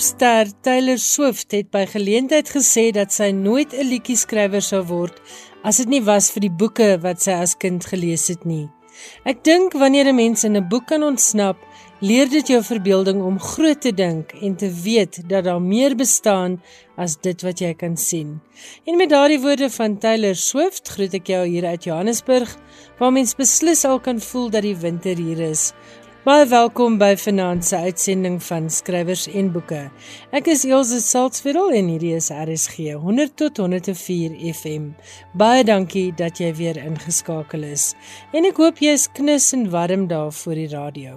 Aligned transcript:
Popster 0.00 0.46
Taylor 0.62 0.96
Swift 0.96 1.52
het 1.52 1.66
by 1.68 1.82
geleentheid 1.84 2.48
gesê 2.48 2.86
dat 2.96 3.12
sy 3.12 3.26
nooit 3.36 3.74
'n 3.76 3.84
liedjie 3.84 4.16
skrywer 4.16 4.64
sou 4.64 4.80
word 4.88 5.20
as 5.62 5.76
dit 5.76 5.88
nie 5.92 6.00
was 6.00 6.30
vir 6.32 6.40
die 6.46 6.56
boeke 6.62 6.96
wat 7.04 7.20
sy 7.20 7.34
as 7.36 7.52
kind 7.54 7.84
gelees 7.84 8.28
het 8.32 8.46
nie. 8.48 8.70
Ek 9.24 9.44
dink 9.44 9.72
wanneer 9.72 10.08
'n 10.08 10.16
mens 10.16 10.44
in 10.44 10.56
'n 10.56 10.68
boek 10.68 10.86
kan 10.86 11.02
ontsnap, 11.02 11.58
leer 12.00 12.28
dit 12.30 12.48
jou 12.48 12.62
verbeelding 12.62 13.20
om 13.22 13.38
groot 13.38 13.80
te 13.80 13.92
dink 13.92 14.32
en 14.40 14.56
te 14.56 14.70
weet 14.84 15.28
dat 15.28 15.44
daar 15.44 15.62
meer 15.62 15.96
bestaan 15.96 16.62
as 16.96 17.16
dit 17.16 17.42
wat 17.42 17.60
jy 17.60 17.74
kan 17.74 17.96
sien. 17.96 18.40
En 18.86 18.96
met 18.96 19.10
daardie 19.10 19.40
woorde 19.40 19.70
van 19.70 19.98
Taylor 19.98 20.36
Swift 20.36 20.88
groet 20.88 21.14
ek 21.14 21.26
jou 21.26 21.46
hier 21.46 21.66
uit 21.66 21.84
Johannesburg, 21.84 22.56
waar 22.98 23.12
mens 23.12 23.34
beslis 23.34 23.84
al 23.84 24.00
kan 24.00 24.20
voel 24.20 24.50
dat 24.50 24.62
die 24.62 24.76
winter 24.76 25.16
hier 25.16 25.40
is. 25.40 25.72
Baie 26.20 26.44
welkom 26.44 26.98
by 27.00 27.14
Vanaand 27.16 27.64
se 27.64 27.78
uitsending 27.80 28.34
van 28.44 28.66
Skrywers 28.68 29.22
en 29.32 29.46
Boeke. 29.54 29.86
Ek 30.36 30.50
is 30.52 30.66
Elsje 30.68 30.98
Salzwetel 31.00 31.72
en 31.78 31.88
hierdie 31.88 32.12
is 32.18 32.28
RSG 32.28 32.90
100 33.00 33.32
tot 33.40 33.62
104 33.64 34.36
FM. 34.52 34.90
Baie 35.32 35.64
dankie 35.64 36.10
dat 36.20 36.44
jy 36.44 36.52
weer 36.60 36.82
ingeskakel 36.84 37.64
is. 37.72 37.94
En 38.36 38.44
ek 38.52 38.60
hoop 38.60 38.84
jy 38.84 38.92
is 39.00 39.08
knus 39.16 39.48
en 39.56 39.70
warm 39.72 40.10
daar 40.12 40.28
voor 40.44 40.60
die 40.60 40.68
radio. 40.76 41.16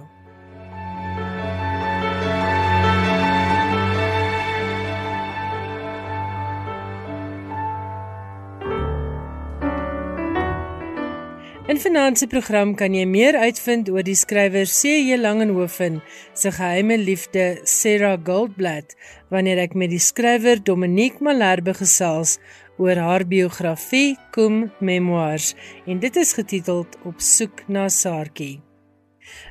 In 11.74 11.80
finansie 11.82 12.28
program 12.30 12.76
kan 12.78 12.94
jy 12.94 13.02
meer 13.02 13.34
uitvind 13.34 13.88
oor 13.90 14.04
die 14.06 14.14
skrywer 14.14 14.68
C.J. 14.70 15.16
Langenhoven 15.18 15.96
se 16.38 16.52
geheime 16.54 16.94
liefde 17.00 17.46
Sarah 17.66 18.14
Goldblatt 18.28 18.94
wanneer 19.34 19.58
ek 19.64 19.74
met 19.74 19.90
die 19.90 19.98
skrywer 19.98 20.62
Dominique 20.62 21.18
Malherbe 21.18 21.74
gesels 21.74 22.36
oor 22.78 23.00
haar 23.02 23.24
biografie 23.26 24.14
Kom 24.36 24.68
Memoirs 24.78 25.56
en 25.90 25.98
dit 26.04 26.20
is 26.22 26.36
getiteld 26.38 26.94
Op 27.10 27.18
soek 27.18 27.64
na 27.66 27.88
Saartjie. 27.90 28.60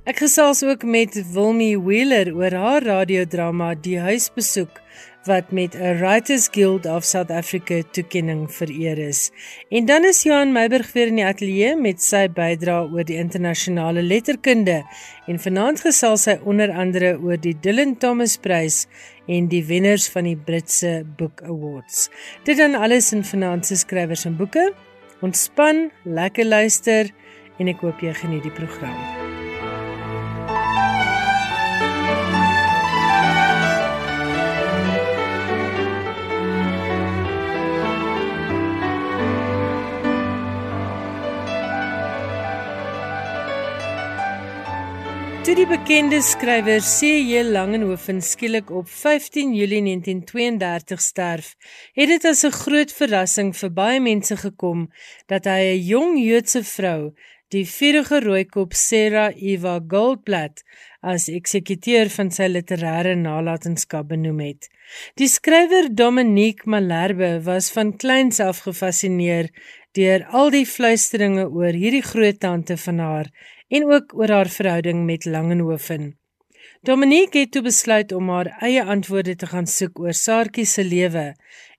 Ek 0.08 0.24
gesels 0.24 0.64
ook 0.64 0.88
met 0.88 1.20
Wilmie 1.34 1.76
Wheeler 1.76 2.32
oor 2.38 2.56
haar 2.56 2.88
radiodrama 2.88 3.74
Die 3.76 4.00
Huisbesoek 4.00 4.80
wat 5.26 5.52
met 5.52 5.76
'n 5.76 5.98
Writers 6.00 6.48
Guild 6.52 6.86
of 6.86 7.04
South 7.04 7.32
Africa 7.32 7.82
toekenning 7.92 8.52
vereer 8.52 8.98
is. 8.98 9.32
En 9.70 9.86
dan 9.86 10.04
is 10.04 10.24
Johan 10.24 10.52
Meiburg 10.52 10.94
weer 10.94 11.08
in 11.08 11.16
die 11.16 11.26
ateljee 11.26 11.76
met 11.76 12.02
sy 12.02 12.28
bydrae 12.28 12.92
oor 12.92 13.04
die 13.04 13.18
internasionale 13.18 14.02
letterkunde 14.02 14.84
en 15.28 15.40
vanaand 15.40 15.82
gesels 15.82 16.26
hy 16.26 16.40
onder 16.44 16.72
andere 16.72 17.20
oor 17.22 17.38
die 17.38 17.56
Dylan 17.60 17.98
Thomas 17.98 18.38
Prys 18.38 18.88
en 19.28 19.48
die 19.48 19.66
wenners 19.66 20.10
van 20.10 20.24
die 20.24 20.38
Britse 20.38 21.06
Book 21.18 21.42
Awards. 21.42 22.10
Dit 22.44 22.58
dan 22.58 22.76
alles 22.76 23.14
in 23.14 23.24
finansies 23.24 23.80
skrywers 23.80 24.26
en 24.26 24.38
boeke. 24.38 24.74
Ontspan, 25.22 25.92
lekker 26.04 26.46
luister 26.46 27.10
en 27.60 27.68
ek 27.68 27.80
hoop 27.80 28.00
jy 28.02 28.14
geniet 28.14 28.44
die 28.44 28.52
program. 28.52 29.23
Toe 45.44 45.58
die 45.60 45.66
bekende 45.68 46.22
skrywer 46.24 46.80
C.J. 46.80 47.42
Langehoven 47.52 48.22
skielik 48.24 48.70
op 48.72 48.88
15 48.88 49.52
Julie 49.52 49.82
1932 49.84 51.02
sterf, 51.04 51.50
het 52.00 52.08
dit 52.08 52.26
as 52.26 52.46
'n 52.48 52.56
groot 52.64 52.92
verrassing 53.00 53.52
vir 53.52 53.72
baie 53.80 54.00
mense 54.00 54.38
gekom 54.38 54.88
dat 55.28 55.44
hy 55.44 55.76
'n 55.76 55.84
jong 55.84 56.16
Joodse 56.24 56.64
vrou, 56.64 57.12
die 57.52 57.66
vurige 57.68 58.20
rooikop 58.24 58.74
Sarah 58.74 59.36
Eva 59.36 59.82
Goldblatt, 59.88 60.64
as 61.02 61.28
eksekuteur 61.28 62.10
van 62.10 62.32
sy 62.32 62.48
literêre 62.48 63.16
nalatenskap 63.16 64.08
benoem 64.08 64.40
het. 64.40 64.70
Die 65.20 65.28
skrywer 65.28 65.90
Dominique 65.92 66.66
Malherbe 66.66 67.42
was 67.44 67.70
van 67.72 67.98
kleins 67.98 68.40
af 68.40 68.64
gefassineer 68.64 69.50
deur 69.92 70.24
al 70.26 70.50
die 70.50 70.66
fluisteringe 70.66 71.50
oor 71.50 71.74
hierdie 71.74 72.02
groot 72.02 72.40
tante 72.40 72.78
van 72.78 73.00
haar 73.00 73.30
en 73.74 73.88
ook 73.90 74.14
oor 74.14 74.30
haar 74.30 74.52
verhouding 74.54 75.06
met 75.06 75.26
Langenhoven. 75.26 76.14
Dominique 76.82 77.40
het 77.40 77.52
toe 77.52 77.62
besluit 77.64 78.12
om 78.12 78.30
haar 78.30 78.50
eie 78.60 78.84
antwoorde 78.84 79.36
te 79.36 79.48
gaan 79.48 79.68
soek 79.68 80.00
oor 80.04 80.14
Saartjie 80.14 80.66
se 80.68 80.84
lewe 80.84 81.32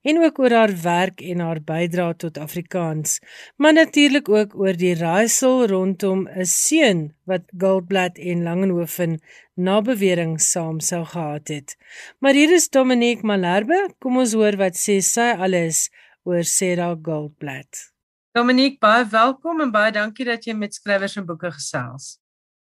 en 0.04 0.18
ook 0.24 0.38
oor 0.40 0.52
haar 0.52 0.72
werk 0.82 1.20
en 1.20 1.40
haar 1.44 1.60
bydrae 1.64 2.16
tot 2.20 2.40
Afrikaans, 2.40 3.20
maar 3.56 3.72
natuurlik 3.72 4.28
ook 4.28 4.56
oor 4.60 4.76
die 4.80 4.94
raaisel 4.96 5.66
rondom 5.70 6.26
'n 6.28 6.44
seun 6.44 7.14
wat 7.24 7.44
Goldblatt 7.58 8.18
en 8.18 8.42
Langenhoven 8.42 9.20
na 9.54 9.80
bewering 9.80 10.40
saam 10.40 10.80
sou 10.80 11.04
gehad 11.04 11.48
het. 11.48 11.76
Maar 12.18 12.32
hier 12.32 12.52
is 12.52 12.68
Dominique 12.68 13.26
Malherbe, 13.26 13.88
kom 13.98 14.18
ons 14.18 14.32
hoor 14.32 14.56
wat 14.56 14.76
sê 14.76 15.00
sy 15.00 15.32
alles 15.38 15.90
oor 16.24 16.44
Sarah 16.44 16.96
Goldblatt. 17.02 17.93
Dominique, 18.34 18.80
baie 18.82 19.04
welkom 19.06 19.60
en 19.62 19.70
baie 19.70 19.92
dankie 19.94 20.24
dat 20.26 20.42
jy 20.42 20.56
met 20.58 20.72
skrywers 20.74 21.12
en 21.20 21.26
boeke 21.28 21.52
gesels. 21.54 22.16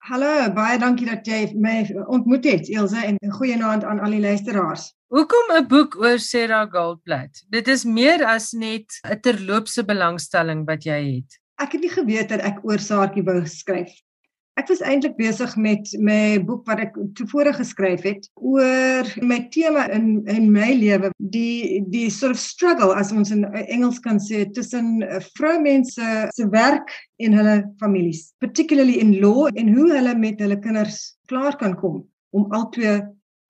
Hallo, 0.06 0.29
baie 0.53 0.75
dankie 0.78 1.07
dat 1.09 1.25
jy 1.25 1.47
my 1.57 1.79
ontmoet 2.13 2.45
het, 2.45 2.69
Elsje, 2.69 3.01
en 3.09 3.17
goeienaand 3.39 3.81
aan 3.89 4.03
al 4.06 4.13
die 4.13 4.22
luisteraars. 4.22 4.91
Hoekom 5.09 5.50
'n 5.56 5.66
boek 5.72 5.97
oor 5.97 6.19
Sarah 6.22 6.69
Goldblatt? 6.69 7.41
Dit 7.50 7.67
is 7.67 7.88
meer 7.89 8.22
as 8.22 8.51
net 8.53 8.85
'n 9.01 9.17
terloopse 9.25 9.81
belangstelling 9.83 10.62
wat 10.69 10.85
jy 10.85 11.00
het. 11.16 11.41
Ek 11.57 11.72
het 11.72 11.81
nie 11.81 11.89
geweet 11.89 12.29
dat 12.29 12.45
ek 12.45 12.62
oor 12.62 12.78
Saartjie 12.78 13.25
wou 13.25 13.41
skryf 13.45 13.89
Ek 14.53 14.68
was 14.69 14.84
eintlik 14.86 15.16
besig 15.18 15.56
met 15.58 15.90
my 15.97 16.38
boek 16.46 16.68
wat 16.69 16.84
ek 16.84 16.97
tevore 17.18 17.56
geskryf 17.58 18.03
het 18.06 18.28
oor 18.38 19.08
my 19.25 19.40
tema 19.53 19.88
in 19.96 20.22
in 20.30 20.52
my 20.53 20.68
lewe 20.78 21.09
die 21.34 21.81
die 21.90 22.06
sort 22.14 22.36
of 22.38 22.41
struggle 22.41 22.94
as 22.94 23.09
ons 23.16 23.34
in 23.34 23.47
Engels 23.63 23.97
kan 24.03 24.22
sê 24.22 24.44
tussen 24.53 25.02
vroumense 25.34 26.12
se 26.38 26.47
werk 26.53 26.94
en 27.18 27.34
hulle 27.40 27.58
families 27.81 28.28
particularly 28.46 29.00
in 29.02 29.18
law 29.24 29.50
en 29.50 29.74
hoe 29.74 29.90
hulle 29.90 30.13
met 30.22 30.46
hulle 30.46 30.59
kinders 30.62 31.02
klaar 31.31 31.58
kan 31.58 31.74
kom 31.81 32.03
om 32.38 32.46
albei 32.53 33.00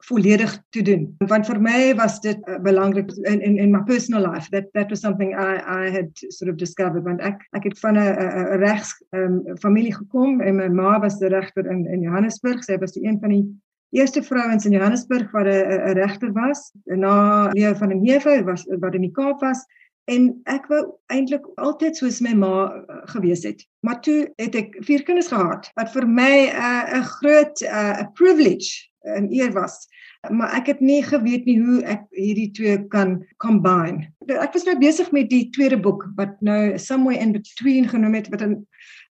volledig 0.08 0.64
te 0.70 0.82
doen. 0.82 1.16
Want 1.18 1.48
vir 1.48 1.60
my 1.64 1.94
was 1.96 2.20
dit 2.24 2.40
uh, 2.50 2.60
belangrik 2.64 3.12
in 3.24 3.42
in 3.42 3.58
in 3.58 3.72
my 3.72 3.84
personal 3.88 4.24
life 4.32 4.50
that 4.52 4.72
that 4.74 4.90
was 4.90 5.00
something 5.00 5.32
I 5.32 5.56
I 5.64 5.92
had 5.92 6.10
sort 6.28 6.52
of 6.52 6.58
discovered 6.58 7.04
want 7.04 7.22
ek 7.22 7.46
ek 7.56 7.64
het 7.70 7.80
van 7.80 7.96
'n 7.98 8.60
regs 8.60 8.92
um, 9.16 9.42
familie 9.62 9.94
gekom 9.96 10.42
en 10.42 10.56
my 10.56 10.68
ma 10.68 11.00
was 11.00 11.20
'n 11.22 11.32
regter 11.32 11.66
in 11.66 11.86
in 11.88 12.02
Johannesburg. 12.02 12.64
Sy 12.64 12.78
was 12.78 12.92
die 12.92 13.08
een 13.08 13.20
van 13.20 13.30
die 13.30 13.46
eerste 13.94 14.24
vrouens 14.24 14.66
in 14.66 14.72
Johannesburg 14.72 15.32
wat 15.32 15.46
'n 15.46 15.96
regter 15.96 16.34
was. 16.34 16.72
Na 16.86 17.50
Leo 17.52 17.74
van 17.74 17.90
der 17.90 18.00
Heever 18.00 18.44
was 18.44 18.66
wat 18.80 18.96
in 18.96 19.02
die 19.02 19.12
Kaap 19.12 19.40
was 19.42 19.66
en 20.12 20.42
ek 20.52 20.68
wou 20.68 20.82
eintlik 21.14 21.46
altyd 21.56 21.96
soos 21.96 22.20
my 22.24 22.34
ma 22.36 22.54
uh, 22.68 23.02
gewees 23.14 23.44
het. 23.48 23.64
Maar 23.88 24.02
toe 24.04 24.34
het 24.36 24.56
ek 24.56 24.76
vier 24.84 25.04
kinders 25.04 25.32
gehad 25.32 25.70
wat 25.80 25.94
vir 25.96 26.08
my 26.08 26.50
'n 26.52 26.98
uh, 26.98 27.04
groot 27.20 27.62
'n 27.62 27.72
uh, 27.72 28.04
privilege 28.14 28.92
'n 29.08 29.32
eer 29.32 29.52
was. 29.52 29.88
Maar 30.32 30.54
ek 30.56 30.70
het 30.72 30.80
nie 30.80 31.02
geweet 31.04 31.46
nie 31.46 31.58
hoe 31.60 31.82
ek 31.84 32.04
hierdie 32.16 32.52
twee 32.56 32.78
kan 32.88 33.18
combine. 33.44 34.08
Ek 34.28 34.54
was 34.56 34.64
nou 34.64 34.78
besig 34.80 35.12
met 35.12 35.28
die 35.30 35.50
tweede 35.52 35.80
boek 35.80 36.06
wat 36.16 36.38
nou 36.40 36.78
Somewhere 36.80 37.20
in 37.20 37.34
Between 37.36 37.90
genoem 37.92 38.16
het 38.22 38.30
wat 38.32 38.42
in 38.42 38.62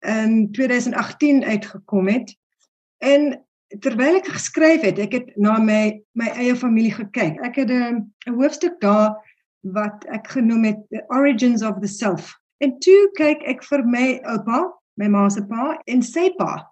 in 0.06 0.52
2018 0.52 1.44
uitgekom 1.44 2.08
het. 2.08 2.36
En 2.98 3.44
terwyl 3.82 4.20
ek 4.20 4.28
geskryf 4.30 4.84
het, 4.86 4.98
ek 4.98 5.12
het 5.16 5.32
na 5.36 5.56
my 5.58 5.98
my 6.12 6.28
eie 6.36 6.54
familie 6.56 6.92
gekyk. 6.94 7.40
Ek 7.42 7.56
het 7.56 7.70
'n 7.70 8.12
'n 8.28 8.34
hoofstuk 8.34 8.80
daar 8.80 9.16
wat 9.60 10.04
ek 10.12 10.28
genoem 10.28 10.64
het 10.64 10.78
The 10.90 11.04
Origins 11.08 11.62
of 11.62 11.80
the 11.80 11.88
Self. 11.88 12.36
En 12.58 12.78
toe 12.78 13.10
kyk 13.14 13.42
ek 13.46 13.64
vir 13.64 13.84
my 13.86 14.20
oupa, 14.24 14.72
my 14.96 15.08
ma 15.08 15.28
se 15.28 15.42
pa 15.42 15.78
en 15.86 16.02
sy 16.02 16.30
pa, 16.38 16.66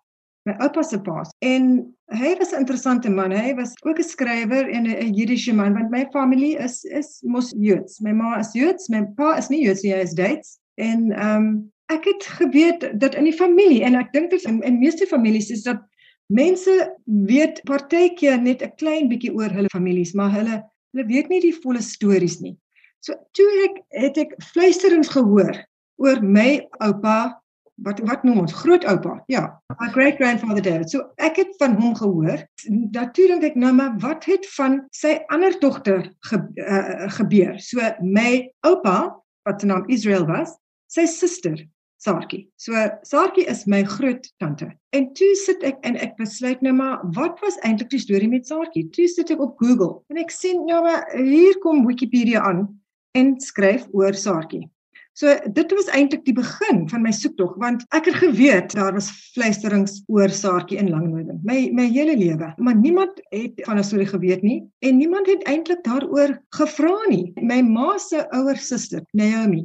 my 0.46 0.54
oupa 0.62 0.82
se 0.82 0.98
pa. 1.02 1.22
En 1.42 1.94
hy 2.14 2.34
was 2.38 2.52
'n 2.52 2.62
interessante 2.62 3.10
man. 3.10 3.32
Hy 3.32 3.54
was 3.54 3.72
ook 3.82 3.98
'n 3.98 4.02
skrywer 4.02 4.68
en 4.68 4.86
'n 4.86 5.14
Jiddiese 5.14 5.52
man 5.54 5.74
want 5.74 5.90
my 5.90 6.06
familie 6.12 6.56
is 6.58 6.84
is 6.84 7.20
mos 7.22 7.54
Joods. 7.58 8.00
My 8.00 8.12
ma 8.12 8.38
is 8.38 8.52
Joods, 8.52 8.88
my 8.88 9.04
pa 9.16 9.36
is 9.36 9.48
nie 9.48 9.64
Joods 9.64 9.82
nie, 9.82 9.92
hy 9.92 10.00
is 10.00 10.14
Duits. 10.14 10.58
En 10.74 11.12
ehm 11.12 11.36
um, 11.36 11.72
ek 11.86 12.04
het 12.04 12.22
geweet 12.26 13.00
dat 13.00 13.14
in 13.14 13.24
die 13.24 13.36
familie 13.36 13.82
en 13.84 13.94
ek 13.94 14.12
dink 14.12 14.30
dit 14.30 14.42
in 14.42 14.62
in 14.62 14.78
meeste 14.78 15.06
families 15.06 15.50
is 15.50 15.62
dat 15.62 15.82
mense 16.26 16.96
weet 17.04 17.60
partykeer 17.64 18.40
net 18.42 18.62
'n 18.62 18.72
klein 18.76 19.08
bietjie 19.08 19.34
oor 19.34 19.50
hulle 19.50 19.68
families, 19.68 20.12
maar 20.12 20.30
hulle 20.30 20.62
hulle 20.92 21.06
weet 21.06 21.28
nie 21.28 21.40
die 21.40 21.54
volle 21.62 21.82
stories 21.82 22.40
nie. 22.40 22.56
So 23.00 23.14
toe 23.32 23.50
ek 23.64 23.82
het 23.88 24.18
ek 24.18 24.34
fluisterings 24.42 25.08
gehoor 25.08 25.66
oor 25.96 26.22
my 26.22 26.66
oupa 26.78 27.42
wat 27.84 28.00
wat 28.08 28.24
noem 28.24 28.40
ons 28.44 28.56
grootoupa 28.56 29.18
ja 29.32 29.44
my 29.80 29.88
great 29.92 30.16
grandfather 30.20 30.64
David 30.64 30.90
so 30.90 31.04
ek 31.16 31.40
het 31.42 31.54
van 31.60 31.76
hom 31.80 31.94
gehoor 31.98 32.42
natuurlik 32.96 33.50
ek 33.52 33.60
nou 33.60 33.72
maar 33.76 33.96
wat 34.04 34.24
het 34.24 34.48
van 34.56 34.80
sy 34.96 35.18
ander 35.32 35.56
dogter 35.60 36.06
ge, 36.30 36.40
uh, 36.40 37.08
gebeur 37.18 37.58
so 37.60 37.82
my 38.00 38.46
oupa 38.66 38.98
wat 39.46 39.60
se 39.60 39.68
naam 39.68 39.84
Israel 39.92 40.26
was 40.26 40.56
sy 40.90 41.06
suster 41.10 41.60
Saartjie. 42.06 42.46
So 42.56 42.72
Saartjie 43.08 43.46
is 43.48 43.66
my 43.66 43.82
groot 43.82 44.26
tante. 44.38 44.68
En 44.92 45.08
toe 45.16 45.32
sit 45.40 45.62
ek 45.66 45.80
en 45.88 45.96
ek 45.96 46.16
besluit 46.20 46.60
nou 46.64 46.74
maar 46.76 47.00
wat 47.16 47.40
was 47.40 47.56
eintlik 47.64 47.90
die 47.94 48.02
storie 48.02 48.28
met 48.30 48.46
Saartjie? 48.46 48.84
Toe 48.92 49.08
sit 49.08 49.32
ek 49.32 49.40
op 49.42 49.56
Google 49.62 50.02
en 50.12 50.20
ek 50.20 50.34
sien 50.34 50.60
nou 50.68 50.82
maar 50.84 51.08
hier 51.16 51.56
kom 51.64 51.86
Wikipedia 51.88 52.44
aan 52.44 52.66
en 53.16 53.34
skryf 53.40 53.88
oor 53.96 54.14
Saartjie. 54.14 54.66
So 55.16 55.32
dit 55.48 55.70
was 55.72 55.86
eintlik 55.96 56.26
die 56.26 56.34
begin 56.36 56.82
van 56.90 57.00
my 57.00 57.10
soektog 57.16 57.54
want 57.62 57.86
ek 57.96 58.10
het 58.10 58.18
geweet 58.20 58.74
daar 58.76 58.92
was 58.92 59.08
fluisterings 59.32 60.02
oor 60.12 60.28
Saartjie 60.28 60.76
in 60.76 60.90
Langnoorden 60.92 61.38
my 61.48 61.70
my 61.72 61.86
hele 61.88 62.18
lewe. 62.20 62.50
Maar 62.60 62.76
niemand 62.76 63.22
het 63.32 63.62
van 63.64 63.80
'n 63.80 63.84
storie 63.84 64.10
geweet 64.10 64.42
nie 64.44 64.58
en 64.84 65.00
niemand 65.00 65.26
het 65.26 65.46
eintlik 65.48 65.80
daaroor 65.88 66.36
gevra 66.58 66.98
nie. 67.08 67.32
My 67.40 67.62
ma 67.62 67.96
se 67.98 68.26
ouer 68.30 68.60
suster 68.60 69.02
Naomi 69.12 69.64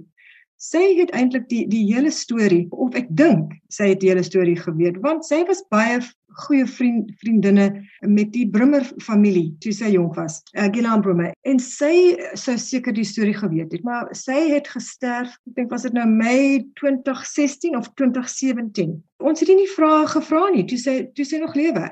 sy 0.61 0.81
het 0.99 1.13
eintlik 1.17 1.47
die 1.49 1.65
die 1.69 1.83
hele 1.89 2.11
storie 2.13 2.67
of 2.71 2.95
ek 2.99 3.09
dink 3.17 3.55
sy 3.73 3.91
het 3.91 4.01
die 4.03 4.11
hele 4.11 4.25
storie 4.25 4.57
geweet 4.59 4.99
want 5.05 5.25
sy 5.25 5.41
was 5.49 5.63
baie 5.73 5.99
goeie 6.45 6.67
vriend 6.69 7.09
vriendinne 7.19 7.67
met 8.07 8.29
die 8.35 8.45
Brummer 8.47 8.85
familie 9.03 9.49
toe 9.63 9.73
sy 9.75 9.91
jonk 9.95 10.15
was 10.19 10.39
uh, 10.55 10.69
Gilaan 10.71 11.03
Brummer 11.03 11.33
en 11.49 11.59
sy 11.59 12.15
sou 12.39 12.55
seker 12.61 12.95
die 12.95 13.07
storie 13.07 13.35
geweet 13.35 13.73
het 13.75 13.87
maar 13.87 14.11
sy 14.15 14.37
het 14.53 14.69
gesterf 14.71 15.33
ek 15.49 15.57
dink 15.57 15.73
was 15.73 15.87
dit 15.87 15.97
nou 15.97 16.07
Mei 16.07 16.61
2016 16.79 17.75
of 17.79 17.89
2017 17.99 18.99
ons 19.21 19.39
het 19.39 19.49
nie 19.49 19.69
vrae 19.75 20.05
gevra 20.09 20.49
nie 20.53 20.65
toe 20.69 20.79
sy 20.79 20.95
toe 21.15 21.25
sy 21.27 21.39
nog 21.41 21.55
lewe. 21.57 21.87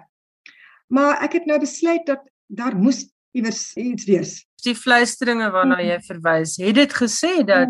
Maar 0.90 1.24
ek 1.26 1.40
het 1.40 1.48
nou 1.50 1.60
besluit 1.62 2.06
dat 2.10 2.26
daar 2.48 2.76
moes 2.78 3.06
iewers 3.38 3.76
iets 3.78 4.08
wees. 4.10 4.32
Die 4.66 4.76
fluisteringe 4.76 5.52
waarna 5.54 5.80
jy 5.86 6.00
verwys 6.08 6.58
het 6.62 6.76
dit 6.80 6.96
gesê 6.98 7.40
dat 7.48 7.70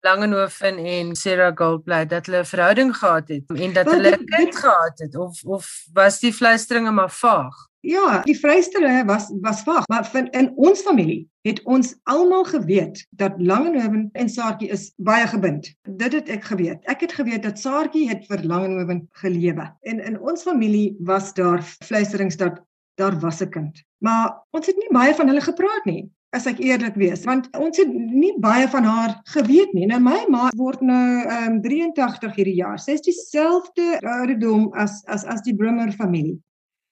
Langenhoven 0.00 0.78
en 0.78 1.16
Sarah 1.16 1.52
Goldblatt 1.54 2.10
dat 2.10 2.26
hulle 2.26 2.40
'n 2.40 2.52
verhouding 2.52 2.96
gehad 2.96 3.28
het 3.28 3.44
en 3.54 3.72
dat 3.72 3.90
hulle 3.90 4.16
'n 4.16 4.24
kind 4.24 4.56
gehad 4.56 4.98
het 4.98 5.16
of 5.16 5.44
of 5.44 5.84
was 5.92 6.20
die 6.20 6.32
fluisteringe 6.32 6.90
maar 6.90 7.10
vaag? 7.10 7.68
Ja, 7.80 8.20
die 8.22 8.36
fluisteringe 8.36 9.04
was 9.04 9.32
was 9.40 9.62
vaag, 9.62 9.86
maar 9.88 10.06
van 10.06 10.30
in 10.30 10.52
ons 10.56 10.80
familie 10.80 11.28
het 11.40 11.62
ons 11.62 11.94
almal 12.02 12.44
geweet 12.44 13.06
dat 13.10 13.32
Langenhoven 13.36 14.08
en 14.12 14.28
Saartjie 14.28 14.68
is 14.68 14.92
baie 14.96 15.26
gebind. 15.26 15.74
Dit 15.82 16.12
het 16.12 16.28
ek 16.28 16.44
geweet. 16.44 16.84
Ek 16.84 17.00
het 17.00 17.12
geweet 17.12 17.42
dat 17.42 17.58
Saartjie 17.58 18.08
het 18.08 18.26
vir 18.26 18.44
Langenhoven 18.44 19.08
gelewe. 19.10 19.76
En 19.80 20.00
in 20.00 20.20
ons 20.20 20.42
familie 20.42 20.96
was 20.98 21.34
daar 21.34 21.62
fluisterings 21.62 22.36
dat 22.36 22.60
daar 22.94 23.20
was 23.20 23.40
'n 23.40 23.48
kind. 23.48 23.84
Maar 23.98 24.44
ons 24.50 24.66
het 24.66 24.76
nie 24.76 24.92
baie 24.92 25.14
van 25.14 25.26
hulle 25.26 25.40
gepraat 25.40 25.84
nie 25.84 26.10
as 26.36 26.46
ek 26.46 26.60
eerlik 26.62 26.94
wees 27.00 27.24
want 27.26 27.48
ons 27.58 27.80
het 27.80 27.90
nie 27.90 28.32
baie 28.42 28.68
van 28.70 28.86
haar 28.86 29.16
geweet 29.34 29.72
nie. 29.74 29.88
Nou 29.90 29.98
my 30.02 30.18
ma 30.30 30.50
word 30.58 30.82
nou 30.84 31.24
um, 31.26 31.58
83 31.64 32.36
hierdie 32.38 32.58
jaar. 32.60 32.78
Sy 32.78 32.96
is 32.98 33.04
dieselfde 33.06 33.98
ouderdom 34.04 34.68
as 34.78 35.00
as 35.10 35.26
as 35.26 35.42
die 35.46 35.56
Brummer 35.56 35.90
familie. 35.96 36.38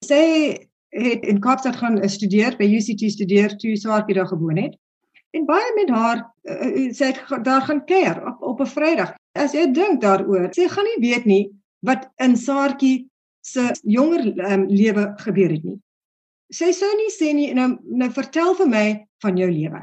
Sy 0.06 0.22
het 0.94 1.24
in 1.28 1.40
Kaapstad 1.44 1.78
gaan 1.78 2.00
studeer 2.08 2.56
by 2.58 2.66
UCT 2.66 3.10
studeer 3.14 3.54
toe 3.60 3.76
haar 3.86 4.06
daar 4.06 4.26
gewoon 4.26 4.56
het. 4.56 4.76
En 5.36 5.44
baie 5.46 5.72
met 5.76 5.90
haar 5.92 6.24
uh, 6.48 6.88
sy 6.96 7.12
het 7.12 7.44
daar 7.44 7.62
gaan 7.68 7.84
kuier 7.86 8.22
op 8.26 8.42
op 8.42 8.60
'n 8.60 8.72
Vrydag. 8.74 9.14
As 9.38 9.52
jy 9.52 9.70
dink 9.72 10.00
daaroor, 10.00 10.48
sy 10.52 10.68
gaan 10.68 10.84
nie 10.84 11.10
weet 11.10 11.24
nie 11.24 11.44
wat 11.86 12.08
in 12.16 12.36
Saartjie 12.36 13.08
se 13.40 13.70
jonger 13.82 14.34
um, 14.50 14.66
lewe 14.66 15.12
gebeur 15.22 15.50
het 15.50 15.64
nie 15.64 15.77
sy 16.52 16.72
sou 16.72 16.90
nie 16.96 17.12
sê 17.12 17.32
nie 17.34 17.52
nou 17.54 17.76
nou 17.84 18.10
vertel 18.14 18.54
vir 18.58 18.68
my 18.68 18.86
van 19.24 19.40
jou 19.40 19.48
lewe. 19.50 19.82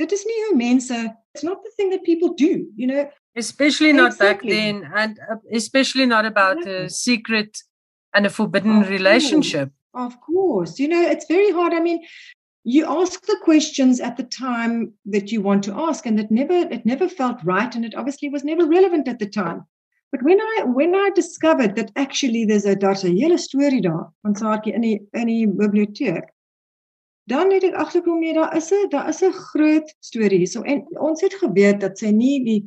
Dit 0.00 0.12
is 0.16 0.24
nie 0.26 0.38
hoe 0.46 0.56
mense 0.56 1.00
it's 1.34 1.44
not 1.44 1.62
the 1.62 1.70
thing 1.76 1.90
that 1.90 2.04
people 2.04 2.34
do, 2.34 2.66
you 2.74 2.86
know, 2.86 3.08
especially 3.36 3.92
not 3.92 4.12
exactly. 4.12 4.50
back 4.50 4.56
then 4.56 4.90
and 4.96 5.18
uh, 5.30 5.36
especially 5.52 6.06
not 6.06 6.24
about 6.24 6.66
a 6.66 6.88
secret 6.88 7.62
and 8.14 8.26
a 8.26 8.30
forbidden 8.30 8.82
of 8.82 8.88
relationship. 8.88 9.70
Course. 9.92 10.14
Of 10.14 10.20
course. 10.20 10.78
You 10.78 10.88
know, 10.88 11.02
it's 11.02 11.26
very 11.26 11.52
hard. 11.52 11.72
I 11.72 11.80
mean, 11.80 12.02
you 12.64 12.86
ask 12.86 13.24
the 13.26 13.38
questions 13.42 14.00
at 14.00 14.16
the 14.16 14.24
time 14.24 14.92
that 15.06 15.32
you 15.32 15.40
want 15.40 15.64
to 15.64 15.74
ask 15.74 16.06
and 16.06 16.18
it 16.20 16.30
never 16.30 16.54
it 16.54 16.84
never 16.84 17.08
felt 17.08 17.42
right 17.44 17.74
and 17.74 17.84
it 17.84 17.94
obviously 17.94 18.28
was 18.28 18.44
never 18.44 18.66
relevant 18.66 19.08
at 19.08 19.18
the 19.18 19.28
time. 19.28 19.64
But 20.10 20.22
when 20.22 20.40
I 20.40 20.64
when 20.64 20.94
I 20.94 21.10
discovered 21.14 21.76
that 21.76 21.92
actually 21.94 22.44
there's 22.44 22.66
a 22.66 22.74
daar's 22.74 23.04
'n 23.04 23.16
hele 23.16 23.38
storie 23.38 23.80
daar 23.80 24.10
van 24.22 24.34
Saartjie 24.34 24.74
in 24.74 24.80
die 24.80 24.98
in 25.12 25.26
die 25.26 25.46
biblioteek. 25.46 26.26
Dan 27.30 27.52
het 27.52 27.62
ek 27.62 27.74
agterkom 27.74 28.18
nee, 28.18 28.34
daar 28.34 28.56
is 28.56 28.72
'n 28.72 28.88
daar 28.90 29.08
is 29.08 29.22
'n 29.22 29.32
groot 29.32 29.94
storie 30.00 30.38
hierso 30.38 30.62
en 30.62 30.86
ons 30.98 31.20
het 31.20 31.34
geweet 31.34 31.80
dat 31.80 31.98
sy 31.98 32.10
nie 32.10 32.44
die 32.44 32.62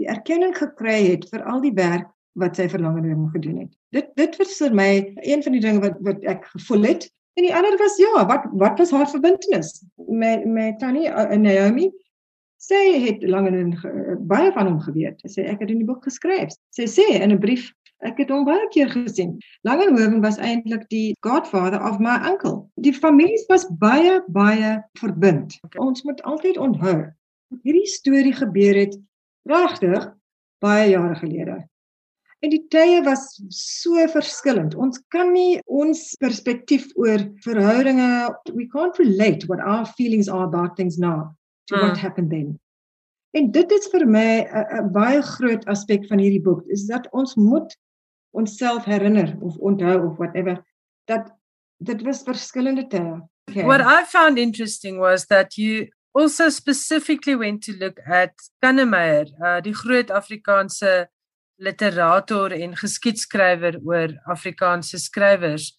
die 0.00 0.08
erkenning 0.08 0.56
gekry 0.56 1.10
het 1.10 1.28
vir 1.28 1.44
al 1.44 1.60
die 1.60 1.74
werk 1.76 2.08
wat 2.32 2.56
sy 2.56 2.68
vir 2.68 2.80
langer 2.80 3.12
hom 3.12 3.28
gedoen 3.34 3.58
het. 3.58 3.72
Dit 3.92 4.10
dit 4.16 4.36
was 4.40 4.56
vir 4.56 4.74
my 4.74 4.90
een 5.20 5.42
van 5.42 5.52
die 5.52 5.60
dinge 5.60 5.80
wat 5.80 5.96
wat 6.00 6.24
ek 6.24 6.44
gevoel 6.44 6.82
het. 6.82 7.10
En 7.38 7.44
die 7.44 7.54
ander 7.54 7.76
was 7.78 7.96
ja, 7.96 8.26
wat 8.26 8.46
wat 8.52 8.78
was 8.78 8.90
haar 8.90 9.10
verbintenis 9.10 9.84
met 9.96 10.44
met 10.44 10.78
Tannie 10.78 11.08
uh, 11.08 11.36
Naomi? 11.36 11.90
Sy 12.60 12.80
het 13.00 13.22
lank 13.24 13.48
en 13.48 13.70
baie 14.28 14.50
van 14.52 14.68
hom 14.68 14.80
geweet. 14.84 15.20
Sy 15.24 15.30
sê 15.32 15.44
ek 15.48 15.62
het 15.62 15.70
in 15.72 15.80
die 15.80 15.88
boek 15.88 16.04
geskryf. 16.04 16.52
Sy 16.76 16.84
sê 16.92 17.06
in 17.16 17.32
'n 17.32 17.40
brief 17.40 17.70
ek 18.04 18.18
het 18.20 18.28
hom 18.32 18.44
baie 18.44 18.66
keer 18.74 18.90
gesien. 18.92 19.38
Langenhoven 19.64 20.20
was 20.20 20.36
eintlik 20.36 20.84
die 20.92 21.16
godfather 21.24 21.80
of 21.80 21.98
my 22.00 22.18
uncle. 22.28 22.68
Die 22.76 22.92
families 22.92 23.46
was 23.48 23.64
baie 23.80 24.20
baie 24.28 24.82
verbind. 25.00 25.56
Okay. 25.64 25.80
Ons 25.80 26.04
moet 26.04 26.20
altyd 26.22 26.58
onthou 26.58 27.08
hierdie 27.64 27.88
storie 27.88 28.34
gebeur 28.36 28.76
het 28.76 28.94
regtig 29.48 30.12
baie 30.60 30.90
jare 30.90 31.16
gelede. 31.16 31.58
En 32.40 32.50
die 32.50 32.62
tye 32.68 33.02
was 33.04 33.40
so 33.48 34.04
verskillend. 34.08 34.74
Ons 34.74 35.00
kan 35.08 35.32
nie 35.32 35.60
ons 35.64 36.14
perspektief 36.20 36.88
oor 36.96 37.24
verhoudinge 37.44 38.34
we 38.52 38.68
can't 38.68 38.96
relate 38.98 39.48
what 39.48 39.60
our 39.60 39.86
feelings 39.96 40.28
are 40.28 40.44
about 40.44 40.76
things 40.76 40.98
now 40.98 41.32
to 41.70 41.76
mm. 41.76 41.86
what 41.86 42.02
happened 42.02 42.30
then. 42.34 42.58
En 43.30 43.50
dit 43.54 43.72
is 43.72 43.86
vir 43.92 44.06
my 44.06 44.42
'n 44.50 44.90
baie 44.92 45.22
groot 45.22 45.64
aspek 45.70 46.06
van 46.10 46.18
hierdie 46.18 46.42
boek 46.42 46.64
is 46.66 46.86
dat 46.90 47.06
ons 47.14 47.34
moet 47.38 47.76
onsself 48.34 48.84
herinner 48.84 49.36
of 49.40 49.56
onthou 49.56 50.10
of 50.10 50.16
whatever 50.18 50.58
dat 51.06 51.30
dit 51.78 52.02
was 52.02 52.22
verskillende 52.22 52.86
tye. 52.86 53.20
Okay. 53.50 53.64
What 53.64 53.80
I 53.80 54.04
found 54.04 54.38
interesting 54.38 54.98
was 54.98 55.26
that 55.26 55.56
you 55.56 55.88
also 56.12 56.48
specifically 56.48 57.36
went 57.36 57.62
to 57.62 57.72
look 57.72 58.00
at 58.06 58.34
Kannemeyer, 58.58 59.26
uh, 59.42 59.60
die 59.60 59.74
groot 59.74 60.10
Afrikaanse 60.10 61.08
literator 61.60 62.52
en 62.52 62.76
geskiedskrywer 62.76 63.80
oor 63.84 64.14
Afrikaanse 64.24 64.98
skrywers. 64.98 65.72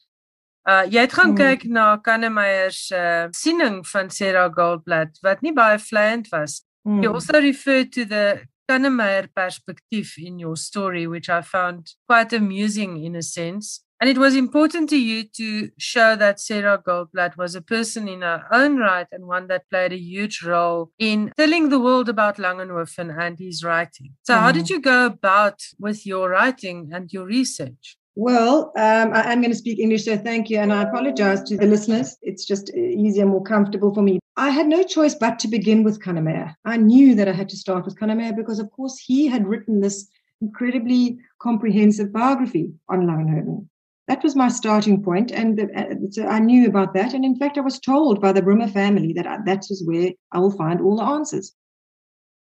Uh 0.70 0.86
jy 0.86 1.06
het 1.08 1.14
gaan 1.14 1.34
hmm. 1.34 1.38
kyk 1.38 1.64
na 1.74 1.86
Kannemeyer 1.98 2.72
se 2.72 2.98
uh, 2.98 3.30
siening 3.34 3.82
van 3.88 4.10
Sarah 4.10 4.52
Goldblatt 4.54 5.18
wat 5.26 5.42
nie 5.42 5.54
baie 5.54 5.80
vleiend 5.82 6.30
was. 6.30 6.62
Hmm. 6.86 7.02
You 7.02 7.14
also 7.14 7.42
refer 7.42 7.86
to 7.86 8.06
the 8.06 8.42
Kannemeyer 8.70 9.28
perspective 9.34 10.14
in 10.18 10.40
your 10.40 10.56
story 10.56 11.08
which 11.08 11.30
I 11.30 11.42
found 11.42 11.94
quite 12.08 12.34
amusing 12.34 13.04
in 13.04 13.16
a 13.16 13.22
sense. 13.24 13.82
And 14.00 14.10
it 14.10 14.18
was 14.18 14.36
important 14.36 14.90
to 14.90 14.98
you 14.98 15.26
to 15.38 15.70
show 15.78 16.16
that 16.16 16.40
Sarah 16.40 16.82
Goldblatt 16.84 17.38
was 17.38 17.54
a 17.54 17.62
person 17.62 18.08
in 18.08 18.22
her 18.22 18.48
own 18.52 18.78
right 18.78 19.06
and 19.12 19.28
one 19.28 19.46
that 19.48 19.70
played 19.70 19.94
a 19.94 19.98
huge 19.98 20.42
role 20.44 20.90
in 20.98 21.32
telling 21.38 21.70
the 21.70 21.80
world 21.80 22.10
about 22.10 22.38
Langenhofen 22.38 23.16
and 23.16 23.38
his 23.38 23.64
writing. 23.64 24.16
So, 24.24 24.34
mm. 24.34 24.40
how 24.40 24.52
did 24.52 24.68
hmm. 24.68 24.74
you 24.74 24.82
go 24.82 25.06
about 25.06 25.62
with 25.78 26.08
your 26.08 26.30
writing 26.30 26.90
and 26.92 27.14
your 27.14 27.26
research? 27.26 27.98
Well, 28.16 28.74
um, 28.76 29.14
I, 29.14 29.32
am 29.32 29.42
going 29.42 29.52
to 29.52 29.58
speak 29.58 29.80
English, 29.80 30.04
so 30.04 30.18
thank 30.18 30.50
you. 30.50 30.60
And 30.60 30.74
I 30.74 30.84
apologize 30.84 31.44
to 31.44 31.58
the 31.58 31.66
listeners. 31.66 32.18
It's 32.22 32.46
just 32.46 32.70
easier, 32.76 33.26
more 33.26 33.44
comfortable 33.44 33.94
for 33.94 34.02
me. 34.02 34.20
I 34.36 34.50
had 34.50 34.68
no 34.68 34.84
choice 34.84 35.16
but 35.16 35.40
to 35.40 35.48
begin 35.48 35.84
with 35.84 36.02
Kannemeyer. 36.02 36.54
I 36.66 36.78
knew 36.78 37.16
that 37.16 37.30
I 37.30 37.32
had 37.32 37.48
to 37.50 37.58
start 37.58 37.86
with 37.86 37.98
Kannemeyer 37.98 38.36
because, 38.36 38.60
of 38.60 38.70
course, 38.72 38.98
he 38.98 39.28
had 39.28 39.48
written 39.48 39.80
this 39.80 40.10
incredibly 40.42 41.20
comprehensive 41.40 42.12
biography 42.12 42.74
on 42.90 43.08
Langenhoven. 43.08 43.68
That 44.08 44.24
was 44.24 44.36
my 44.36 44.50
starting 44.50 45.02
point, 45.02 45.32
and 45.32 45.58
the, 45.58 45.70
uh, 45.74 45.96
so 46.10 46.28
I 46.28 46.40
knew 46.40 46.68
about 46.68 46.94
that. 46.96 47.14
And 47.14 47.24
in 47.24 47.38
fact, 47.38 47.58
I 47.58 47.62
was 47.62 47.80
told 47.80 48.20
by 48.20 48.34
the 48.34 48.42
Brummer 48.42 48.70
family 48.70 49.14
that 49.14 49.26
I, 49.26 49.38
that 49.46 49.72
is 49.72 49.86
where 49.86 50.12
I 50.34 50.40
will 50.40 50.52
find 50.52 50.82
all 50.82 50.98
the 50.98 51.04
answers. 51.04 51.54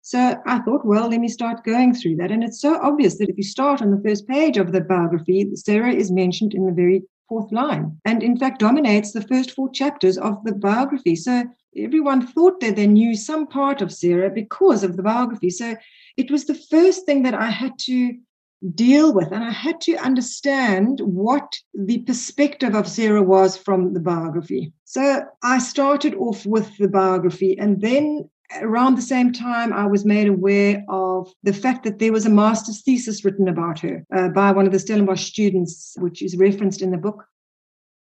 So 0.03 0.41
I 0.47 0.61
thought, 0.61 0.87
well, 0.87 1.09
let 1.09 1.21
me 1.21 1.29
start 1.29 1.65
going 1.65 1.95
through 1.95 2.17
that. 2.17 2.31
And 2.31 2.43
it's 2.43 2.61
so 2.61 2.79
obvious 2.81 3.19
that 3.19 3.29
if 3.29 3.37
you 3.37 3.43
start 3.43 3.83
on 3.83 3.91
the 3.91 4.03
first 4.03 4.27
page 4.27 4.57
of 4.57 4.73
the 4.73 4.81
biography, 4.81 5.51
Sarah 5.55 5.93
is 5.93 6.11
mentioned 6.11 6.55
in 6.55 6.67
the 6.67 6.73
very 6.73 7.03
fourth 7.29 7.53
line 7.53 7.95
and 8.07 8.23
in 8.23 8.39
fact 8.39 8.59
dominates 8.59 9.13
the 9.13 9.21
first 9.21 9.51
four 9.51 9.71
chapters 9.71 10.17
of 10.17 10.43
the 10.45 10.55
biography. 10.55 11.15
So 11.15 11.45
everyone 11.77 12.27
thought 12.27 12.61
that 12.61 12.77
they 12.77 12.87
knew 12.87 13.15
some 13.15 13.47
part 13.47 13.83
of 13.83 13.93
Sarah 13.93 14.31
because 14.31 14.83
of 14.83 14.97
the 14.97 15.03
biography. 15.03 15.51
So 15.51 15.77
it 16.17 16.31
was 16.31 16.47
the 16.47 16.55
first 16.55 17.05
thing 17.05 17.23
that 17.25 17.35
I 17.35 17.51
had 17.51 17.79
to 17.81 18.17
deal 18.75 19.15
with 19.15 19.31
and 19.31 19.45
I 19.45 19.53
had 19.53 19.81
to 19.83 19.97
understand 19.97 21.01
what 21.01 21.55
the 21.75 21.99
perspective 21.99 22.75
of 22.75 22.89
Sarah 22.89 23.23
was 23.23 23.57
from 23.57 23.93
the 23.93 24.01
biography. 24.01 24.73
So 24.85 25.23
I 25.43 25.59
started 25.59 26.15
off 26.15 26.45
with 26.45 26.77
the 26.79 26.89
biography 26.89 27.57
and 27.59 27.81
then 27.81 28.29
around 28.57 28.97
the 28.97 29.03
same 29.03 29.33
time 29.33 29.73
I 29.73 29.87
was 29.87 30.05
made 30.05 30.29
aware 30.29 30.85
of 30.89 31.33
the 31.43 31.53
fact 31.53 31.85
that 31.85 31.99
there 31.99 32.13
was 32.13 32.27
a 32.27 32.31
master's 32.31 32.83
thesis 32.83 33.25
written 33.25 33.49
about 33.49 33.79
her 33.81 34.05
uh, 34.15 34.29
by 34.29 34.53
one 34.53 34.67
of 34.67 34.73
the 34.73 34.79
Stellenbosch 34.79 35.25
students 35.25 35.95
which 35.99 36.23
is 36.23 36.37
referenced 36.37 36.83
in 36.83 36.91
the 36.91 36.97
book. 36.97 37.25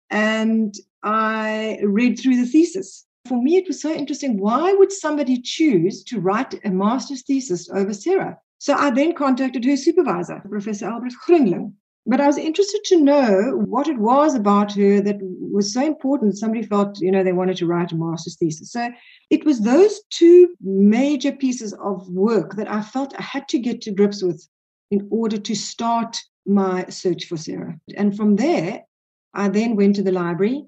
And 0.09 0.73
I 1.03 1.79
read 1.83 2.19
through 2.19 2.37
the 2.37 2.45
thesis. 2.45 3.05
For 3.27 3.41
me 3.41 3.57
it 3.57 3.67
was 3.67 3.81
so 3.81 3.93
interesting 3.93 4.39
why 4.39 4.73
would 4.73 4.91
somebody 4.91 5.41
choose 5.41 6.03
to 6.05 6.19
write 6.19 6.53
a 6.63 6.69
master's 6.69 7.23
thesis 7.23 7.69
over 7.69 7.93
Sarah? 7.93 8.37
So 8.59 8.73
I 8.73 8.89
then 8.89 9.13
contacted 9.13 9.65
her 9.65 9.77
supervisor, 9.77 10.41
Professor 10.49 10.85
Albert 10.85 11.13
Groenling. 11.25 11.73
But 12.09 12.21
I 12.21 12.27
was 12.27 12.37
interested 12.37 12.83
to 12.85 13.01
know 13.01 13.61
what 13.65 13.89
it 13.89 13.97
was 13.97 14.33
about 14.33 14.73
her 14.73 15.01
that 15.01 15.17
was 15.21 15.73
so 15.73 15.85
important 15.85 16.37
somebody 16.37 16.63
felt, 16.63 17.01
you 17.01 17.11
know, 17.11 17.21
they 17.21 17.33
wanted 17.33 17.57
to 17.57 17.67
write 17.67 17.91
a 17.91 17.95
master's 17.95 18.37
thesis. 18.37 18.71
So 18.71 18.89
it 19.29 19.45
was 19.45 19.59
those 19.59 19.99
two 20.09 20.55
major 20.61 21.33
pieces 21.33 21.73
of 21.73 22.07
work 22.09 22.55
that 22.55 22.71
I 22.71 22.81
felt 22.81 23.13
I 23.19 23.23
had 23.23 23.49
to 23.49 23.59
get 23.59 23.81
to 23.81 23.91
grips 23.91 24.23
with 24.23 24.47
in 24.89 25.05
order 25.11 25.37
to 25.37 25.55
start 25.55 26.17
my 26.45 26.85
search 26.87 27.25
for 27.25 27.35
Sarah. 27.35 27.77
And 27.97 28.15
from 28.15 28.37
there, 28.37 28.85
I 29.33 29.49
then 29.49 29.75
went 29.75 29.97
to 29.97 30.03
the 30.03 30.13
library 30.13 30.65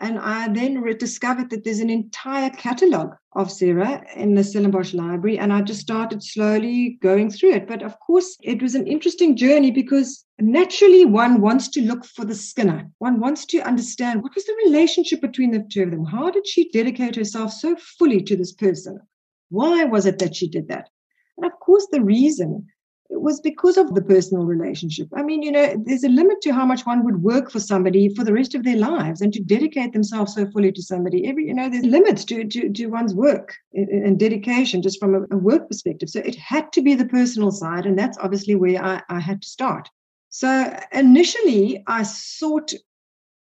and 0.00 0.18
I 0.18 0.46
then 0.48 0.80
discovered 0.96 1.50
that 1.50 1.64
there's 1.64 1.80
an 1.80 1.90
entire 1.90 2.50
catalogue 2.50 3.16
of 3.32 3.50
Sarah 3.50 4.04
in 4.14 4.34
the 4.34 4.44
Stellenbosch 4.44 4.94
Library. 4.94 5.38
And 5.38 5.52
I 5.52 5.60
just 5.62 5.80
started 5.80 6.22
slowly 6.22 6.98
going 7.02 7.30
through 7.30 7.54
it. 7.54 7.66
But 7.66 7.82
of 7.82 7.98
course, 7.98 8.36
it 8.42 8.62
was 8.62 8.76
an 8.76 8.86
interesting 8.86 9.36
journey 9.36 9.72
because 9.72 10.24
naturally 10.38 11.04
one 11.04 11.40
wants 11.40 11.66
to 11.70 11.82
look 11.82 12.04
for 12.04 12.24
the 12.24 12.34
Skinner. 12.34 12.88
One 12.98 13.18
wants 13.18 13.44
to 13.46 13.58
understand 13.60 14.22
what 14.22 14.36
was 14.36 14.44
the 14.44 14.56
relationship 14.66 15.20
between 15.20 15.50
the 15.50 15.66
two 15.68 15.82
of 15.82 15.90
them? 15.90 16.04
How 16.04 16.30
did 16.30 16.46
she 16.46 16.70
dedicate 16.70 17.16
herself 17.16 17.52
so 17.52 17.74
fully 17.98 18.22
to 18.22 18.36
this 18.36 18.52
person? 18.52 19.00
Why 19.50 19.82
was 19.82 20.06
it 20.06 20.20
that 20.20 20.36
she 20.36 20.48
did 20.48 20.68
that? 20.68 20.88
And 21.36 21.46
of 21.46 21.58
course, 21.58 21.88
the 21.90 22.02
reason 22.02 22.66
it 23.10 23.22
was 23.22 23.40
because 23.40 23.78
of 23.78 23.94
the 23.94 24.02
personal 24.02 24.44
relationship. 24.44 25.08
I 25.14 25.22
mean, 25.22 25.42
you 25.42 25.50
know, 25.50 25.74
there's 25.86 26.04
a 26.04 26.10
limit 26.10 26.42
to 26.42 26.52
how 26.52 26.66
much 26.66 26.84
one 26.84 27.04
would 27.04 27.22
work 27.22 27.50
for 27.50 27.58
somebody 27.58 28.14
for 28.14 28.22
the 28.22 28.34
rest 28.34 28.54
of 28.54 28.64
their 28.64 28.76
lives 28.76 29.22
and 29.22 29.32
to 29.32 29.42
dedicate 29.42 29.92
themselves 29.92 30.34
so 30.34 30.46
fully 30.50 30.72
to 30.72 30.82
somebody. 30.82 31.26
Every, 31.26 31.46
you 31.46 31.54
know, 31.54 31.70
there's 31.70 31.84
limits 31.84 32.24
to, 32.26 32.44
to, 32.44 32.70
to 32.70 32.86
one's 32.86 33.14
work 33.14 33.54
and 33.72 34.18
dedication 34.18 34.82
just 34.82 35.00
from 35.00 35.26
a, 35.30 35.36
work 35.36 35.68
perspective. 35.68 36.10
So 36.10 36.20
it 36.20 36.34
had 36.34 36.70
to 36.72 36.82
be 36.82 36.94
the 36.94 37.06
personal 37.06 37.50
side. 37.50 37.86
And 37.86 37.98
that's 37.98 38.18
obviously 38.18 38.54
where 38.54 38.82
I, 38.82 39.00
I 39.08 39.20
had 39.20 39.40
to 39.40 39.48
start. 39.48 39.88
So 40.28 40.78
initially, 40.92 41.82
I 41.86 42.02
sought 42.02 42.72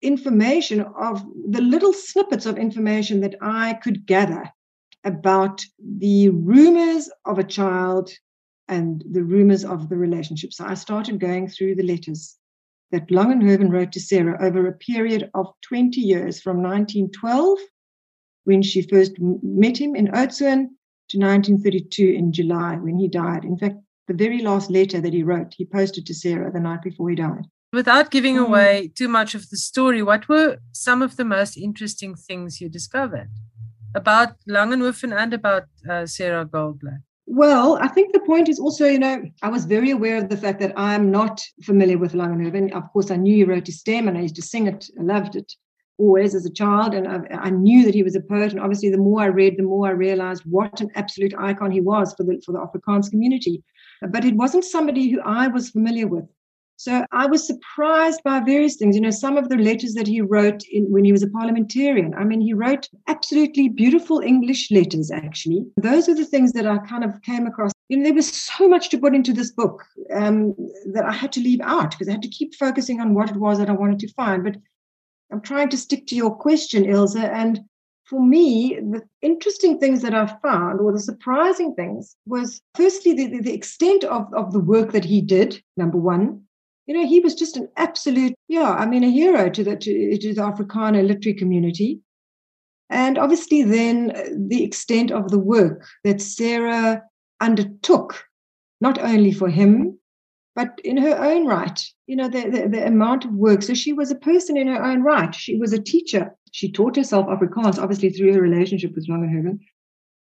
information 0.00 0.80
of 0.80 1.24
the 1.50 1.60
little 1.60 1.92
snippets 1.92 2.46
of 2.46 2.56
information 2.56 3.20
that 3.22 3.34
I 3.40 3.74
could 3.74 4.06
gather 4.06 4.48
about 5.02 5.64
the 5.78 6.28
rumors 6.28 7.10
of 7.24 7.40
a 7.40 7.44
child 7.44 8.10
and 8.68 9.04
the 9.10 9.22
rumors 9.22 9.64
of 9.64 9.88
the 9.88 9.96
relationship. 9.96 10.52
So 10.52 10.64
I 10.64 10.74
started 10.74 11.20
going 11.20 11.48
through 11.48 11.76
the 11.76 11.82
letters 11.82 12.36
that 12.90 13.08
Langenhoven 13.08 13.70
wrote 13.70 13.92
to 13.92 14.00
Sarah 14.00 14.38
over 14.44 14.66
a 14.66 14.72
period 14.72 15.30
of 15.34 15.52
20 15.62 16.00
years 16.00 16.40
from 16.40 16.62
1912, 16.62 17.58
when 18.44 18.62
she 18.62 18.82
first 18.82 19.12
met 19.20 19.76
him 19.76 19.96
in 19.96 20.08
Oudtshoorn, 20.08 20.68
to 21.08 21.18
1932 21.18 22.04
in 22.04 22.32
July, 22.32 22.76
when 22.76 22.98
he 22.98 23.06
died. 23.06 23.44
In 23.44 23.56
fact, 23.56 23.76
the 24.08 24.14
very 24.14 24.40
last 24.42 24.70
letter 24.70 25.00
that 25.00 25.12
he 25.12 25.22
wrote, 25.22 25.54
he 25.56 25.64
posted 25.64 26.06
to 26.06 26.14
Sarah 26.14 26.50
the 26.52 26.60
night 26.60 26.82
before 26.82 27.10
he 27.10 27.16
died. 27.16 27.44
Without 27.72 28.10
giving 28.10 28.36
mm. 28.36 28.46
away 28.46 28.92
too 28.94 29.08
much 29.08 29.34
of 29.34 29.50
the 29.50 29.56
story, 29.56 30.02
what 30.02 30.28
were 30.28 30.58
some 30.72 31.02
of 31.02 31.16
the 31.16 31.24
most 31.24 31.56
interesting 31.56 32.14
things 32.14 32.60
you 32.60 32.68
discovered 32.68 33.30
about 33.94 34.36
Langenhoven 34.48 35.16
and 35.16 35.34
about 35.34 35.64
uh, 35.88 36.06
Sarah 36.06 36.44
Goldblatt? 36.44 37.02
Well, 37.26 37.76
I 37.80 37.88
think 37.88 38.12
the 38.12 38.20
point 38.20 38.48
is 38.48 38.60
also, 38.60 38.86
you 38.86 39.00
know, 39.00 39.24
I 39.42 39.48
was 39.48 39.64
very 39.64 39.90
aware 39.90 40.16
of 40.16 40.28
the 40.28 40.36
fact 40.36 40.60
that 40.60 40.72
I'm 40.76 41.10
not 41.10 41.42
familiar 41.62 41.98
with 41.98 42.12
Langenhoven. 42.12 42.72
Of 42.72 42.92
course, 42.92 43.10
I 43.10 43.16
knew 43.16 43.34
he 43.34 43.44
wrote 43.44 43.66
his 43.66 43.80
stem 43.80 44.06
and 44.06 44.16
I 44.16 44.22
used 44.22 44.36
to 44.36 44.42
sing 44.42 44.68
it. 44.68 44.88
I 44.98 45.02
loved 45.02 45.34
it 45.34 45.52
always 45.98 46.36
as 46.36 46.46
a 46.46 46.52
child. 46.52 46.94
And 46.94 47.08
I, 47.08 47.18
I, 47.46 47.50
knew 47.50 47.84
that 47.84 47.94
he 47.94 48.04
was 48.04 48.14
a 48.14 48.20
poet. 48.20 48.52
And 48.52 48.60
obviously, 48.60 48.90
the 48.90 48.98
more 48.98 49.22
I 49.22 49.26
read, 49.26 49.56
the 49.56 49.64
more 49.64 49.88
I 49.88 49.92
realized 49.92 50.44
what 50.44 50.80
an 50.80 50.90
absolute 50.94 51.34
icon 51.36 51.70
he 51.72 51.80
was 51.80 52.14
for 52.14 52.22
the, 52.22 52.40
for 52.44 52.52
the 52.52 52.60
Afrikaans 52.60 53.10
community. 53.10 53.64
But 54.02 54.24
it 54.24 54.36
wasn't 54.36 54.64
somebody 54.64 55.10
who 55.10 55.20
I 55.22 55.48
was 55.48 55.70
familiar 55.70 56.06
with. 56.06 56.26
So 56.78 57.06
I 57.10 57.26
was 57.26 57.46
surprised 57.46 58.20
by 58.22 58.40
various 58.40 58.76
things. 58.76 58.94
You 58.94 59.00
know, 59.00 59.10
some 59.10 59.38
of 59.38 59.48
the 59.48 59.56
letters 59.56 59.94
that 59.94 60.06
he 60.06 60.20
wrote 60.20 60.62
in, 60.70 60.84
when 60.90 61.04
he 61.04 61.12
was 61.12 61.22
a 61.22 61.30
parliamentarian. 61.30 62.14
I 62.14 62.24
mean, 62.24 62.40
he 62.40 62.52
wrote 62.52 62.88
absolutely 63.08 63.68
beautiful 63.70 64.20
English 64.20 64.70
letters, 64.70 65.10
actually. 65.10 65.66
Those 65.78 66.08
are 66.08 66.14
the 66.14 66.26
things 66.26 66.52
that 66.52 66.66
I 66.66 66.78
kind 66.78 67.02
of 67.02 67.22
came 67.22 67.46
across. 67.46 67.72
You 67.88 67.96
know, 67.96 68.04
there 68.04 68.14
was 68.14 68.30
so 68.30 68.68
much 68.68 68.90
to 68.90 68.98
put 68.98 69.14
into 69.14 69.32
this 69.32 69.50
book 69.50 69.84
um, 70.14 70.54
that 70.92 71.06
I 71.06 71.12
had 71.12 71.32
to 71.32 71.40
leave 71.40 71.60
out 71.62 71.92
because 71.92 72.08
I 72.08 72.12
had 72.12 72.22
to 72.22 72.28
keep 72.28 72.54
focusing 72.54 73.00
on 73.00 73.14
what 73.14 73.30
it 73.30 73.36
was 73.36 73.58
that 73.58 73.70
I 73.70 73.72
wanted 73.72 73.98
to 74.00 74.12
find. 74.12 74.44
But 74.44 74.56
I'm 75.32 75.40
trying 75.40 75.70
to 75.70 75.78
stick 75.78 76.06
to 76.08 76.14
your 76.14 76.34
question, 76.34 76.84
Ilse. 76.84 77.16
And 77.16 77.60
for 78.04 78.22
me, 78.22 78.78
the 78.78 79.02
interesting 79.22 79.78
things 79.78 80.02
that 80.02 80.14
I 80.14 80.26
found, 80.42 80.80
or 80.80 80.92
the 80.92 81.00
surprising 81.00 81.74
things, 81.74 82.16
was 82.26 82.60
firstly 82.74 83.14
the, 83.14 83.26
the, 83.28 83.40
the 83.40 83.54
extent 83.54 84.04
of, 84.04 84.32
of 84.34 84.52
the 84.52 84.60
work 84.60 84.92
that 84.92 85.06
he 85.06 85.22
did, 85.22 85.62
number 85.78 85.96
one 85.96 86.42
you 86.86 86.94
know, 86.94 87.06
he 87.06 87.20
was 87.20 87.34
just 87.34 87.56
an 87.56 87.68
absolute, 87.76 88.34
yeah, 88.48 88.70
I 88.70 88.86
mean, 88.86 89.04
a 89.04 89.10
hero 89.10 89.50
to 89.50 89.64
the 89.64 89.76
to, 89.76 90.18
to 90.18 90.34
the 90.34 90.42
Afrikaner 90.42 91.06
literary 91.06 91.36
community. 91.36 92.00
And 92.88 93.18
obviously, 93.18 93.62
then 93.62 94.12
uh, 94.14 94.22
the 94.48 94.62
extent 94.62 95.10
of 95.10 95.30
the 95.30 95.38
work 95.38 95.84
that 96.04 96.20
Sarah 96.20 97.02
undertook, 97.40 98.24
not 98.80 98.98
only 98.98 99.32
for 99.32 99.48
him, 99.48 99.98
but 100.54 100.80
in 100.84 100.96
her 100.96 101.18
own 101.18 101.46
right, 101.46 101.84
you 102.06 102.16
know, 102.16 102.28
the, 102.28 102.48
the, 102.48 102.68
the, 102.68 102.86
amount 102.86 103.24
of 103.24 103.32
work. 103.32 103.62
So 103.62 103.74
she 103.74 103.92
was 103.92 104.10
a 104.10 104.16
person 104.16 104.56
in 104.56 104.68
her 104.68 104.82
own 104.82 105.02
right. 105.02 105.34
She 105.34 105.58
was 105.58 105.72
a 105.72 105.82
teacher. 105.82 106.34
She 106.52 106.72
taught 106.72 106.96
herself 106.96 107.26
Afrikaans, 107.26 107.78
obviously 107.78 108.10
through 108.10 108.32
her 108.32 108.40
relationship 108.40 108.94
with 108.94 109.06
Langenhoven. 109.06 109.58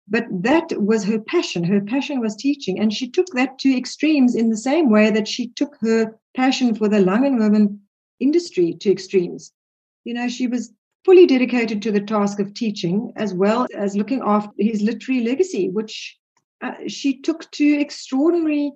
But 0.07 0.25
that 0.31 0.81
was 0.81 1.03
her 1.03 1.19
passion. 1.19 1.63
Her 1.63 1.81
passion 1.81 2.19
was 2.19 2.35
teaching. 2.35 2.79
And 2.79 2.91
she 2.91 3.09
took 3.09 3.27
that 3.33 3.59
to 3.59 3.77
extremes 3.77 4.33
in 4.33 4.49
the 4.49 4.57
same 4.57 4.89
way 4.89 5.11
that 5.11 5.27
she 5.27 5.49
took 5.49 5.77
her 5.81 6.15
passion 6.35 6.75
for 6.75 6.87
the 6.87 6.97
Langenhoven 6.97 7.79
industry 8.19 8.75
to 8.81 8.91
extremes. 8.91 9.51
You 10.03 10.13
know, 10.13 10.27
she 10.27 10.47
was 10.47 10.73
fully 11.05 11.25
dedicated 11.25 11.81
to 11.81 11.91
the 11.91 12.01
task 12.01 12.39
of 12.39 12.53
teaching 12.53 13.11
as 13.15 13.33
well 13.33 13.67
as 13.75 13.95
looking 13.95 14.21
after 14.23 14.51
his 14.57 14.81
literary 14.81 15.23
legacy, 15.23 15.69
which 15.69 16.17
uh, 16.61 16.73
she 16.87 17.19
took 17.19 17.49
to 17.51 17.79
extraordinary 17.79 18.71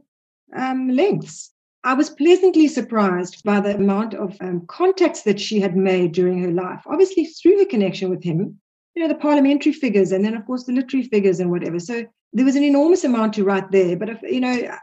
um, 0.55 0.89
lengths. 0.89 1.53
I 1.83 1.93
was 1.93 2.09
pleasantly 2.09 2.67
surprised 2.67 3.43
by 3.43 3.61
the 3.61 3.75
amount 3.75 4.13
of 4.13 4.35
um, 4.41 4.65
contacts 4.67 5.21
that 5.23 5.39
she 5.39 5.59
had 5.59 5.77
made 5.77 6.11
during 6.11 6.43
her 6.43 6.51
life, 6.51 6.81
obviously 6.85 7.25
through 7.25 7.59
her 7.59 7.65
connection 7.65 8.09
with 8.09 8.23
him, 8.23 8.59
you 8.93 9.03
know, 9.03 9.07
the 9.07 9.15
parliamentary 9.15 9.71
figures 9.71 10.11
and 10.11 10.25
then, 10.25 10.35
of 10.35 10.45
course, 10.45 10.65
the 10.65 10.73
literary 10.73 11.07
figures 11.07 11.39
and 11.39 11.51
whatever. 11.51 11.79
So 11.79 12.03
there 12.33 12.45
was 12.45 12.55
an 12.55 12.63
enormous 12.63 13.03
amount 13.03 13.33
to 13.35 13.43
write 13.43 13.71
there. 13.71 13.95
But, 13.95 14.09
if, 14.09 14.21
you 14.23 14.41
know, 14.41 14.75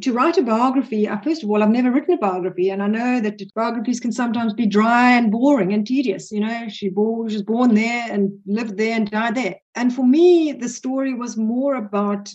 to 0.00 0.12
write 0.12 0.38
a 0.38 0.42
biography, 0.42 1.06
uh, 1.06 1.18
first 1.20 1.42
of 1.42 1.50
all, 1.50 1.62
I've 1.62 1.70
never 1.70 1.90
written 1.90 2.14
a 2.14 2.18
biography, 2.18 2.70
and 2.70 2.82
I 2.82 2.86
know 2.86 3.20
that 3.20 3.42
biographies 3.54 4.00
can 4.00 4.12
sometimes 4.12 4.54
be 4.54 4.66
dry 4.66 5.12
and 5.12 5.30
boring 5.30 5.72
and 5.72 5.86
tedious. 5.86 6.32
You 6.32 6.40
know, 6.40 6.68
she, 6.68 6.88
she 6.88 6.90
was 6.90 7.42
born 7.42 7.74
there 7.74 8.06
and 8.10 8.32
lived 8.46 8.76
there 8.76 8.96
and 8.96 9.10
died 9.10 9.34
there. 9.34 9.56
And 9.74 9.94
for 9.94 10.06
me, 10.06 10.52
the 10.52 10.68
story 10.68 11.14
was 11.14 11.36
more 11.36 11.74
about 11.74 12.32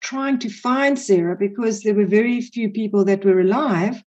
trying 0.00 0.38
to 0.40 0.48
find 0.48 0.98
Sarah 0.98 1.36
because 1.36 1.82
there 1.82 1.94
were 1.94 2.06
very 2.06 2.40
few 2.40 2.70
people 2.70 3.04
that 3.04 3.24
were 3.24 3.40
alive 3.40 4.02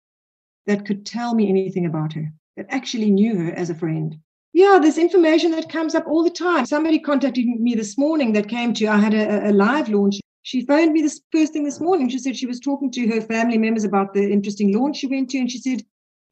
that 0.66 0.86
could 0.86 1.06
tell 1.06 1.36
me 1.36 1.50
anything 1.50 1.86
about 1.86 2.14
her, 2.14 2.32
that 2.58 2.68
actually 2.70 3.12
knew 3.12 3.36
her 3.36 3.52
as 3.54 3.70
a 3.70 3.76
friend. 3.76 4.18
Yeah, 4.54 4.80
there's 4.82 4.98
information 4.98 5.52
that 5.52 5.70
comes 5.70 5.96
up 5.96 6.08
all 6.08 6.24
the 6.24 6.30
time. 6.30 6.66
Somebody 6.66 7.00
contacted 7.00 7.46
me 7.46 7.76
this 7.76 7.98
morning 7.98 8.34
that 8.34 8.50
came 8.50 8.74
to, 8.76 8.88
I 8.88 8.98
had 8.98 9.14
a, 9.14 9.50
a 9.50 9.52
live 9.52 9.90
launch. 9.90 10.20
She 10.44 10.66
phoned 10.66 10.94
me 10.94 11.02
this 11.02 11.22
first 11.32 11.54
thing 11.54 11.64
this 11.64 11.80
morning. 11.80 12.10
She 12.10 12.20
said 12.20 12.36
she 12.36 12.48
was 12.48 12.60
talking 12.60 12.92
to 12.92 13.08
her 13.08 13.22
family 13.22 13.58
members 13.58 13.84
about 13.84 14.14
the 14.14 14.32
interesting 14.32 14.74
launch 14.74 14.98
she 14.98 15.08
went 15.08 15.30
to, 15.32 15.38
and 15.38 15.52
she 15.52 15.60
said 15.60 15.84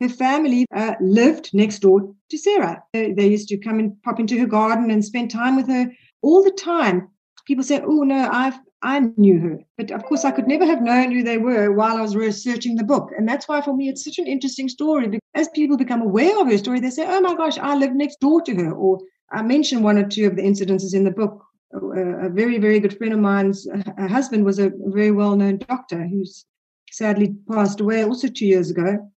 her 0.02 0.10
family 0.10 0.66
uh, 0.74 0.96
lived 1.02 1.52
next 1.54 1.80
door 1.80 2.16
to 2.30 2.38
Sarah. 2.38 2.84
They, 2.94 3.12
they 3.12 3.28
used 3.28 3.50
to 3.50 3.58
come 3.58 3.80
and 3.80 4.02
pop 4.04 4.20
into 4.20 4.40
her 4.40 4.48
garden 4.48 4.92
and 4.92 5.04
spend 5.04 5.30
time 5.30 5.56
with 5.56 5.68
her 5.68 5.92
all 6.22 6.44
the 6.44 6.52
time. 6.52 7.10
People 7.46 7.64
say, 7.64 7.82
"Oh 7.82 8.04
no, 8.04 8.30
I've 8.32 8.60
I 8.82 9.12
knew 9.18 9.40
her. 9.40 9.60
But 9.78 9.92
of 9.92 10.04
course, 10.06 10.24
I 10.24 10.32
could 10.32 10.48
never 10.48 10.66
have 10.66 10.82
known 10.82 11.12
who 11.12 11.22
they 11.22 11.38
were 11.38 11.74
while 11.74 11.98
I 11.98 12.02
was 12.02 12.16
researching 12.16 12.76
the 12.76 12.84
book. 12.84 13.12
And 13.18 13.28
that's 13.28 13.48
why, 13.48 13.62
for 13.62 13.76
me, 13.76 13.90
it's 13.90 14.06
such 14.06 14.20
an 14.20 14.28
interesting 14.28 14.70
story. 14.70 15.08
Because 15.08 15.30
as 15.36 15.50
people 15.50 15.76
become 15.76 16.02
aware 16.02 16.40
of 16.40 16.48
her 16.48 16.58
story, 16.58 16.80
they 16.80 16.90
say, 16.90 17.06
oh 17.08 17.20
my 17.20 17.36
gosh, 17.36 17.58
I 17.58 17.76
live 17.76 17.94
next 17.94 18.20
door 18.22 18.42
to 18.44 18.56
her. 18.56 18.72
Or 18.72 19.00
I 19.32 19.42
mention 19.42 19.84
one 19.84 19.98
or 19.98 20.08
two 20.08 20.28
of 20.28 20.36
the 20.36 20.44
incidences 20.44 20.94
in 20.94 21.04
the 21.04 21.12
book. 21.12 21.44
A, 21.72 22.30
very, 22.30 22.58
very 22.58 22.80
good 22.80 22.98
friend 22.98 23.14
of 23.14 23.20
mine's 23.20 23.68
husband 23.98 24.44
was 24.44 24.60
a 24.60 24.72
very 24.76 25.12
well 25.12 25.36
known 25.36 25.58
doctor 25.58 26.08
who's 26.08 26.46
sadly 26.92 27.36
passed 27.52 27.80
away 27.80 28.04
also 28.04 28.28
two 28.28 28.48
years 28.48 28.72
ago, 28.72 29.12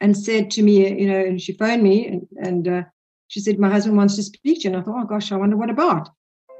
and 0.00 0.16
said 0.16 0.50
to 0.52 0.62
me, 0.62 1.00
you 1.00 1.08
know, 1.08 1.18
and 1.18 1.40
she 1.40 1.52
phoned 1.52 1.82
me 1.82 2.06
and, 2.06 2.26
and 2.42 2.68
uh, 2.68 2.82
she 3.28 3.40
said, 3.40 3.58
My 3.58 3.70
husband 3.70 3.96
wants 3.96 4.16
to 4.16 4.22
speak 4.22 4.62
to 4.62 4.68
you. 4.68 4.74
And 4.74 4.76
I 4.76 4.82
thought, 4.82 5.02
Oh 5.02 5.06
gosh, 5.06 5.32
I 5.32 5.36
wonder 5.36 5.56
what 5.56 5.70
about. 5.70 6.08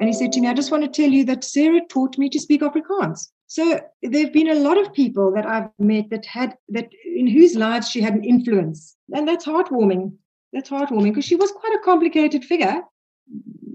And 0.00 0.09
he 0.09 0.12
said 0.12 0.33
to 0.33 0.40
me, 0.40 0.49
I 0.49 0.54
just 0.54 0.71
want 0.71 0.85
to 0.85 1.02
tell 1.02 1.11
you 1.11 1.25
that 1.25 1.45
Sarah 1.45 1.80
taught 1.88 2.18
me 2.18 2.28
to 2.30 2.40
speak 2.40 2.61
Afrikaans. 2.61 3.28
So 3.47 3.80
there 4.02 4.25
have 4.25 4.33
been 4.33 4.50
a 4.50 4.54
lot 4.54 4.78
of 4.78 4.92
people 4.92 5.33
that 5.33 5.47
I've 5.47 5.71
met 5.78 6.11
that 6.11 6.26
had 6.26 6.56
that 6.71 6.88
in 7.04 7.26
whose 7.26 7.54
lives 7.54 7.88
she 7.88 8.00
had 8.00 8.14
an 8.14 8.25
influence. 8.25 8.97
And 9.14 9.26
that's 9.26 9.47
heartwarming. 9.47 10.12
That's 10.52 10.68
heartwarming 10.68 11.11
because 11.11 11.25
she 11.25 11.37
was 11.37 11.52
quite 11.52 11.75
a 11.75 11.85
complicated 11.85 12.45
figure 12.45 12.83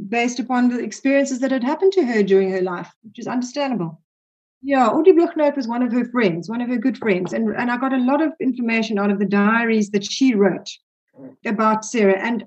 based 0.09 0.39
upon 0.39 0.69
the 0.69 0.79
experiences 0.79 1.39
that 1.39 1.51
had 1.51 1.63
happened 1.63 1.93
to 1.93 2.05
her 2.05 2.23
during 2.23 2.49
her 2.51 2.61
life, 2.61 2.91
which 3.03 3.19
is 3.19 3.27
understandable. 3.27 4.01
Yeah, 4.63 4.87
Audrey 4.87 5.13
Bluchnote 5.13 5.55
was 5.55 5.67
one 5.67 5.81
of 5.81 5.91
her 5.91 6.05
friends, 6.05 6.49
one 6.49 6.61
of 6.61 6.69
her 6.69 6.77
good 6.77 6.97
friends. 6.97 7.33
And, 7.33 7.49
and 7.49 7.71
I 7.71 7.77
got 7.77 7.93
a 7.93 7.97
lot 7.97 8.21
of 8.21 8.33
information 8.39 8.99
out 8.99 9.09
of 9.09 9.19
the 9.19 9.25
diaries 9.25 9.89
that 9.91 10.03
she 10.03 10.35
wrote 10.35 10.69
about 11.45 11.85
Sarah. 11.85 12.19
And 12.19 12.45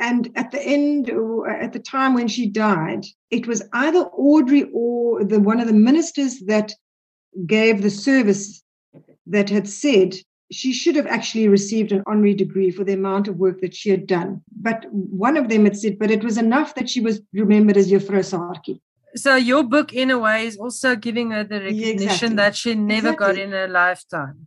and 0.00 0.30
at 0.36 0.52
the 0.52 0.62
end, 0.62 1.10
at 1.10 1.72
the 1.72 1.80
time 1.80 2.14
when 2.14 2.28
she 2.28 2.48
died, 2.48 3.04
it 3.30 3.48
was 3.48 3.62
either 3.72 4.04
Audrey 4.12 4.70
or 4.72 5.24
the 5.24 5.40
one 5.40 5.58
of 5.58 5.66
the 5.66 5.72
ministers 5.72 6.38
that 6.46 6.72
gave 7.46 7.82
the 7.82 7.90
service 7.90 8.62
that 9.26 9.50
had 9.50 9.68
said 9.68 10.14
she 10.50 10.72
should 10.72 10.96
have 10.96 11.06
actually 11.06 11.48
received 11.48 11.92
an 11.92 12.02
honorary 12.06 12.34
degree 12.34 12.70
for 12.70 12.84
the 12.84 12.94
amount 12.94 13.28
of 13.28 13.36
work 13.36 13.60
that 13.60 13.74
she 13.74 13.90
had 13.90 14.06
done. 14.06 14.42
But 14.60 14.86
one 14.90 15.36
of 15.36 15.48
them 15.48 15.64
had 15.64 15.76
said, 15.76 15.98
but 15.98 16.10
it 16.10 16.24
was 16.24 16.38
enough 16.38 16.74
that 16.76 16.88
she 16.88 17.00
was 17.00 17.20
remembered 17.32 17.76
as 17.76 17.90
Juffrou 17.90 18.20
Saartjie. 18.20 18.80
So 19.16 19.36
your 19.36 19.62
book, 19.62 19.92
in 19.92 20.10
a 20.10 20.18
way, 20.18 20.46
is 20.46 20.56
also 20.56 20.94
giving 20.94 21.30
her 21.30 21.44
the 21.44 21.60
recognition 21.60 21.98
yeah, 21.98 22.02
exactly. 22.02 22.36
that 22.36 22.56
she 22.56 22.74
never 22.74 23.08
exactly. 23.10 23.26
got 23.26 23.38
in 23.38 23.50
her 23.52 23.68
lifetime. 23.68 24.46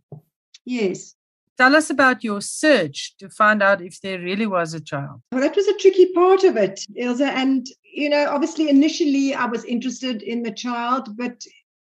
Yes. 0.64 1.14
Tell 1.58 1.76
us 1.76 1.90
about 1.90 2.24
your 2.24 2.40
search 2.40 3.14
to 3.18 3.28
find 3.28 3.62
out 3.62 3.82
if 3.82 4.00
there 4.00 4.18
really 4.18 4.46
was 4.46 4.74
a 4.74 4.80
child. 4.80 5.20
Well, 5.32 5.42
that 5.42 5.54
was 5.54 5.66
a 5.66 5.76
tricky 5.76 6.12
part 6.12 6.44
of 6.44 6.56
it, 6.56 6.80
Ilse. 6.96 7.20
And, 7.20 7.66
you 7.84 8.08
know, 8.08 8.26
obviously, 8.30 8.68
initially 8.68 9.34
I 9.34 9.46
was 9.46 9.64
interested 9.64 10.22
in 10.22 10.42
the 10.42 10.52
child, 10.52 11.16
but 11.16 11.44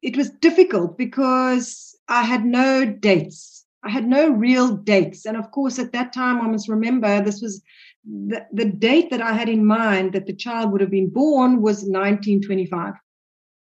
it 0.03 0.17
was 0.17 0.31
difficult 0.31 0.99
because 0.99 1.97
I 2.09 2.23
had 2.23 2.45
no 2.45 2.85
dates. 2.85 3.56
I 3.87 3.91
had 3.91 4.07
no 4.07 4.31
real 4.31 4.77
dates. 4.77 5.27
And 5.27 5.37
of 5.37 5.51
course, 5.53 5.79
at 5.79 5.93
that 5.93 6.13
time, 6.13 6.41
I 6.41 6.49
must 6.49 6.69
remember 6.69 7.23
this 7.23 7.41
was 7.41 7.63
the, 8.05 8.45
the 8.53 8.65
date 8.65 9.11
that 9.11 9.23
I 9.23 9.33
had 9.33 9.49
in 9.49 9.65
mind 9.65 10.13
that 10.13 10.27
the 10.27 10.35
child 10.35 10.73
would 10.73 10.81
have 10.81 10.91
been 10.91 11.09
born 11.09 11.63
was 11.63 11.85
1925. 11.85 12.95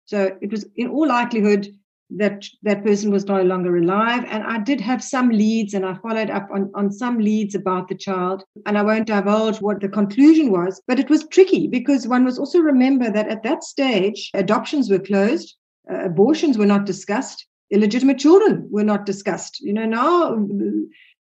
So 0.06 0.38
it 0.42 0.52
was, 0.52 0.66
in 0.76 0.88
all 0.90 1.08
likelihood, 1.08 1.68
that 2.10 2.46
that 2.64 2.84
person 2.84 3.12
was 3.12 3.26
no 3.26 3.42
longer 3.42 3.76
alive 3.76 4.24
and 4.30 4.42
i 4.44 4.58
did 4.58 4.80
have 4.80 5.04
some 5.04 5.30
leads 5.30 5.74
and 5.74 5.86
i 5.86 5.94
followed 5.96 6.30
up 6.30 6.48
on, 6.54 6.72
on 6.74 6.90
some 6.90 7.20
leads 7.20 7.54
about 7.54 7.90
the 7.90 7.96
child 7.96 8.46
and 8.66 8.78
i 8.78 8.82
won't 8.82 9.08
divulge 9.08 9.58
what 9.58 9.82
the 9.82 9.90
conclusion 9.90 10.50
was 10.50 10.82
but 10.88 11.00
it 11.00 11.10
was 11.10 11.28
tricky 11.28 11.68
because 11.68 12.08
one 12.08 12.24
must 12.24 12.40
also 12.40 12.60
remember 12.60 13.12
that 13.12 13.28
at 13.28 13.44
that 13.44 13.62
stage 13.62 14.30
adoptions 14.34 14.90
were 14.90 15.00
closed 15.00 15.58
uh, 15.92 16.06
abortions 16.06 16.58
were 16.58 16.66
not 16.66 16.86
discussed 16.86 17.47
illegitimate 17.72 18.18
children 18.18 18.68
were 18.72 18.84
not 18.84 19.06
discussed 19.06 19.60
you 19.60 19.74
know 19.74 19.86
now 19.86 20.38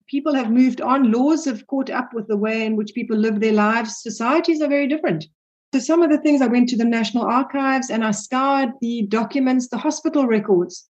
people 0.08 0.36
have 0.36 0.52
moved 0.52 0.82
on 0.82 1.12
laws 1.12 1.46
have 1.46 1.66
caught 1.68 1.90
up 1.90 2.14
with 2.14 2.28
the 2.28 2.38
way 2.38 2.66
in 2.66 2.76
which 2.76 2.94
people 2.94 3.18
live 3.18 3.40
their 3.40 3.54
lives 3.54 4.02
societies 4.02 4.62
are 4.62 4.68
very 4.68 4.88
different 4.88 5.26
so 5.76 5.80
some 5.80 6.02
of 6.02 6.10
the 6.10 6.20
things 6.20 6.42
I 6.42 6.48
went 6.48 6.70
to 6.70 6.78
the 6.78 6.86
National 6.86 7.26
Archives 7.26 7.90
and 7.90 8.06
I 8.06 8.12
scoured 8.12 8.70
the 8.80 9.08
documents, 9.08 9.68
the 9.68 9.78
hospital 9.78 10.26
records. 10.26 10.88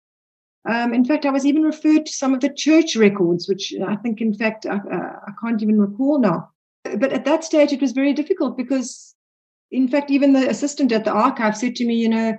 Um, 0.68 0.94
in 0.94 1.05
fact, 1.05 1.27
I 1.27 1.31
was 1.31 1.44
even 1.44 1.64
referred 1.64 2.07
to 2.07 2.12
some 2.12 2.33
of 2.33 2.38
the 2.38 2.55
church 2.55 2.94
records, 2.94 3.48
which 3.48 3.74
I 3.85 3.96
think, 3.96 4.20
in 4.20 4.33
fact, 4.35 4.66
I, 4.66 4.77
uh, 4.77 5.12
I 5.27 5.33
can't 5.42 5.61
even 5.64 5.81
recall 5.81 6.20
now. 6.20 6.51
But 6.85 7.12
at 7.12 7.24
that 7.24 7.42
stage, 7.42 7.72
it 7.72 7.81
was 7.81 7.90
very 7.90 8.12
difficult 8.12 8.57
because, 8.57 9.16
in 9.72 9.88
fact, 9.88 10.12
even 10.12 10.33
the 10.33 10.48
assistant 10.48 10.92
at 10.92 11.05
the 11.05 11.11
archive 11.11 11.57
said 11.57 11.74
to 11.74 11.85
me, 11.85 11.96
you 11.96 12.09
know, 12.09 12.38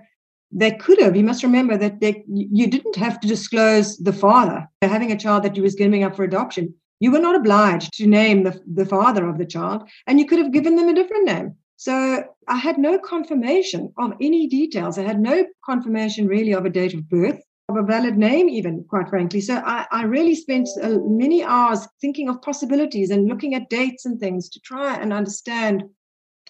they 0.51 0.71
could 0.71 0.99
have. 1.01 1.15
You 1.15 1.23
must 1.23 1.43
remember 1.43 1.77
that 1.77 1.99
they, 1.99 2.23
you 2.27 2.67
didn't 2.67 2.95
have 2.95 3.19
to 3.19 3.27
disclose 3.27 3.97
the 3.97 4.13
father 4.13 4.67
having 4.81 5.11
a 5.11 5.17
child 5.17 5.43
that 5.43 5.55
you 5.55 5.63
was 5.63 5.75
giving 5.75 6.03
up 6.03 6.15
for 6.15 6.23
adoption. 6.23 6.73
You 6.99 7.11
were 7.11 7.19
not 7.19 7.35
obliged 7.35 7.93
to 7.93 8.07
name 8.07 8.43
the, 8.43 8.59
the 8.73 8.85
father 8.85 9.27
of 9.27 9.37
the 9.37 9.45
child, 9.45 9.89
and 10.07 10.19
you 10.19 10.25
could 10.25 10.39
have 10.39 10.51
given 10.51 10.75
them 10.75 10.89
a 10.89 10.95
different 10.95 11.25
name. 11.25 11.55
So 11.77 12.23
I 12.47 12.57
had 12.57 12.77
no 12.77 12.99
confirmation 12.99 13.93
of 13.97 14.11
any 14.19 14.47
details. 14.47 14.97
I 14.97 15.03
had 15.03 15.21
no 15.21 15.45
confirmation 15.65 16.27
really 16.27 16.51
of 16.51 16.65
a 16.65 16.69
date 16.69 16.93
of 16.93 17.07
birth, 17.07 17.39
of 17.69 17.77
a 17.77 17.83
valid 17.83 18.17
name, 18.17 18.49
even 18.49 18.83
quite 18.89 19.07
frankly. 19.07 19.39
So 19.39 19.61
I, 19.65 19.85
I 19.91 20.03
really 20.03 20.35
spent 20.35 20.67
uh, 20.81 20.97
many 21.05 21.41
hours 21.41 21.87
thinking 22.01 22.27
of 22.27 22.41
possibilities 22.41 23.11
and 23.11 23.29
looking 23.29 23.55
at 23.55 23.69
dates 23.69 24.05
and 24.05 24.19
things 24.19 24.49
to 24.49 24.59
try 24.59 24.95
and 24.95 25.13
understand 25.13 25.83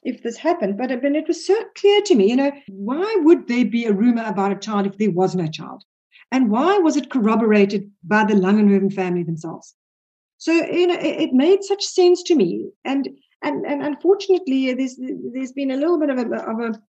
if 0.03 0.23
this 0.23 0.37
happened. 0.37 0.77
But, 0.77 0.91
uh, 0.91 0.97
but 0.97 1.15
it 1.15 1.27
was 1.27 1.45
so 1.45 1.55
clear 1.75 2.01
to 2.01 2.15
me, 2.15 2.29
you 2.29 2.35
know, 2.35 2.51
why 2.67 3.17
would 3.21 3.47
there 3.47 3.65
be 3.65 3.85
a 3.85 3.93
rumor 3.93 4.23
about 4.25 4.51
a 4.51 4.59
child 4.59 4.87
if 4.87 4.97
there 4.97 5.11
was 5.11 5.35
no 5.35 5.47
child? 5.47 5.83
And 6.31 6.49
why 6.51 6.77
was 6.77 6.95
it 6.95 7.09
corroborated 7.09 7.89
by 8.03 8.23
the 8.23 8.35
Langenhoven 8.35 8.93
family 8.93 9.23
themselves? 9.23 9.75
So, 10.37 10.51
you 10.51 10.87
know, 10.87 10.95
it, 10.99 11.21
it 11.21 11.33
made 11.33 11.63
such 11.63 11.83
sense 11.83 12.23
to 12.23 12.35
me. 12.35 12.69
And 12.85 13.09
and 13.41 13.65
and 13.65 13.83
unfortunately 13.83 14.71
uh, 14.71 14.75
there's 14.75 14.99
there's 15.33 15.51
been 15.51 15.71
a 15.71 15.77
little 15.77 15.99
bit 15.99 16.09
of 16.09 16.17
a 16.17 16.21
of 16.21 16.59
a 16.59 16.81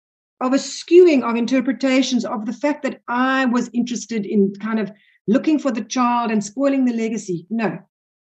of 0.41 0.53
a 0.53 0.57
skewing 0.57 1.23
of 1.23 1.35
interpretations 1.35 2.25
of 2.25 2.45
the 2.45 2.53
fact 2.53 2.83
that 2.83 3.01
I 3.07 3.45
was 3.45 3.69
interested 3.73 4.25
in 4.25 4.53
kind 4.61 4.79
of 4.79 4.91
looking 5.27 5.59
for 5.59 5.71
the 5.71 5.83
child 5.83 6.31
and 6.31 6.43
spoiling 6.43 6.85
the 6.85 6.93
legacy. 6.93 7.45
No, 7.49 7.77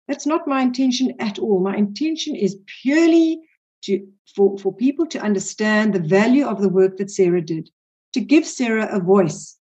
that's 0.08 0.26
not 0.26 0.48
my 0.48 0.62
intention 0.62 1.14
at 1.20 1.40
all. 1.40 1.62
My 1.62 1.76
intention 1.76 2.36
is 2.36 2.58
purely 2.82 3.42
to 3.84 4.08
for, 4.36 4.58
for 4.58 4.74
people 4.74 5.06
to 5.08 5.20
understand 5.20 5.94
the 5.94 6.00
value 6.00 6.46
of 6.46 6.62
the 6.62 6.70
work 6.70 6.98
that 6.98 7.12
Sarah 7.12 7.42
did, 7.42 7.70
to 8.14 8.20
give 8.20 8.46
Sarah 8.46 8.90
a 8.92 9.00
voice, 9.00 9.58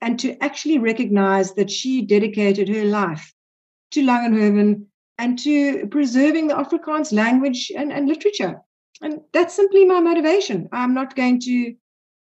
and 0.00 0.18
to 0.20 0.42
actually 0.42 0.78
recognize 0.78 1.54
that 1.54 1.70
she 1.70 2.02
dedicated 2.02 2.68
her 2.68 2.84
life 2.84 3.32
to 3.92 4.02
Langenhoven 4.02 4.86
and 5.18 5.38
to 5.38 5.86
preserving 5.86 6.48
the 6.48 6.54
Afrikaans 6.54 7.12
language 7.12 7.72
and, 7.76 7.92
and 7.92 8.06
literature. 8.06 8.60
And 9.00 9.20
that's 9.32 9.54
simply 9.54 9.84
my 9.84 10.00
motivation. 10.00 10.68
I'm 10.72 10.94
not 10.94 11.16
going 11.16 11.40
to, 11.40 11.74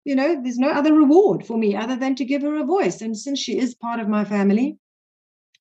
you 0.04 0.14
know, 0.14 0.40
there's 0.42 0.58
no 0.58 0.70
other 0.70 0.92
reward 0.92 1.46
for 1.46 1.56
me 1.56 1.76
other 1.76 1.96
than 1.96 2.14
to 2.16 2.24
give 2.24 2.42
her 2.42 2.56
a 2.56 2.64
voice. 2.64 3.00
And 3.00 3.16
since 3.16 3.38
she 3.38 3.58
is 3.58 3.74
part 3.74 4.00
of 4.00 4.08
my 4.08 4.24
family, 4.24 4.78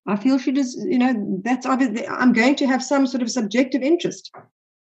I 0.08 0.16
feel 0.16 0.40
she 0.40 0.52
does, 0.52 0.76
you 0.88 0.98
know, 0.98 1.42
that's 1.44 1.66
I'm 1.66 2.34
going 2.34 2.56
to 2.56 2.68
have 2.68 2.84
some 2.84 3.06
sort 3.06 3.22
of 3.22 3.30
subjective 3.30 3.84
interest. 3.84 4.32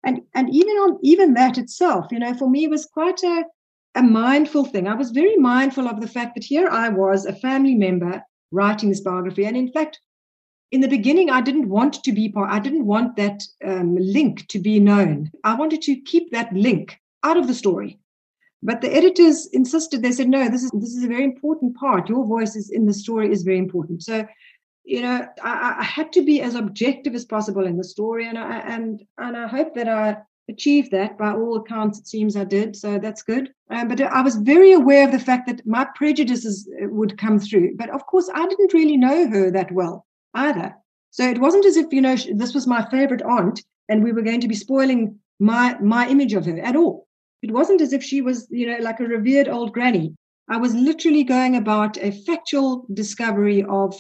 And 0.03 0.21
and 0.33 0.53
even 0.53 0.75
on 0.77 0.99
even 1.01 1.33
that 1.35 1.57
itself, 1.57 2.07
you 2.11 2.19
know, 2.19 2.33
for 2.33 2.49
me 2.49 2.67
was 2.67 2.85
quite 2.85 3.23
a, 3.23 3.45
a 3.95 4.03
mindful 4.03 4.65
thing. 4.65 4.87
I 4.87 4.95
was 4.95 5.11
very 5.11 5.37
mindful 5.37 5.87
of 5.87 6.01
the 6.01 6.07
fact 6.07 6.35
that 6.35 6.43
here 6.43 6.67
I 6.69 6.89
was, 6.89 7.25
a 7.25 7.33
family 7.33 7.75
member, 7.75 8.21
writing 8.51 8.89
this 8.89 9.01
biography. 9.01 9.45
And 9.45 9.57
in 9.57 9.71
fact, 9.71 9.99
in 10.71 10.81
the 10.81 10.87
beginning, 10.87 11.29
I 11.29 11.41
didn't 11.41 11.69
want 11.69 12.03
to 12.03 12.11
be 12.11 12.29
part, 12.29 12.51
I 12.51 12.59
didn't 12.59 12.85
want 12.85 13.15
that 13.17 13.43
um, 13.63 13.95
link 13.95 14.47
to 14.47 14.59
be 14.59 14.79
known. 14.79 15.31
I 15.43 15.53
wanted 15.55 15.81
to 15.83 15.95
keep 16.01 16.31
that 16.31 16.51
link 16.53 16.99
out 17.23 17.37
of 17.37 17.47
the 17.47 17.53
story. 17.53 17.99
But 18.63 18.81
the 18.81 18.93
editors 18.93 19.47
insisted, 19.47 20.01
they 20.01 20.13
said, 20.13 20.29
no, 20.29 20.49
this 20.49 20.63
is 20.63 20.71
this 20.71 20.95
is 20.95 21.03
a 21.03 21.07
very 21.07 21.25
important 21.25 21.75
part. 21.75 22.09
Your 22.09 22.25
voice 22.25 22.55
is 22.55 22.69
in 22.69 22.85
the 22.85 22.93
story 22.93 23.31
is 23.31 23.43
very 23.43 23.57
important. 23.57 24.03
So, 24.03 24.25
you 24.83 25.01
know, 25.01 25.27
I, 25.41 25.75
I 25.79 25.83
had 25.83 26.11
to 26.13 26.23
be 26.23 26.41
as 26.41 26.55
objective 26.55 27.15
as 27.15 27.25
possible 27.25 27.65
in 27.65 27.77
the 27.77 27.83
story. 27.83 28.27
And 28.27 28.37
I 28.37 28.59
and 28.59 29.03
and 29.17 29.37
I 29.37 29.47
hope 29.47 29.75
that 29.75 29.87
I 29.87 30.17
achieved 30.49 30.91
that 30.91 31.17
by 31.17 31.31
all 31.31 31.55
accounts 31.55 31.97
it 31.97 32.05
seems 32.05 32.35
i 32.35 32.43
did 32.43 32.75
so 32.75 32.99
that's 32.99 33.23
good 33.23 33.49
um, 33.69 33.87
but 33.87 34.01
i 34.01 34.21
was 34.21 34.35
very 34.35 34.73
aware 34.73 35.05
of 35.05 35.13
the 35.13 35.17
fact 35.17 35.47
that 35.47 35.65
my 35.65 35.87
prejudices 35.95 36.69
uh, 36.83 36.87
would 36.89 37.17
come 37.17 37.39
through 37.39 37.73
but 37.77 37.89
of 37.91 38.05
course 38.07 38.29
i 38.35 38.45
didn't 38.45 38.73
really 38.73 38.97
know 38.97 39.25
her 39.29 39.49
that 39.49 39.71
well 39.71 40.05
either. 40.33 40.75
So 41.11 41.29
it 41.29 41.39
wasn't 41.39 41.65
as 41.65 41.77
if, 41.77 41.91
you 41.91 42.01
know, 42.01 42.15
this 42.15 42.53
was 42.53 42.67
my 42.67 42.87
favorite 42.89 43.21
aunt 43.21 43.63
and 43.89 44.03
we 44.03 44.11
were 44.11 44.21
going 44.21 44.41
to 44.41 44.47
be 44.47 44.55
spoiling 44.55 45.19
my 45.39 45.77
my 45.79 46.07
image 46.07 46.33
of 46.33 46.45
her 46.45 46.59
at 46.59 46.75
all. 46.75 47.07
It 47.41 47.51
wasn't 47.51 47.81
as 47.81 47.93
if 47.93 48.03
she 48.03 48.21
was, 48.21 48.47
you 48.49 48.67
know, 48.67 48.77
like 48.79 48.99
a 48.99 49.05
revered 49.05 49.49
old 49.49 49.73
granny. 49.73 50.15
I 50.49 50.57
was 50.57 50.73
literally 50.73 51.23
going 51.23 51.55
about 51.55 51.97
a 51.97 52.11
factual 52.11 52.85
discovery 52.93 53.63
of 53.63 53.99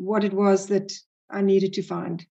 what 0.00 0.24
it 0.24 0.32
was 0.32 0.66
that 0.68 0.92
I 1.30 1.42
needed 1.42 1.72
to 1.74 1.82
find. 1.82 2.24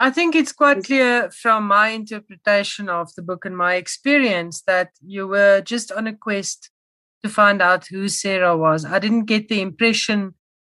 I 0.00 0.10
think 0.10 0.36
it's 0.36 0.52
quite 0.52 0.84
clear 0.84 1.28
from 1.30 1.66
my 1.66 1.88
interpretation 1.88 2.88
of 2.88 3.12
the 3.16 3.22
book 3.22 3.44
and 3.44 3.56
my 3.56 3.74
experience 3.74 4.62
that 4.62 4.90
you 5.04 5.26
were 5.26 5.60
just 5.60 5.90
on 5.90 6.06
a 6.06 6.14
quest 6.14 6.70
to 7.24 7.28
find 7.28 7.60
out 7.60 7.88
who 7.88 8.08
Sarah 8.08 8.56
was. 8.56 8.84
I 8.84 9.00
didn't 9.00 9.24
get 9.24 9.48
the 9.48 9.60
impression 9.60 10.34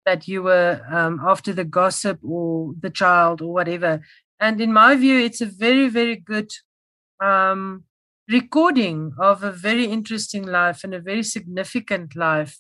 that 0.06 0.30
you 0.30 0.42
were 0.44 0.82
um, 0.90 1.20
after 1.28 1.52
the 1.52 1.66
gossip 1.66 2.20
or 2.24 2.74
the 2.80 2.90
child 2.90 3.42
or 3.42 3.52
whatever. 3.52 4.02
And 4.40 4.62
in 4.62 4.72
my 4.72 4.96
view, 4.96 5.20
it's 5.20 5.42
a 5.42 5.46
very, 5.46 5.90
very 5.90 6.16
good 6.16 6.52
um, 7.22 7.84
recording 8.30 9.12
of 9.20 9.44
a 9.44 9.52
very 9.52 9.86
interesting 9.86 10.44
life 10.44 10.86
and 10.86 10.94
a 10.94 11.02
very 11.02 11.24
significant 11.24 12.16
life 12.16 12.60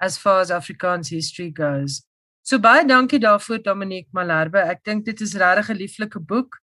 as 0.00 0.16
far 0.16 0.40
as 0.40 0.50
Afrikaans 0.50 1.10
history 1.10 1.50
goes. 1.50 2.02
So 2.50 2.58
baie 2.58 2.82
dankie 2.82 3.20
daarvoor 3.22 3.60
Dominique 3.62 4.10
Malherbe. 4.10 4.58
Ek 4.58 4.80
dink 4.82 5.04
dit 5.06 5.20
is 5.22 5.36
regtig 5.38 5.68
'n 5.70 5.76
lieflike 5.78 6.18
boek. 6.18 6.56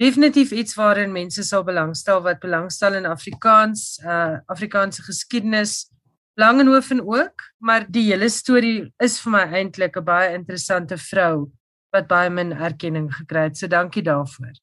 Definitief 0.00 0.52
iets 0.52 0.74
waarin 0.74 1.12
mense 1.12 1.42
sal 1.44 1.64
belangstel 1.64 2.22
wat 2.22 2.40
belangstel 2.40 2.94
in 2.94 3.04
Afrikaans, 3.04 3.98
uh 4.04 4.38
Afrikaanse 4.46 5.02
geskiedenis, 5.02 5.90
Langehoven 6.34 7.00
ook, 7.04 7.44
maar 7.58 7.84
die 7.90 8.06
hele 8.08 8.28
storie 8.28 8.94
is 9.04 9.20
vir 9.20 9.32
my 9.32 9.44
eintlik 9.60 9.98
'n 9.98 10.04
baie 10.04 10.32
interessante 10.32 10.96
vrou 10.96 11.50
wat 11.92 12.08
baie 12.08 12.30
min 12.30 12.52
erkenning 12.52 13.12
gekry 13.12 13.42
het. 13.50 13.56
So 13.56 13.66
dankie 13.66 14.02
daarvoor. 14.02 14.56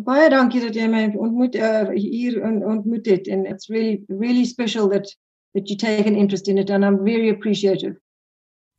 Baie 0.00 0.30
dankie 0.30 0.60
dat 0.60 0.74
jy 0.74 0.88
my 0.88 1.12
ontmoet 1.12 1.54
uh, 1.56 1.90
hier 1.92 2.40
ontmoet 2.42 3.06
het 3.06 3.28
and 3.28 3.46
it's 3.46 3.68
really 3.68 4.02
really 4.08 4.44
special 4.44 4.88
that 4.88 5.14
that 5.52 5.68
you 5.68 5.76
take 5.76 6.08
an 6.08 6.16
interest 6.16 6.48
in 6.48 6.58
it 6.58 6.70
and 6.70 6.84
I'm 6.84 7.04
very 7.04 7.28
appreciative. 7.28 8.00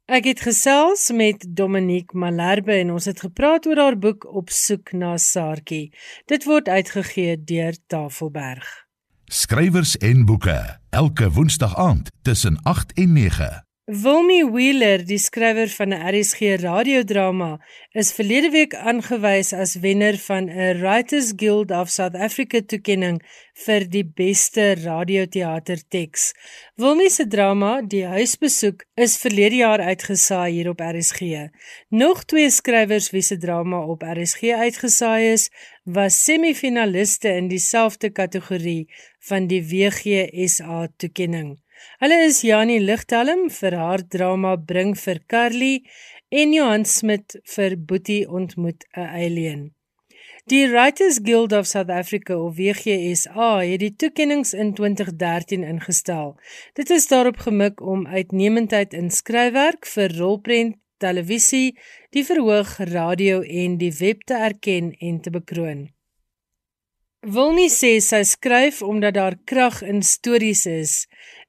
Ek 0.08 0.24
het 0.24 0.40
gesels 0.40 1.10
met 1.12 1.42
Dominique 1.52 2.16
Malherbe 2.16 2.72
en 2.80 2.94
ons 2.96 3.10
het 3.10 3.20
gepraat 3.26 3.68
oor 3.68 3.82
haar 3.82 3.98
boek 4.00 4.24
Op 4.24 4.48
soek 4.56 4.94
na 4.96 5.18
Saartjie. 5.20 5.92
Dit 6.32 6.48
word 6.48 6.72
uitgegee 6.72 7.36
deur 7.44 7.76
Tafelberg. 7.92 8.88
Skrywers 9.28 9.98
en 10.00 10.24
boeke 10.26 10.80
elke 10.96 11.28
woensdag 11.32 11.76
aand 11.76 12.08
tussen 12.24 12.56
8 12.64 12.96
en 12.96 13.14
9. 13.20 13.67
Wilmy 13.88 14.44
Wheeler, 14.44 15.00
die 15.08 15.18
skrywer 15.18 15.70
van 15.72 15.94
'n 15.96 16.02
RSG 16.12 16.60
radiodrama, 16.60 17.52
is 17.94 18.12
verlede 18.12 18.50
week 18.52 18.74
aangewys 18.76 19.54
as 19.54 19.80
wenner 19.80 20.18
van 20.18 20.50
'n 20.50 20.82
Writers 20.82 21.32
Guild 21.36 21.72
of 21.72 21.90
South 21.90 22.16
Africa 22.16 22.60
toekenning 22.62 23.22
vir 23.66 23.88
die 23.90 24.04
beste 24.04 24.76
radioteaterteks. 24.84 26.34
Wilmy 26.76 27.08
se 27.10 27.28
drama, 27.28 27.82
Die 27.82 28.04
Huisbesoek, 28.06 28.84
is 28.96 29.18
verlede 29.18 29.56
jaar 29.56 29.80
uitgesaai 29.80 30.52
hier 30.52 30.70
op 30.70 30.80
RSG. 30.80 31.48
Nog 31.90 32.24
twee 32.26 32.50
skrywers 32.50 33.10
wie 33.12 33.22
se 33.22 33.38
drama 33.38 33.80
op 33.86 34.04
RSG 34.04 34.52
uitgesaai 34.52 35.32
is, 35.32 35.50
was 35.86 36.24
semifinaliste 36.24 37.30
in 37.30 37.48
dieselfde 37.48 38.10
kategorie 38.10 38.90
van 39.20 39.48
die 39.48 39.64
WGSA 39.64 40.88
toekenning. 40.98 41.58
Hulle 42.00 42.20
is 42.26 42.44
Janie 42.46 42.80
Ligtelm 42.80 43.48
vir 43.50 43.78
haar 43.78 44.04
drama 44.16 44.56
Bring 44.58 44.96
vir 44.96 45.20
Carly 45.28 45.84
en 46.30 46.54
Johan 46.54 46.86
Smit 46.86 47.40
vir 47.56 47.78
Boetie 47.78 48.28
ontmoet 48.30 48.86
'n 48.96 49.10
alien. 49.24 49.64
Die 50.48 50.68
Writers 50.72 51.20
Guild 51.24 51.52
of 51.52 51.66
South 51.68 51.90
Africa 51.90 52.38
of 52.38 52.56
WGSA 52.56 53.50
het 53.68 53.80
die 53.80 53.96
toekenninge 53.96 54.58
in 54.58 54.74
2013 54.74 55.64
ingestel. 55.64 56.38
Dit 56.74 56.90
is 56.90 57.08
daarop 57.08 57.38
gemik 57.38 57.82
om 57.82 58.08
uitnemendheid 58.08 58.94
in 58.94 59.12
skryfwerk 59.12 59.86
vir 59.86 60.16
rolprent, 60.16 60.78
televisie, 61.04 61.76
die 62.16 62.24
verhoog, 62.24 62.78
radio 62.94 63.42
en 63.42 63.76
die 63.78 63.92
web 64.00 64.24
te 64.24 64.40
erken 64.48 64.94
en 65.00 65.20
te 65.22 65.36
bekroon. 65.36 65.90
Wilnie 67.28 67.68
sê 67.74 67.98
sy 68.00 68.22
skryf 68.24 68.80
omdat 68.86 69.18
daar 69.18 69.36
krag 69.50 69.82
in 69.84 70.00
stories 70.06 70.64
is. 70.70 70.92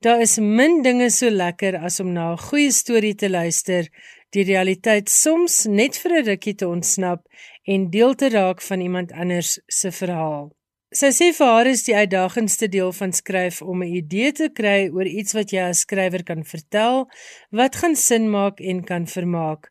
Daar 0.00 0.20
is 0.20 0.37
min 0.38 0.82
dinge 0.82 1.08
so 1.11 1.26
lekker 1.30 1.74
as 1.87 1.96
om 2.00 2.12
na 2.14 2.26
'n 2.32 2.42
goeie 2.48 2.70
storie 2.70 3.14
te 3.14 3.28
luister, 3.28 3.88
die 4.30 4.44
realiteit 4.44 5.08
soms 5.11 5.66
net 5.66 5.98
vir 5.98 6.12
'n 6.12 6.26
rukkie 6.28 6.54
te 6.54 6.68
ontsnap 6.68 7.26
en 7.66 7.90
deel 7.90 8.14
te 8.14 8.28
raak 8.28 8.62
van 8.62 8.80
iemand 8.80 9.11
anders 9.12 9.58
se 9.66 9.90
verhaal. 9.90 10.52
Sy 10.94 11.11
sê 11.18 11.26
vir 11.38 11.46
haar 11.46 11.66
is 11.66 11.82
die 11.82 11.96
uitdagendste 11.96 12.68
deel 12.68 12.92
van 12.92 13.12
skryf 13.12 13.61
om 13.62 13.82
'n 13.82 13.94
idee 14.00 14.32
te 14.32 14.48
kry 14.48 14.88
oor 14.88 15.06
iets 15.06 15.32
wat 15.32 15.50
jy 15.50 15.62
as 15.68 15.80
skrywer 15.80 16.22
kan 16.22 16.44
vertel, 16.44 17.08
wat 17.50 17.76
gaan 17.76 17.96
sin 17.96 18.30
maak 18.30 18.61
en 18.61 18.84
kan 18.84 19.06
vermaak. 19.06 19.66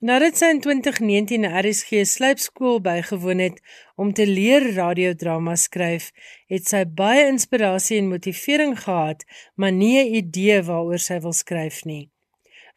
Nadat 0.00 0.38
sy 0.40 0.48
in 0.48 0.62
2019 0.64 1.42
'n 1.44 1.58
RSG 1.60 2.06
slypskool 2.08 2.78
bygewoon 2.80 3.40
het 3.44 3.58
om 4.00 4.12
te 4.16 4.24
leer 4.26 4.64
radiodrama 4.72 5.56
skryf, 5.60 6.06
het 6.48 6.64
sy 6.70 6.86
baie 7.00 7.26
inspirasie 7.28 7.98
en 8.00 8.08
motivering 8.08 8.72
gehad, 8.80 9.26
maar 9.60 9.72
nie 9.72 9.98
'n 10.00 10.14
idee 10.22 10.62
waaroor 10.68 11.02
sy 11.08 11.18
wil 11.20 11.36
skryf 11.36 11.84
nie. 11.84 12.08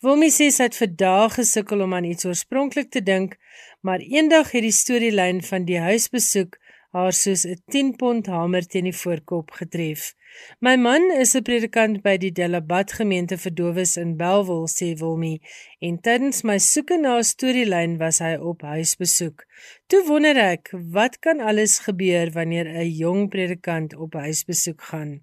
Wilmy 0.03 0.29
sê 0.35 0.51
sy 0.51 0.63
het 0.67 0.75
vir 0.75 0.91
dae 1.03 1.29
gesukkel 1.29 1.81
om 1.81 1.93
aan 1.93 2.09
iets 2.11 2.25
oorspronklik 2.25 2.89
te 2.91 3.01
dink, 3.01 3.39
maar 3.81 4.03
eendag 4.03 4.51
het 4.51 4.63
die 4.67 4.79
storielyn 4.81 5.39
van 5.41 5.63
die 5.63 5.79
huisbesoek 5.79 6.59
haar 6.95 7.13
soos 7.17 7.43
'n 7.49 7.59
10 7.73 7.89
pond 7.99 8.27
hamer 8.35 8.65
teen 8.71 8.87
die 8.89 8.99
voorkop 9.01 9.47
getref. 9.59 10.01
My 10.65 10.75
man 10.85 11.03
is 11.23 11.33
'n 11.35 11.45
predikant 11.47 12.01
by 12.05 12.15
die 12.23 12.31
Delabat 12.39 12.93
gemeente 12.99 13.37
vir 13.43 13.53
dowes 13.59 13.93
in 14.03 14.15
Belwel, 14.21 14.63
sê 14.77 14.87
Wilmy, 15.01 15.35
en 15.87 15.99
tydens 16.05 16.43
my 16.49 16.57
soeke 16.71 16.97
na 17.01 17.17
'n 17.17 17.29
storielyn 17.33 17.99
was 18.03 18.19
hy 18.25 18.33
op 18.51 18.61
huisbesoek. 18.61 19.45
Toe 19.89 20.01
wonder 20.07 20.37
ek, 20.37 20.69
wat 20.97 21.19
kan 21.19 21.39
alles 21.49 21.79
gebeur 21.87 22.31
wanneer 22.37 22.67
'n 22.67 22.89
jong 23.03 23.29
predikant 23.33 23.95
op 23.95 24.13
huisbesoek 24.13 24.81
gaan? 24.91 25.13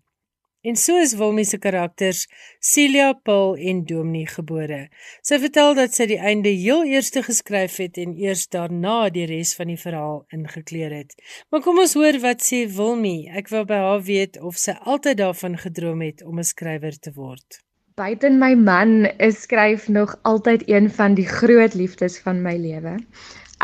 En 0.62 0.77
so 0.77 0.99
is 1.01 1.14
Wilmie 1.16 1.46
se 1.49 1.57
karakters 1.57 2.27
Celia, 2.61 3.14
Paul 3.14 3.55
en 3.57 3.79
Dominee 3.88 4.27
gebore. 4.29 4.81
Sy 5.25 5.38
vertel 5.40 5.70
dat 5.79 5.94
sy 5.96 6.05
die 6.11 6.18
einde 6.20 6.51
heel 6.53 6.83
eerste 6.85 7.23
geskryf 7.25 7.79
het 7.81 7.96
en 8.03 8.11
eers 8.20 8.42
daarna 8.53 9.09
die 9.14 9.25
res 9.31 9.55
van 9.57 9.70
die 9.73 9.79
verhaal 9.81 10.18
ingekleer 10.37 10.92
het. 10.92 11.14
Maar 11.49 11.62
kom 11.64 11.81
ons 11.81 11.94
hoor 11.96 12.18
wat 12.20 12.44
sê 12.44 12.66
Wilmie. 12.77 13.31
Ek 13.33 13.49
wil 13.49 13.64
by 13.70 13.79
haar 13.81 14.05
weet 14.05 14.37
of 14.44 14.59
sy 14.61 14.75
altyd 14.85 15.23
daarvan 15.23 15.57
gedroom 15.62 16.03
het 16.05 16.20
om 16.29 16.37
'n 16.37 16.44
skrywer 16.44 16.99
te 16.99 17.12
word. 17.16 17.62
Buiten 17.96 18.37
my 18.38 18.53
man 18.53 19.09
is 19.16 19.40
skryf 19.49 19.88
nog 19.88 20.12
altyd 20.29 20.68
een 20.68 20.90
van 20.90 21.14
die 21.14 21.27
groot 21.27 21.75
liefdes 21.75 22.18
van 22.20 22.42
my 22.42 22.57
lewe. 22.57 22.99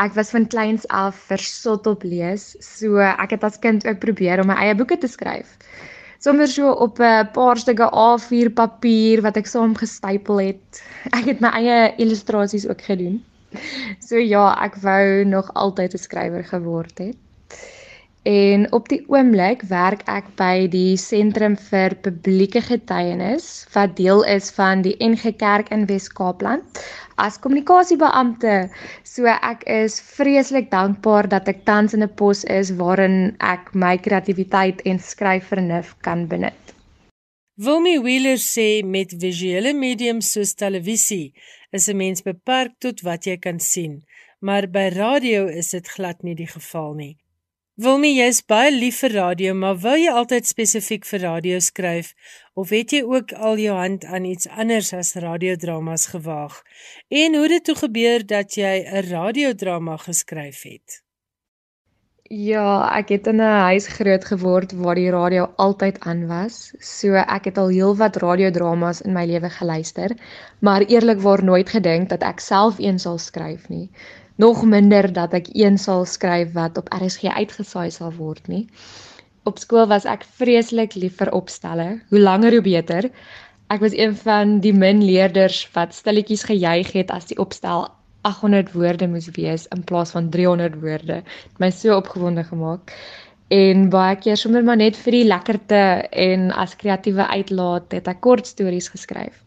Ek 0.01 0.17
was 0.17 0.33
van 0.33 0.47
kleins 0.47 0.87
af 0.87 1.15
versot 1.29 1.85
op 1.85 2.03
lees, 2.03 2.55
so 2.59 2.97
ek 2.97 3.37
het 3.37 3.43
as 3.43 3.59
kind 3.59 3.85
ook 3.85 3.99
probeer 3.99 4.41
om 4.41 4.47
my 4.47 4.57
eie 4.65 4.75
boeke 4.75 4.97
te 4.97 5.07
skryf 5.07 5.57
sommer 6.27 6.47
so 6.51 6.71
op 6.71 6.99
'n 6.99 7.29
paar 7.31 7.57
stukke 7.57 7.87
A4 8.05 8.49
papier 8.53 9.21
wat 9.21 9.37
ek 9.37 9.47
saam 9.47 9.75
gestapel 9.75 10.41
het. 10.41 10.83
Ek 11.17 11.25
het 11.31 11.39
my 11.39 11.51
eie 11.55 11.93
illustrasies 12.03 12.67
ook 12.67 12.81
gedoen. 12.81 13.23
So 14.03 14.19
ja, 14.19 14.51
ek 14.65 14.75
wou 14.83 15.23
nog 15.23 15.53
altyd 15.53 15.93
'n 15.93 16.03
skrywer 16.03 16.43
geword 16.43 16.97
het. 16.97 17.15
En 18.27 18.67
op 18.75 18.89
die 18.89 19.05
oomblik 19.07 19.61
werk 19.71 20.03
ek 20.11 20.25
by 20.35 20.67
die 20.67 20.97
Sentrum 20.97 21.55
vir 21.55 21.95
Publieke 21.95 22.61
Getuienis 22.61 23.67
wat 23.73 23.95
deel 23.95 24.23
is 24.23 24.51
van 24.51 24.81
die 24.81 24.95
NG 24.99 25.31
Kerk 25.39 25.71
in 25.71 25.85
Wes-Kaapland 25.85 26.83
as 27.17 27.39
kommunikasiebeampte. 27.41 28.69
So 29.03 29.25
ek 29.25 29.65
is 29.65 29.99
vreeslik 30.17 30.71
dankbaar 30.71 31.29
dat 31.29 31.47
ek 31.47 31.65
tans 31.65 31.93
in 31.93 32.03
'n 32.03 32.15
pos 32.15 32.43
is 32.45 32.71
waarin 32.79 33.35
ek 33.39 33.73
my 33.73 33.97
kreatiwiteit 33.97 34.81
en 34.85 34.99
skryfvernuf 34.99 35.95
kan 36.01 36.27
benut. 36.27 36.63
Wilmy 37.57 37.97
Wheeler 37.99 38.37
sê 38.37 38.83
met 38.85 39.13
visuele 39.21 39.73
mediums 39.73 40.31
soos 40.31 40.53
televisie 40.53 41.33
is 41.71 41.89
'n 41.89 41.97
mens 41.97 42.21
beperk 42.21 42.73
tot 42.79 43.01
wat 43.01 43.25
jy 43.25 43.37
kan 43.37 43.59
sien, 43.59 44.03
maar 44.39 44.67
by 44.67 44.89
radio 44.93 45.47
is 45.47 45.69
dit 45.71 45.87
glad 45.87 46.23
nie 46.23 46.35
die 46.35 46.51
geval 46.57 46.93
nie. 46.93 47.17
Wilmy, 47.77 48.09
jy's 48.17 48.39
baie 48.49 48.71
lief 48.73 49.03
vir 49.03 49.13
radio, 49.13 49.51
maar 49.53 49.75
wou 49.81 49.91
jy 50.01 50.09
altyd 50.09 50.47
spesifiek 50.49 51.03
vir 51.05 51.21
radio 51.21 51.59
skryf 51.61 52.07
of 52.57 52.71
het 52.73 52.95
jy 52.95 53.03
ook 53.05 53.35
al 53.37 53.61
jou 53.61 53.75
hand 53.77 54.07
aan 54.09 54.25
iets 54.25 54.49
anders 54.63 54.89
as 54.97 55.13
radiodramas 55.21 56.07
gewaag? 56.09 56.55
En 57.21 57.37
hoe 57.37 57.43
het 57.45 57.53
dit 57.53 57.67
toe 57.69 57.75
gebeur 57.83 58.25
dat 58.33 58.57
jy 58.57 58.81
'n 58.81 59.05
radiodrama 59.11 59.99
geskryf 60.07 60.63
het? 60.65 61.03
Ja, 62.23 62.89
ek 62.97 63.13
het 63.13 63.27
in 63.27 63.45
'n 63.45 63.61
huis 63.69 63.87
groot 63.87 64.25
geword 64.25 64.73
waar 64.73 64.95
die 64.95 65.11
radio 65.11 65.45
altyd 65.55 65.99
aan 65.99 66.27
was. 66.27 66.73
So 66.79 67.13
ek 67.13 67.45
het 67.45 67.57
al 67.57 67.69
heelwat 67.69 68.17
radiodramas 68.17 69.01
in 69.01 69.13
my 69.13 69.25
lewe 69.25 69.49
geluister, 69.49 70.17
maar 70.59 70.81
eerlikwaar 70.81 71.43
nooit 71.43 71.69
gedink 71.69 72.09
dat 72.09 72.23
ek 72.23 72.39
self 72.39 72.79
een 72.79 72.99
sal 72.99 73.17
skryf 73.17 73.69
nie 73.69 73.91
nog 74.37 74.63
minder 74.65 75.09
dat 75.13 75.33
ek 75.33 75.49
een 75.53 75.77
sal 75.81 76.05
skryf 76.05 76.53
wat 76.53 76.77
op 76.77 76.89
RSG 76.93 77.33
uitgesaai 77.33 77.89
sal 77.91 78.13
word 78.17 78.47
nie. 78.47 78.67
Op 79.49 79.59
skool 79.59 79.87
was 79.87 80.05
ek 80.05 80.25
vreeslik 80.37 80.95
lief 80.99 81.17
vir 81.21 81.31
opstelle, 81.33 81.87
hoe 82.09 82.19
langer 82.19 82.57
hoe 82.57 82.63
beter. 82.65 83.09
Ek 83.71 83.81
was 83.83 83.95
een 83.95 84.15
van 84.15 84.57
die 84.63 84.73
min 84.73 85.01
leerders 85.03 85.61
wat 85.73 85.95
stilletjies 85.95 86.43
gejuig 86.47 86.91
het 86.95 87.11
as 87.11 87.29
die 87.31 87.39
opstel 87.41 87.87
800 88.27 88.73
woorde 88.75 89.07
moes 89.07 89.29
wees 89.37 89.67
in 89.75 89.83
plaas 89.87 90.11
van 90.11 90.29
300 90.29 90.77
woorde. 90.83 91.21
Dit 91.23 91.63
my 91.63 91.71
so 91.71 91.95
opgewonde 91.95 92.43
gemaak. 92.43 92.93
En 93.47 93.87
baie 93.89 94.15
keer 94.19 94.37
sommer 94.37 94.63
maar 94.63 94.77
net 94.77 94.99
vir 94.99 95.15
die 95.15 95.27
lekkerte 95.27 95.81
en 96.11 96.51
as 96.51 96.75
kreatiewe 96.75 97.27
uitlaat 97.27 97.95
het 97.95 98.07
ek 98.11 98.19
kort 98.21 98.47
stories 98.47 98.91
geskryf. 98.91 99.43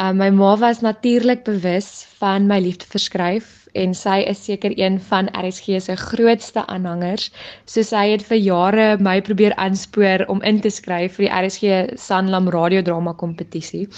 Uh, 0.00 0.10
my 0.10 0.30
ma 0.34 0.56
was 0.58 0.80
natuurlik 0.82 1.44
bewus 1.46 2.06
van 2.18 2.48
my 2.50 2.58
liefde 2.64 2.88
vir 2.90 3.06
skryf 3.06 3.61
en 3.72 3.94
sy 3.94 4.18
is 4.32 4.44
seker 4.44 4.72
een 4.78 5.00
van 5.00 5.30
RSG 5.32 5.80
se 5.80 5.96
grootste 5.96 6.66
aanhangers. 6.66 7.30
So 7.66 7.82
sy 7.82 8.08
het 8.10 8.26
vir 8.28 8.38
jare 8.38 8.98
my 8.98 9.20
probeer 9.20 9.54
aanspoor 9.54 10.26
om 10.28 10.42
in 10.42 10.60
te 10.60 10.70
skryf 10.70 11.16
vir 11.16 11.28
die 11.28 11.32
RSG 11.46 11.96
Sanlam 11.96 12.48
radiodrama 12.48 13.12
kompetisie. 13.12 13.88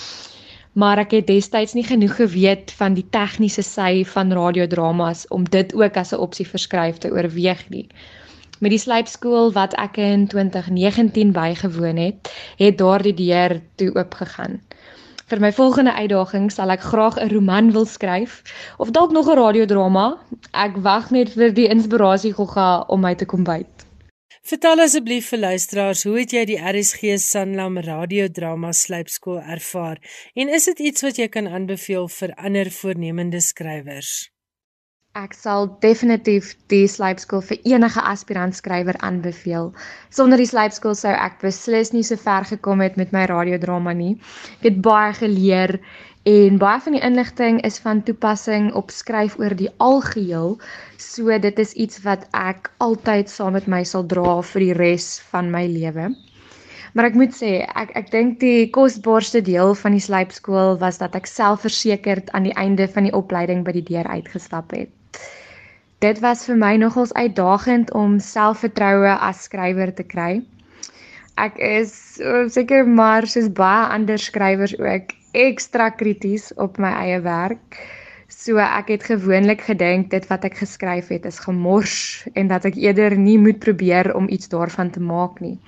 maar 0.75 0.99
ek 0.99 1.13
het 1.15 1.27
destyds 1.31 1.77
nie 1.79 1.85
genoeg 1.87 2.17
geweet 2.19 2.73
van 2.75 2.97
die 2.99 3.07
tegniese 3.15 3.63
sy 3.63 4.03
van 4.11 4.33
radiodramas 4.35 5.23
om 5.37 5.45
dit 5.57 5.75
ook 5.75 5.97
as 5.97 6.13
'n 6.13 6.23
opsie 6.27 6.47
vir 6.47 6.61
skryf 6.61 6.99
te 6.99 7.11
oorweeg 7.11 7.63
nie. 7.71 7.87
Met 8.59 8.71
die 8.71 8.79
slypskool 8.79 9.53
wat 9.53 9.75
ek 9.75 9.97
in 9.97 10.27
2019 10.27 11.33
bygewoon 11.33 11.97
het, 11.97 12.31
het 12.59 12.79
daardie 12.79 13.15
deur 13.15 13.61
toe 13.77 13.95
oopgegaan. 13.95 14.61
Vir 15.25 15.41
my 15.41 15.49
volgende 15.57 15.95
uitdaging 15.97 16.51
sal 16.53 16.69
ek 16.75 16.83
graag 16.85 17.15
'n 17.21 17.31
roman 17.33 17.71
wil 17.73 17.87
skryf 17.89 18.43
of 18.77 18.91
dalk 18.91 19.13
nog 19.13 19.29
'n 19.29 19.39
radiodrama. 19.39 20.19
Ek 20.53 20.77
wag 20.77 21.11
net 21.11 21.33
vir 21.33 21.53
die 21.53 21.69
inspirasie 21.69 22.33
gogga 22.33 22.85
om 22.89 23.01
my 23.01 23.15
te 23.15 23.25
kom 23.25 23.45
byt. 23.45 23.87
Vertel 24.43 24.81
asseblief 24.81 25.29
vir 25.29 25.39
luisteraars, 25.39 26.03
hoe 26.05 26.19
het 26.19 26.33
jy 26.33 26.45
die 26.45 26.61
RSG 26.61 27.17
Sanlam 27.17 27.79
radiodrama 27.79 28.73
slypskool 28.73 29.41
ervaar 29.41 29.97
en 30.35 30.49
is 30.49 30.65
dit 30.65 30.79
iets 30.79 31.03
wat 31.03 31.17
jy 31.17 31.29
kan 31.29 31.49
aanbeveel 31.49 32.09
vir 32.09 32.35
ander 32.37 32.71
voornemende 32.71 33.41
skrywers? 33.41 34.34
Ek 35.19 35.35
sal 35.39 35.69
definitief 35.83 36.49
die 36.73 36.89
slypskool 36.91 37.43
vir 37.49 37.61
enige 37.73 38.03
aspirant 38.13 38.57
skrywer 38.59 38.97
aanbeveel. 39.09 39.69
Sonder 40.11 40.41
die 40.43 40.49
slypskool 40.51 40.97
sou 40.99 41.13
ek 41.15 41.37
beslis 41.45 41.93
nie 41.95 42.03
so 42.09 42.19
ver 42.19 42.49
gekom 42.49 42.83
het 42.83 42.97
met 42.99 43.15
my 43.15 43.23
radiodrama 43.31 43.95
nie. 43.95 44.17
Ek 44.59 44.73
het 44.73 44.81
baie 44.83 45.13
geleer 45.21 45.79
En 46.25 46.57
baie 46.57 46.81
van 46.81 46.95
die 46.97 47.03
inligting 47.05 47.59
is 47.69 47.79
van 47.85 47.99
toepassing 48.03 48.71
op 48.81 48.91
skryf 48.91 49.35
oor 49.39 49.53
die 49.59 49.69
algeheel. 49.77 50.55
So 50.97 51.39
dit 51.47 51.59
is 51.59 51.75
iets 51.85 52.01
wat 52.07 52.25
ek 52.33 52.71
altyd 52.87 53.29
saam 53.29 53.53
met 53.59 53.69
my 53.69 53.83
sal 53.85 54.07
dra 54.09 54.39
vir 54.53 54.65
die 54.65 54.77
res 54.79 55.09
van 55.35 55.53
my 55.53 55.67
lewe. 55.69 56.09
Maar 56.97 57.11
ek 57.11 57.21
moet 57.21 57.37
sê, 57.37 57.53
ek 57.77 57.93
ek 58.01 58.11
dink 58.17 58.41
die 58.41 58.71
kosbaarste 58.73 59.45
deel 59.45 59.77
van 59.85 59.99
die 59.99 60.05
slypskool 60.09 60.79
was 60.81 60.99
dat 61.05 61.15
ek 61.21 61.29
selfversekerd 61.29 62.33
aan 62.33 62.49
die 62.49 62.57
einde 62.67 62.89
van 62.89 63.05
die 63.05 63.17
opleiding 63.21 63.61
by 63.69 63.77
die 63.77 63.89
deur 63.93 64.09
uitgestap 64.09 64.73
het. 64.73 64.89
Dit 66.03 66.21
was 66.21 66.45
vir 66.45 66.57
my 66.57 66.77
nogals 66.77 67.13
uitdagend 67.15 67.93
om 67.93 68.19
selfvertroue 68.19 69.15
as 69.19 69.45
skrywer 69.47 69.95
te 69.95 70.03
kry. 70.03 70.43
Ek 71.35 71.59
is 71.59 71.95
seker 72.55 72.87
maar 72.87 73.27
soos 73.27 73.51
baie 73.51 73.87
ander 73.95 74.19
skrywers 74.19 74.75
ook 74.79 75.15
ekstra 75.35 75.91
krities 75.91 76.53
op 76.63 76.79
my 76.79 76.93
eie 77.05 77.21
werk. 77.25 77.79
So 78.29 78.59
ek 78.59 78.91
het 78.95 79.09
gewoonlik 79.09 79.65
gedink 79.67 80.11
dit 80.11 80.27
wat 80.31 80.45
ek 80.45 80.61
geskryf 80.63 81.11
het 81.15 81.27
is 81.31 81.43
gemors 81.43 82.27
en 82.35 82.49
dat 82.51 82.65
ek 82.71 82.79
eerder 82.79 83.17
nie 83.19 83.39
moet 83.39 83.59
probeer 83.63 84.15
om 84.15 84.29
iets 84.29 84.51
daarvan 84.53 84.91
te 84.91 85.01
maak 85.01 85.41
nie. 85.41 85.59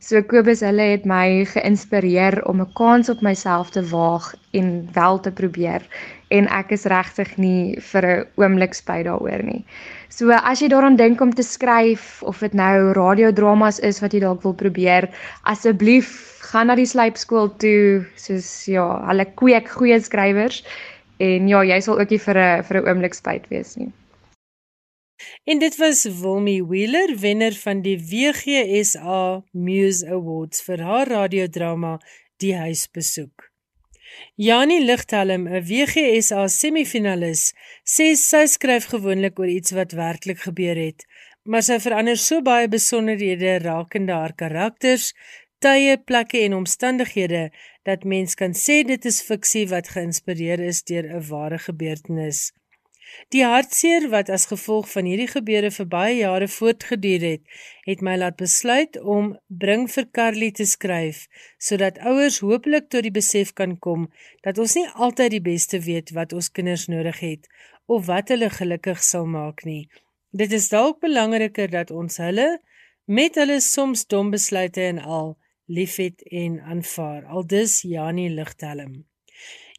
So 0.00 0.22
Kobus 0.24 0.62
hulle 0.64 0.86
het 0.94 1.04
my 1.04 1.44
geïnspireer 1.44 2.40
om 2.48 2.60
'n 2.64 2.72
kans 2.72 3.08
op 3.12 3.20
myself 3.20 3.70
te 3.70 3.82
waag 3.90 4.34
en 4.52 4.88
wel 4.92 5.20
te 5.20 5.32
probeer 5.32 5.84
en 6.30 6.46
ek 6.54 6.72
is 6.76 6.86
regtig 6.90 7.36
nie 7.38 7.76
vir 7.92 8.06
'n 8.06 8.26
oomblik 8.42 8.74
spyt 8.74 9.06
daaroor 9.06 9.42
nie. 9.44 9.64
So 10.08 10.30
as 10.30 10.60
jy 10.62 10.68
daaraan 10.68 10.96
dink 10.96 11.20
om 11.20 11.32
te 11.34 11.42
skryf 11.42 12.22
of 12.22 12.40
dit 12.40 12.54
nou 12.54 12.92
radiodramas 12.92 13.78
is 13.78 14.00
wat 14.00 14.12
jy 14.12 14.20
dalk 14.20 14.42
wil 14.42 14.54
probeer, 14.54 15.08
asseblief 15.42 16.40
gaan 16.50 16.66
na 16.66 16.74
die 16.74 16.86
slypskool 16.86 17.50
toe 17.58 18.06
soos 18.16 18.66
ja, 18.66 18.86
hulle 19.08 19.26
kweek 19.34 19.68
goeie 19.68 20.00
skrywers 20.00 20.64
en 21.18 21.48
ja, 21.48 21.62
jy 21.62 21.80
sal 21.80 22.00
ook 22.00 22.10
nie 22.10 22.18
vir 22.18 22.38
'n 22.38 22.62
vir 22.62 22.76
'n 22.80 22.86
oomblik 22.88 23.14
spyt 23.14 23.48
wees 23.50 23.76
nie. 23.76 23.92
En 25.44 25.58
dit 25.58 25.76
was 25.76 26.04
Wilmy 26.04 26.62
Wheeler, 26.62 27.18
wenner 27.18 27.52
van 27.52 27.82
die 27.82 27.98
WGSA 27.98 29.44
Muse 29.52 30.06
Awards 30.08 30.62
vir 30.62 30.80
haar 30.80 31.08
radiodrama 31.08 31.98
Die 32.40 32.56
Huisbesoek. 32.56 33.49
Janie 34.40 34.80
Ligthelm, 34.80 35.42
'n 35.48 35.60
WGSA 35.68 36.46
semifinalis, 36.48 37.42
sê 37.94 38.06
sy 38.16 38.46
skryf 38.48 38.86
gewoonlik 38.92 39.36
oor 39.40 39.50
iets 39.52 39.74
wat 39.76 39.92
werklik 39.92 40.40
gebeur 40.46 40.78
het, 40.80 41.04
maar 41.44 41.64
sy 41.66 41.76
verander 41.84 42.16
so 42.16 42.40
baie 42.46 42.70
besonderhede 42.76 43.58
rakende 43.66 44.16
haar 44.16 44.32
karakters, 44.42 45.10
tye, 45.60 45.98
plekke 46.08 46.40
en 46.46 46.56
omstandighede 46.62 47.42
dat 47.84 48.08
mens 48.12 48.32
kan 48.40 48.56
sê 48.56 48.80
dit 48.92 49.04
is 49.12 49.20
fiksie 49.28 49.66
wat 49.74 49.92
geïnspireer 49.92 50.64
is 50.70 50.80
deur 50.88 51.04
'n 51.04 51.26
ware 51.28 51.58
gebeurtenis. 51.68 52.40
Die 53.34 53.44
hartseer 53.46 54.08
wat 54.10 54.30
as 54.30 54.46
gevolg 54.50 54.88
van 54.90 55.06
hierdie 55.06 55.28
gebeure 55.30 55.70
vir 55.74 55.86
baie 55.92 56.16
jare 56.20 56.48
voortgeduur 56.48 57.26
het, 57.26 57.42
het 57.86 58.04
my 58.06 58.16
laat 58.18 58.36
besluit 58.40 58.98
om 59.00 59.32
Bring 59.48 59.88
vir 59.90 60.06
Carly 60.18 60.50
te 60.50 60.66
skryf 60.66 61.26
sodat 61.58 61.98
ouers 62.12 62.40
hopelik 62.44 62.88
tot 62.90 63.06
die 63.06 63.14
besef 63.14 63.52
kan 63.54 63.76
kom 63.78 64.08
dat 64.46 64.58
ons 64.58 64.76
nie 64.78 64.86
altyd 64.94 65.36
die 65.36 65.44
beste 65.50 65.82
weet 65.86 66.14
wat 66.16 66.32
ons 66.36 66.50
kinders 66.54 66.86
nodig 66.92 67.20
het 67.24 67.50
of 67.86 68.06
wat 68.06 68.30
hulle 68.30 68.50
gelukkig 68.54 69.02
sal 69.02 69.26
maak 69.26 69.64
nie. 69.66 69.88
Dit 70.30 70.52
is 70.54 70.70
dalk 70.70 71.00
belangriker 71.02 71.70
dat 71.70 71.90
ons 71.90 72.20
hulle 72.22 72.48
met 73.10 73.34
hulle 73.34 73.58
soms 73.60 74.06
dom 74.06 74.30
besluite 74.30 74.84
en 74.86 75.02
al 75.02 75.36
liefhet 75.66 76.22
en 76.30 76.60
aanvaar. 76.60 77.24
Aldus 77.26 77.80
Janie 77.82 78.30
Ligtelm. 78.30 79.09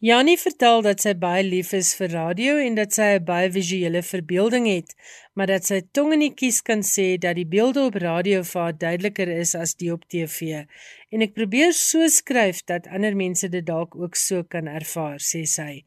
Janie 0.02 0.34
vertel 0.42 0.80
dat 0.82 1.04
sy 1.04 1.12
baie 1.14 1.44
lief 1.46 1.76
is 1.78 1.92
vir 1.94 2.10
radio 2.10 2.56
en 2.58 2.74
dat 2.80 2.96
sy 2.96 3.10
'n 3.18 3.26
baie 3.26 3.52
visuele 3.54 4.02
verbeelding 4.02 4.66
het, 4.66 4.96
maar 5.36 5.46
dat 5.46 5.68
sy 5.70 5.82
tong 5.94 6.14
in 6.14 6.24
die 6.26 6.34
kies 6.34 6.62
kan 6.62 6.82
sê 6.82 7.20
dat 7.22 7.36
die 7.36 7.46
beelde 7.46 7.84
op 7.86 8.00
radio 8.02 8.42
vir 8.42 8.62
haar 8.62 8.78
duideliker 8.78 9.30
is 9.30 9.54
as 9.54 9.76
die 9.76 9.92
op 9.94 10.08
TV. 10.10 10.66
En 11.12 11.22
ek 11.22 11.36
probeer 11.38 11.72
so 11.74 12.08
skryf 12.08 12.66
dat 12.66 12.88
ander 12.88 13.16
mense 13.16 13.48
dit 13.50 13.66
dalk 13.66 13.96
ook 13.96 14.16
so 14.16 14.44
kan 14.44 14.68
ervaar, 14.68 15.20
sê 15.20 15.46
sy. 15.46 15.86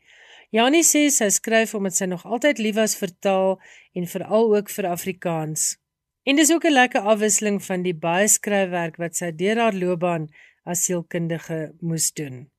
Janie 0.52 0.86
sê 0.86 1.10
sy 1.10 1.28
skryf 1.30 1.74
omdat 1.74 1.94
sy 1.94 2.06
nog 2.06 2.24
altyd 2.24 2.58
lief 2.58 2.76
was 2.76 2.94
vir 2.94 3.10
taal 3.18 3.58
en 3.94 4.06
veral 4.06 4.56
ook 4.56 4.70
vir 4.70 4.86
Afrikaans. 4.86 5.76
En 6.22 6.36
dis 6.36 6.52
ook 6.52 6.64
'n 6.64 6.78
lekker 6.78 7.00
afwisseling 7.00 7.62
van 7.62 7.82
die 7.82 7.98
baie 7.98 8.28
skryfwerk 8.28 8.96
wat 8.96 9.16
sy 9.16 9.32
deur 9.32 9.58
haar 9.58 9.74
loopbaan 9.74 10.28
as 10.64 10.84
sielkundige 10.84 11.74
moes 11.80 12.12
doen. 12.12 12.53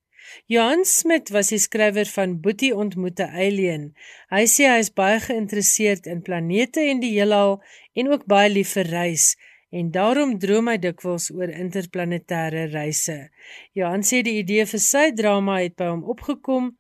Johan 0.47 0.85
Smit 0.85 1.29
was 1.29 1.49
die 1.53 1.59
skrywer 1.59 2.05
van 2.05 2.39
Boetie 2.41 2.75
ontmoet 2.75 3.19
'n 3.19 3.33
alien. 3.45 3.83
Hy 4.29 4.45
sê 4.45 4.69
hy 4.69 4.79
is 4.79 4.93
baie 4.93 5.19
geïnteresseerd 5.19 6.05
in 6.05 6.21
planete 6.21 6.81
en 6.81 6.99
die 6.99 7.13
heelal 7.17 7.61
en 7.93 8.11
ook 8.11 8.25
baie 8.25 8.49
lief 8.49 8.73
vir 8.77 8.87
reis 8.89 9.35
en 9.69 9.91
daarom 9.91 10.37
droom 10.39 10.69
hy 10.71 10.77
dikwels 10.77 11.31
oor 11.31 11.51
interplanetêre 11.51 12.65
reise. 12.71 13.29
Johan 13.73 14.03
sê 14.07 14.21
die 14.23 14.37
idee 14.39 14.65
vir 14.65 14.79
sy 14.79 15.11
drama 15.11 15.59
het 15.63 15.75
by 15.75 15.89
hom 15.91 16.03
opgekom 16.03 16.71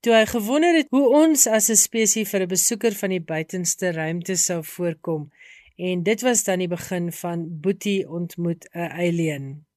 toe 0.00 0.14
hy 0.16 0.24
gewonder 0.26 0.74
het 0.80 0.88
hoe 0.90 1.06
ons 1.22 1.46
as 1.46 1.70
'n 1.70 1.76
spesies 1.76 2.30
vir 2.30 2.42
'n 2.42 2.54
besoeker 2.56 2.94
van 3.02 3.10
die 3.10 3.24
buitenste 3.32 3.92
ruimte 3.92 4.36
sou 4.36 4.62
voorkom 4.62 5.30
en 5.76 6.02
dit 6.02 6.20
was 6.22 6.44
dan 6.44 6.58
die 6.58 6.68
begin 6.68 7.12
van 7.12 7.60
Boetie 7.60 8.08
ontmoet 8.08 8.68
'n 8.74 8.90
alien. 9.04 9.69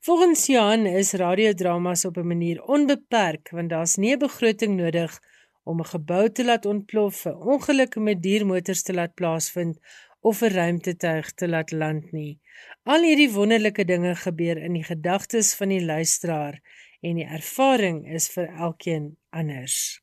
Volgens 0.00 0.46
Johan 0.46 0.86
is 0.86 1.12
radiodramas 1.12 2.04
op 2.04 2.16
'n 2.16 2.26
manier 2.26 2.62
onbeperk 2.62 3.50
want 3.50 3.70
daar's 3.70 3.96
nie 3.96 4.12
'n 4.12 4.18
begroting 4.18 4.76
nodig 4.76 5.20
om 5.64 5.80
'n 5.80 5.92
gebou 5.94 6.32
te 6.32 6.44
laat 6.44 6.64
ontplof, 6.64 7.24
'n 7.26 7.40
ongeluk 7.52 7.96
met 7.96 8.22
diermotors 8.22 8.82
te 8.82 8.92
laat 8.92 9.14
plaasvind 9.14 9.78
of 10.20 10.40
'n 10.42 10.54
ruimtetuig 10.58 11.32
te 11.32 11.48
laat 11.48 11.70
land 11.70 12.12
nie. 12.12 12.40
Al 12.82 13.02
hierdie 13.02 13.32
wonderlike 13.32 13.84
dinge 13.84 14.14
gebeur 14.14 14.56
in 14.56 14.72
die 14.72 14.84
gedagtes 14.84 15.54
van 15.54 15.68
die 15.68 15.84
luisteraar 15.84 16.60
en 17.00 17.14
die 17.14 17.28
ervaring 17.38 18.12
is 18.14 18.28
vir 18.28 18.48
elkeen 18.48 19.16
anders. 19.30 20.02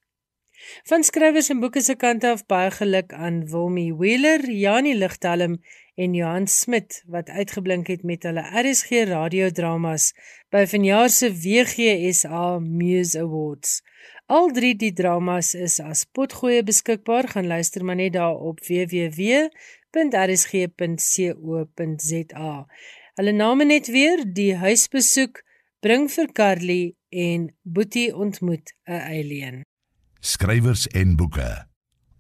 Van 0.84 1.04
skrywers 1.04 1.50
en 1.50 1.60
boeke 1.60 1.82
se 1.82 1.96
kant 1.96 2.24
af 2.24 2.46
baie 2.46 2.72
geluk 2.72 3.14
aan 3.14 3.44
Wilmy 3.52 3.92
Wheeler, 4.00 4.52
Janie 4.52 4.96
Ligtelm 4.96 5.58
en 5.96 6.14
Johan 6.14 6.48
Smit 6.48 7.04
wat 7.08 7.30
uitgeblink 7.30 7.88
het 7.88 8.04
met 8.04 8.24
hulle 8.24 8.44
RSG 8.62 8.90
radiodramas 9.10 10.14
by 10.54 10.66
vanjaar 10.70 11.10
se 11.10 11.30
WGSA 11.34 12.60
Muse 12.60 13.20
Awards. 13.20 13.82
Al 14.26 14.52
drie 14.52 14.76
die 14.76 14.94
dramas 14.94 15.54
is 15.54 15.80
as 15.80 16.06
potgoeie 16.06 16.64
beskikbaar, 16.64 17.28
gaan 17.36 17.48
luister 17.48 17.86
maar 17.86 17.96
net 18.00 18.14
daar 18.14 18.36
op 18.36 18.60
www.rsg.co.za. 18.68 19.48
Hulle 23.14 23.32
name 23.32 23.66
net 23.66 23.88
weer: 23.88 24.34
Die 24.34 24.56
huisbesoek, 24.56 25.44
Bring 25.84 26.08
vir 26.12 26.32
Carly 26.32 26.96
en 27.10 27.52
Boetie 27.62 28.16
ontmoet 28.16 28.74
'n 28.88 28.92
alien 28.94 29.64
skrywers 30.24 30.88
en 30.88 31.16
boeke. 31.16 31.66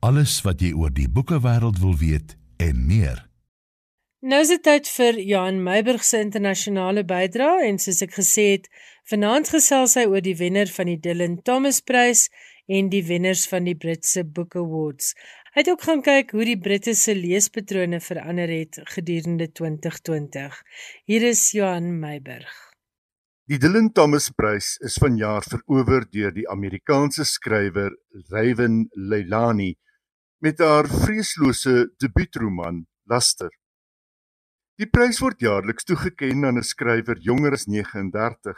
Alles 0.03 0.41
wat 0.43 0.59
jy 0.59 0.73
oor 0.75 0.91
die 0.91 1.07
boekewêreld 1.07 1.79
wil 1.79 1.95
weet 1.97 2.35
en 2.59 2.81
meer. 2.85 3.21
Nou 4.23 4.37
is 4.39 4.53
dit 4.53 4.61
tyd 4.63 4.87
vir 4.87 5.17
Johan 5.19 5.57
Meiburg 5.65 6.03
se 6.07 6.21
internasionale 6.23 7.01
bydrae 7.03 7.65
en 7.67 7.75
soos 7.83 7.97
ek 8.05 8.13
gesê 8.15 8.43
het, 8.53 8.69
vanaand 9.11 9.49
gesels 9.51 9.97
hy 9.99 10.05
oor 10.07 10.21
die 10.23 10.37
wenner 10.39 10.69
van 10.71 10.87
die 10.87 10.99
Dylan 11.03 11.33
Thomas 11.43 11.81
Prys 11.83 12.29
en 12.71 12.87
die 12.93 13.01
wenners 13.03 13.41
van 13.51 13.65
die 13.67 13.73
Britse 13.75 14.21
Book 14.23 14.55
Awards. 14.55 15.09
Hy 15.51 15.57
het 15.59 15.71
ook 15.73 15.83
gaan 15.83 16.03
kyk 16.05 16.31
hoe 16.37 16.45
die 16.47 16.55
Britte 16.55 16.93
se 16.95 17.17
leespatrone 17.17 17.99
verander 17.99 18.53
het 18.53 18.79
gedurende 18.93 19.49
2020. 19.51 20.55
Hier 21.03 21.25
is 21.27 21.41
Johan 21.51 21.89
Meiburg. 21.99 22.53
Die 23.51 23.59
Dylan 23.59 23.89
Thomas 23.91 24.29
Prys 24.31 24.77
is 24.87 24.95
vanjaar 25.03 25.43
verower 25.43 26.07
deur 26.07 26.31
die 26.31 26.47
Amerikaanse 26.47 27.27
skrywer 27.27 27.91
Raven 28.31 28.85
Leilani 28.95 29.73
met 30.39 30.63
haar 30.63 30.87
vreeslose 30.87 31.89
debuutroman 31.99 32.85
Luster. 33.11 33.51
Die 34.81 34.87
prys 34.89 35.19
word 35.21 35.43
jaarliks 35.45 35.85
toegekend 35.85 36.47
aan 36.47 36.57
'n 36.57 36.65
skrywer 36.65 37.19
jonger 37.21 37.53
as 37.53 37.67
39. 37.69 38.57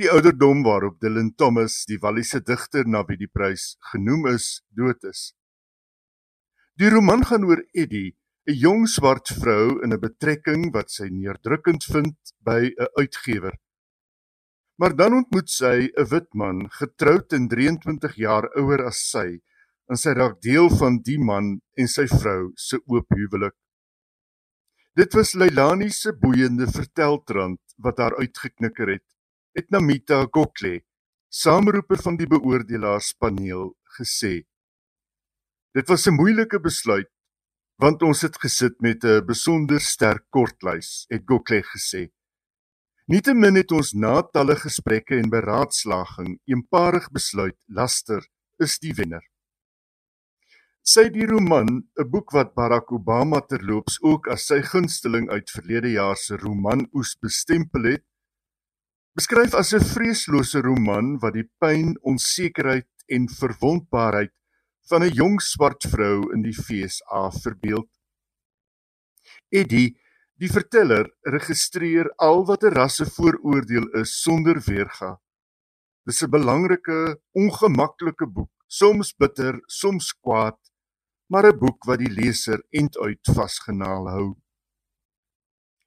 Die 0.00 0.08
ouderdom 0.08 0.62
waarop 0.64 0.96
Dylan 1.00 1.34
Thomas, 1.36 1.84
die 1.84 1.98
Walliese 2.00 2.40
digter 2.40 2.88
na 2.88 3.02
wie 3.08 3.18
die 3.20 3.28
prys 3.28 3.76
genoem 3.92 4.26
is, 4.32 4.62
dood 4.72 5.04
is. 5.04 5.34
Die 6.80 6.88
roman 6.88 7.24
gaan 7.24 7.44
oor 7.44 7.60
Eddie, 7.74 8.16
'n 8.48 8.56
jong 8.64 8.86
swart 8.88 9.28
vrou 9.28 9.76
in 9.84 9.92
'n 9.92 10.00
betrekking 10.00 10.72
wat 10.72 10.88
sy 10.90 11.08
neerdrukkend 11.12 11.84
vind 11.84 12.16
by 12.40 12.72
'n 12.72 12.88
uitgewer. 12.96 13.60
Maar 14.78 14.96
dan 14.96 15.12
ontmoet 15.20 15.50
sy 15.50 15.92
'n 15.92 16.08
wit 16.12 16.32
man, 16.34 16.68
getroud 16.70 17.32
en 17.32 17.48
23 17.48 18.16
jaar 18.16 18.48
ouer 18.56 18.86
as 18.86 19.04
sy, 19.12 19.42
en 19.90 19.96
sy 19.96 20.16
raak 20.16 20.40
deel 20.40 20.70
van 20.70 21.02
die 21.02 21.18
man 21.18 21.60
en 21.76 21.88
sy 21.88 22.06
vrou 22.06 22.52
se 22.56 22.80
oop 22.88 23.08
huwelik. 23.10 23.56
Dit 24.96 25.12
was 25.12 25.34
Leilani 25.36 25.90
se 25.92 26.14
boeiende 26.16 26.64
verteltrand 26.72 27.60
wat 27.84 27.98
haar 28.00 28.14
uitgeknikker 28.16 28.94
het, 28.94 29.04
het 29.52 29.68
Namita 29.70 30.22
Gokle, 30.32 30.78
saamroeper 31.28 32.00
van 32.00 32.16
die 32.16 32.28
beoordelaarspaneel, 32.30 33.74
gesê. 33.98 34.46
Dit 35.76 35.92
was 35.92 36.06
'n 36.08 36.16
moeilike 36.16 36.60
besluit 36.60 37.12
want 37.76 38.02
ons 38.02 38.22
het 38.22 38.36
gesit 38.40 38.80
met 38.80 39.04
'n 39.04 39.26
besonder 39.26 39.80
sterk 39.80 40.24
kortlys, 40.30 41.04
het 41.08 41.22
Gokle 41.26 41.62
gesê. 41.62 42.08
Nietemin 43.06 43.54
het 43.54 43.72
ons 43.72 43.92
na 43.92 44.22
talle 44.22 44.56
gesprekke 44.56 45.16
en 45.18 45.28
beraadslaging 45.28 46.40
eenparig 46.44 47.10
besluit 47.10 47.58
Laster 47.68 48.26
is 48.58 48.78
die 48.78 48.94
wenner. 48.94 49.35
Sy 50.86 51.08
die 51.10 51.26
roman, 51.26 51.66
'n 51.98 52.10
boek 52.10 52.30
wat 52.30 52.52
Barack 52.54 52.92
Obama 52.94 53.40
terloops 53.42 53.96
ook 54.06 54.28
as 54.30 54.44
sy 54.46 54.60
gunsteling 54.62 55.26
uit 55.34 55.50
verlede 55.50 55.90
jaar 55.96 56.14
se 56.16 56.36
roman 56.38 56.84
oes 56.94 57.16
bestempel 57.18 57.88
het, 57.90 58.04
beskryf 59.18 59.56
as 59.58 59.74
'n 59.74 59.82
vreeslose 59.82 60.62
roman 60.62 61.18
wat 61.18 61.34
die 61.34 61.48
pyn, 61.58 61.96
onsekerheid 62.02 62.86
en 63.08 63.26
verwondbaarheid 63.26 64.30
van 64.88 65.02
'n 65.02 65.10
jong 65.10 65.40
swart 65.42 65.82
vrou 65.82 66.30
in 66.32 66.42
die 66.42 66.54
FSA 66.54 67.30
verbeel. 67.42 67.82
Eddie 69.50 69.98
Die 70.38 70.52
verteller 70.52 71.06
registreer 71.24 72.10
al 72.18 72.44
wat 72.46 72.62
'n 72.62 72.74
rassevooroordeel 72.74 73.86
is 74.02 74.22
sonder 74.22 74.60
weerga. 74.66 75.18
Dis 76.06 76.22
'n 76.22 76.30
belangrike, 76.30 77.18
ongemaklike 77.32 78.26
boek, 78.26 78.52
soms 78.68 79.14
bitter, 79.16 79.60
soms 79.66 80.12
kwaad, 80.12 80.58
maar 81.26 81.46
'n 81.46 81.58
boek 81.58 81.84
wat 81.84 81.98
die 81.98 82.10
leser 82.10 82.62
enduit 82.70 83.24
vasgenaal 83.34 84.08
hou. 84.08 84.28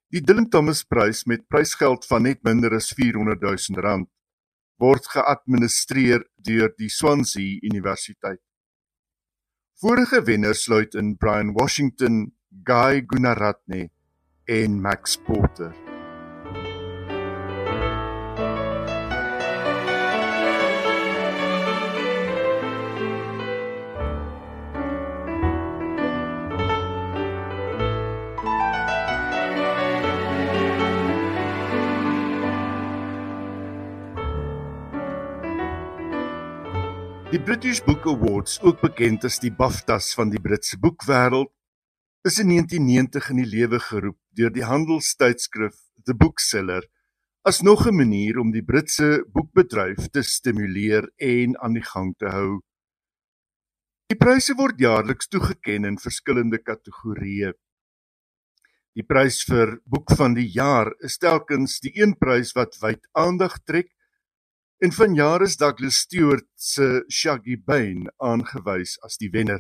Die 0.10 0.21
Dylan 0.21 0.49
Thomas 0.49 0.84
Prys 0.84 1.25
met 1.25 1.47
prysgeld 1.47 2.06
van 2.06 2.23
net 2.23 2.43
minder 2.43 2.73
as 2.73 2.93
400 2.93 3.41
000 3.41 3.82
rand 3.82 4.10
word 4.80 5.06
geadministreer 5.12 6.23
deur 6.47 6.71
die 6.80 6.89
Swansea 6.89 7.60
Universiteit. 7.62 8.41
Vorige 9.80 10.23
wenners 10.28 10.63
sluit 10.63 10.95
in 10.95 11.17
Brian 11.17 11.54
Washington, 11.54 12.32
Guy 12.63 13.04
Gunaratne 13.08 13.89
en 14.47 14.82
Max 14.82 15.17
Porter. 15.17 15.88
Die 37.29 37.37
British 37.37 37.83
Book 37.83 38.07
Awards, 38.07 38.55
ook 38.65 38.79
bekend 38.81 39.21
as 39.27 39.35
die 39.37 39.51
BAFTAs 39.53 40.15
van 40.17 40.31
die 40.33 40.39
Britse 40.41 40.79
boekwêreld, 40.81 41.51
is 42.25 42.39
in 42.41 42.49
1990 42.49 43.27
in 43.29 43.41
die 43.43 43.45
lewe 43.51 43.77
geroep 43.85 44.17
deur 44.33 44.49
die 44.55 44.65
handelstydskrif 44.65 45.75
The 46.09 46.15
Bookseller 46.17 46.87
as 47.45 47.61
nog 47.61 47.85
'n 47.85 47.93
manier 47.99 48.39
om 48.41 48.49
die 48.49 48.63
Britse 48.65 49.21
boekbedryf 49.29 50.09
te 50.09 50.23
stimuleer 50.23 51.05
en 51.17 51.53
aan 51.61 51.77
die 51.77 51.85
gang 51.91 52.15
te 52.17 52.33
hou. 52.33 52.61
Die 54.09 54.17
pryse 54.17 54.57
word 54.57 54.81
jaarliks 54.81 55.29
toegekend 55.29 55.85
in 55.85 56.01
verskillende 56.01 56.57
kategorieë. 56.57 57.53
Die 58.97 59.05
prys 59.05 59.43
vir 59.45 59.77
boek 59.85 60.17
van 60.17 60.33
die 60.33 60.49
jaar 60.49 60.95
is 61.05 61.21
telkens 61.21 61.77
die 61.79 61.93
een 61.93 62.17
prys 62.17 62.55
wat 62.57 62.81
wyd 62.81 63.05
aandag 63.13 63.61
trek 63.69 63.93
en 64.79 64.93
vanjaar 64.95 65.41
is 65.43 65.57
Douglas 65.59 65.97
Stewart 66.05 66.47
se 66.55 67.03
Shaggy 67.11 67.57
Bane 67.59 68.07
aangewys 68.17 68.95
as 69.03 69.17
die 69.19 69.27
wenner. 69.33 69.59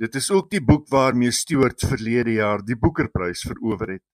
Dit 0.00 0.16
is 0.16 0.30
ook 0.32 0.48
die 0.50 0.62
boek 0.64 0.86
waarmee 0.88 1.30
Stewart 1.30 1.84
verlede 1.84 2.38
jaar 2.38 2.64
die 2.64 2.76
Boekerprys 2.76 3.44
verower 3.44 3.98
het. 3.98 4.04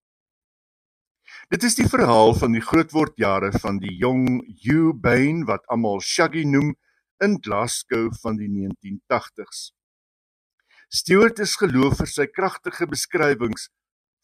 Dit 1.55 1.63
is 1.63 1.79
die 1.79 1.87
verhaal 1.87 2.35
van 2.35 2.57
die 2.57 2.65
grootwordjare 2.65 3.53
van 3.63 3.79
die 3.79 3.95
jong 4.03 4.27
Hugh 4.65 4.99
Bain 4.99 5.45
wat 5.47 5.63
almal 5.71 6.03
Shaggy 6.03 6.43
noem 6.43 6.75
in 7.23 7.39
Glasgow 7.39 8.11
van 8.23 8.41
die 8.41 8.51
1980s. 8.51 9.71
Stewart 10.91 11.39
is 11.39 11.55
geloof 11.61 12.01
vir 12.03 12.11
sy 12.11 12.27
kragtige 12.27 12.91
beskrywings 12.91 13.69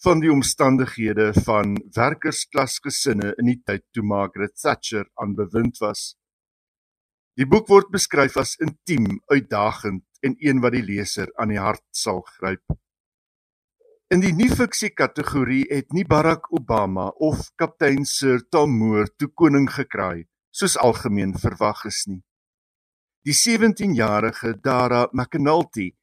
van 0.05 0.21
die 0.21 0.29
omstandighede 0.33 1.31
van 1.47 1.79
werkersklasgesinne 1.97 3.31
in 3.41 3.49
die 3.49 3.61
tyd 3.65 3.85
toe 3.97 4.05
Margaret 4.05 4.53
Thatcher 4.61 5.07
aan 5.21 5.33
bewind 5.39 5.81
was. 5.81 6.13
Die 7.41 7.47
boek 7.49 7.71
word 7.73 7.89
beskryf 7.95 8.37
as 8.37 8.53
intiem, 8.61 9.23
uitdagend 9.33 10.05
en 10.21 10.37
een 10.39 10.61
wat 10.61 10.77
die 10.77 10.85
leser 10.85 11.33
aan 11.41 11.55
die 11.55 11.61
hart 11.61 11.85
sal 11.97 12.21
gryp. 12.37 12.77
In 14.13 14.21
die 14.21 14.35
nie-fiksie 14.37 14.93
kategorie 14.93 15.65
het 15.73 15.97
nie 15.97 16.05
Barack 16.05 16.51
Obama 16.53 17.09
of 17.25 17.49
kaptein 17.57 18.05
Sir 18.05 18.45
Tom 18.53 18.77
Moore 18.77 19.09
toe 19.17 19.33
koning 19.33 19.71
gekraai 19.73 20.29
soos 20.55 20.77
algemeen 20.77 21.33
verwag 21.41 21.87
is 21.89 22.05
nie. 22.07 22.21
Die 23.25 23.35
17-jarige 23.35 24.59
Dara 24.61 25.07
McAnulty 25.13 25.95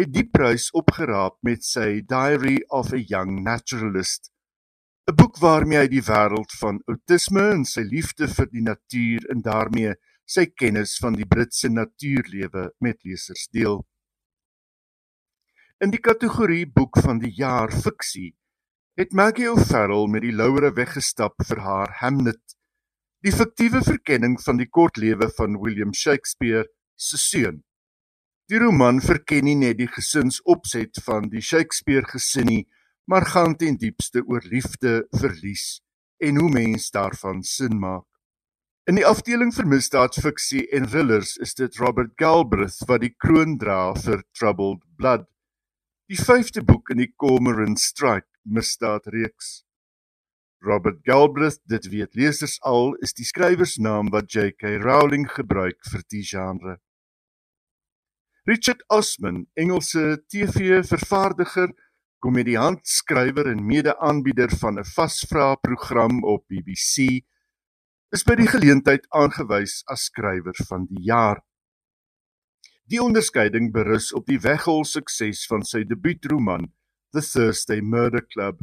het 0.00 0.12
die 0.14 0.26
prys 0.26 0.70
opgeraap 0.76 1.36
met 1.44 1.64
sy 1.66 2.00
Diary 2.08 2.60
of 2.72 2.92
a 2.96 3.00
Young 3.00 3.42
Naturalist, 3.44 4.30
'n 5.10 5.16
boek 5.16 5.38
waarmee 5.42 5.78
hy 5.82 5.88
die 5.92 6.04
wêreld 6.06 6.52
van 6.60 6.80
outisme 6.88 7.44
en 7.56 7.64
sy 7.64 7.82
liefde 7.82 8.28
vir 8.28 8.48
die 8.52 8.64
natuur 8.64 9.26
en 9.32 9.42
daarmee 9.42 9.94
sy 10.26 10.46
kennis 10.46 10.96
van 11.02 11.16
die 11.18 11.26
Britse 11.26 11.68
natuurlewe 11.68 12.70
met 12.80 13.00
lesers 13.04 13.48
deel. 13.52 13.80
In 15.80 15.90
die 15.90 16.00
kategorie 16.00 16.66
boek 16.66 17.00
van 17.02 17.18
die 17.18 17.32
jaar 17.34 17.72
fiksie 17.72 18.36
het 19.00 19.12
Maggie 19.12 19.48
O'Farrell 19.50 20.08
met 20.12 20.22
die 20.22 20.34
laure 20.36 20.72
weggestap 20.76 21.40
vir 21.48 21.60
haar 21.64 21.96
Hamlet, 22.00 22.56
die 23.24 23.32
fiktiewe 23.32 23.82
verkenning 23.82 24.38
van 24.44 24.60
die 24.60 24.68
kortlewe 24.68 25.30
van 25.36 25.58
William 25.60 25.92
Shakespeare 25.94 26.66
se 26.96 27.16
seun. 27.16 27.62
Die 28.50 28.58
roman 28.58 28.96
verken 28.98 29.44
nie 29.46 29.54
net 29.54 29.76
die 29.78 29.86
gesinsopset 29.86 30.98
van 31.04 31.28
die 31.30 31.42
Shakespeare 31.44 32.02
gesin 32.10 32.48
nie, 32.50 32.64
maar 33.06 33.22
gaan 33.30 33.54
ten 33.54 33.76
diepste 33.78 34.24
oor 34.26 34.42
liefde, 34.42 35.04
verlies 35.20 35.84
en 36.18 36.40
hoe 36.42 36.48
mens 36.50 36.88
daarvan 36.90 37.44
sin 37.46 37.78
maak. 37.78 38.08
In 38.90 38.98
die 38.98 39.06
afdeling 39.06 39.54
vir 39.54 39.70
misdaadfiksie 39.70 40.64
en 40.74 40.90
thrillers 40.90 41.36
is 41.46 41.54
dit 41.62 41.78
Robert 41.78 42.10
Galbraith 42.18 42.80
wat 42.90 43.04
die 43.06 43.12
kroon 43.22 43.54
dra 43.62 43.94
vir 43.94 44.26
Troubled 44.34 44.82
Blood, 44.98 45.30
die 46.10 46.18
vyfde 46.18 46.66
boek 46.66 46.90
in 46.90 47.04
die 47.04 47.12
Cormoran 47.14 47.78
Strike 47.78 48.26
misdaadreeks. 48.42 49.60
Robert 50.66 50.98
Galbraith, 51.06 51.62
dit 51.70 51.86
weet 51.94 52.18
lesers 52.18 52.58
al, 52.66 52.96
is 52.98 53.14
die 53.14 53.30
skrywersnaam 53.30 54.10
wat 54.10 54.34
J.K. 54.34 54.80
Rowling 54.82 55.30
gebruik 55.38 55.78
vir 55.86 56.08
die 56.10 56.26
genre. 56.26 56.80
Richard 58.50 58.82
Osman, 58.88 59.46
Engelse 59.54 60.24
TV-vervaardiger, 60.26 61.70
komediant, 62.18 62.80
skrywer 62.82 63.46
en 63.46 63.60
mede-aanbieder 63.62 64.50
van 64.58 64.78
'n 64.78 64.84
vasvra-program 64.84 66.24
op 66.24 66.42
BBC, 66.48 67.22
is 68.10 68.24
by 68.26 68.34
die 68.34 68.48
geleentheid 68.50 69.06
aangewys 69.14 69.84
as 69.86 70.08
skrywer 70.10 70.56
van 70.66 70.86
die 70.90 71.02
jaar. 71.06 71.38
Die 72.90 72.98
onderskeiding 73.02 73.70
berus 73.72 74.10
op 74.12 74.26
die 74.26 74.40
weghol 74.40 74.82
sukses 74.84 75.46
van 75.46 75.62
sy 75.62 75.84
debuutroman 75.84 76.72
The 77.14 77.22
Thursday 77.22 77.80
Murder 77.80 78.26
Club. 78.26 78.58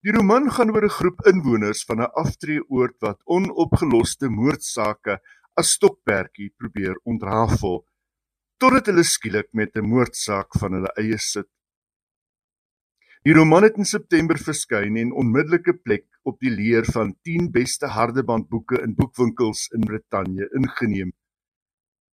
Die 0.00 0.16
roman 0.16 0.48
gaan 0.50 0.72
oor 0.72 0.84
'n 0.84 0.96
groep 1.00 1.20
inwoners 1.26 1.84
van 1.84 2.00
'n 2.00 2.12
aftreeoord 2.24 2.96
wat 3.00 3.20
onopgeloste 3.24 4.28
moordsake 4.28 5.20
as 5.54 5.72
stokperdjie 5.76 6.54
probeer 6.56 6.96
ontrafel 7.04 7.84
totdat 8.62 8.88
hulle 8.90 9.04
skielik 9.04 9.48
met 9.52 9.76
'n 9.76 9.88
moordsaak 9.92 10.58
van 10.60 10.72
hulle 10.72 10.92
eie 11.02 11.18
sit. 11.18 11.48
Die 13.26 13.34
roman 13.34 13.64
het 13.66 13.76
in 13.76 13.84
September 13.84 14.38
verskyn 14.38 14.96
en 14.96 15.12
onmiddellike 15.12 15.74
plek 15.82 16.06
op 16.22 16.38
die 16.40 16.50
leer 16.50 16.84
van 16.94 17.16
10 17.22 17.50
beste 17.50 17.86
hardebandboeke 17.86 18.80
in 18.82 18.94
boekwinkels 18.94 19.68
in 19.74 19.80
Brittanje 19.80 20.48
ingeneem. 20.54 21.12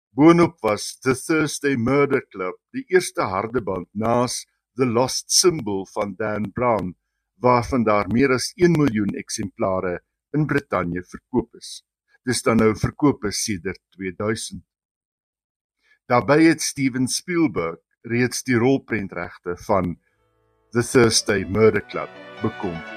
Boonop 0.10 0.60
was 0.62 0.98
The 1.02 1.16
Thursday 1.16 1.76
Murder 1.76 2.26
Club 2.28 2.58
die 2.72 2.84
eerste 2.88 3.22
hardeband 3.22 3.88
naas 3.94 4.46
The 4.76 4.86
Lost 4.86 5.32
Symbol 5.32 5.86
van 5.94 6.16
Dan 6.18 6.52
Brown 6.52 6.96
waarvan 7.38 7.84
daar 7.84 8.08
meer 8.08 8.32
as 8.34 8.52
1 8.56 8.72
miljoen 8.72 9.16
eksemplare 9.16 10.00
in 10.34 10.46
Brittanje 10.46 11.04
verkoop 11.04 11.56
is. 11.56 11.84
Dis 12.26 12.42
dan 12.42 12.58
nou 12.58 12.76
verkoop 12.76 13.26
is 13.30 13.44
sedert 13.44 13.82
2000. 13.98 14.64
Daarbey 16.06 16.44
het 16.44 16.62
Steven 16.62 17.08
Spielberg 17.08 17.80
reeds 18.02 18.44
die 18.44 18.56
rolprentregte 18.56 19.56
van 19.58 19.96
The 20.70 20.84
Thursday 20.84 21.46
Murder 21.48 21.86
Club 21.86 22.10
bekom. 22.42 22.93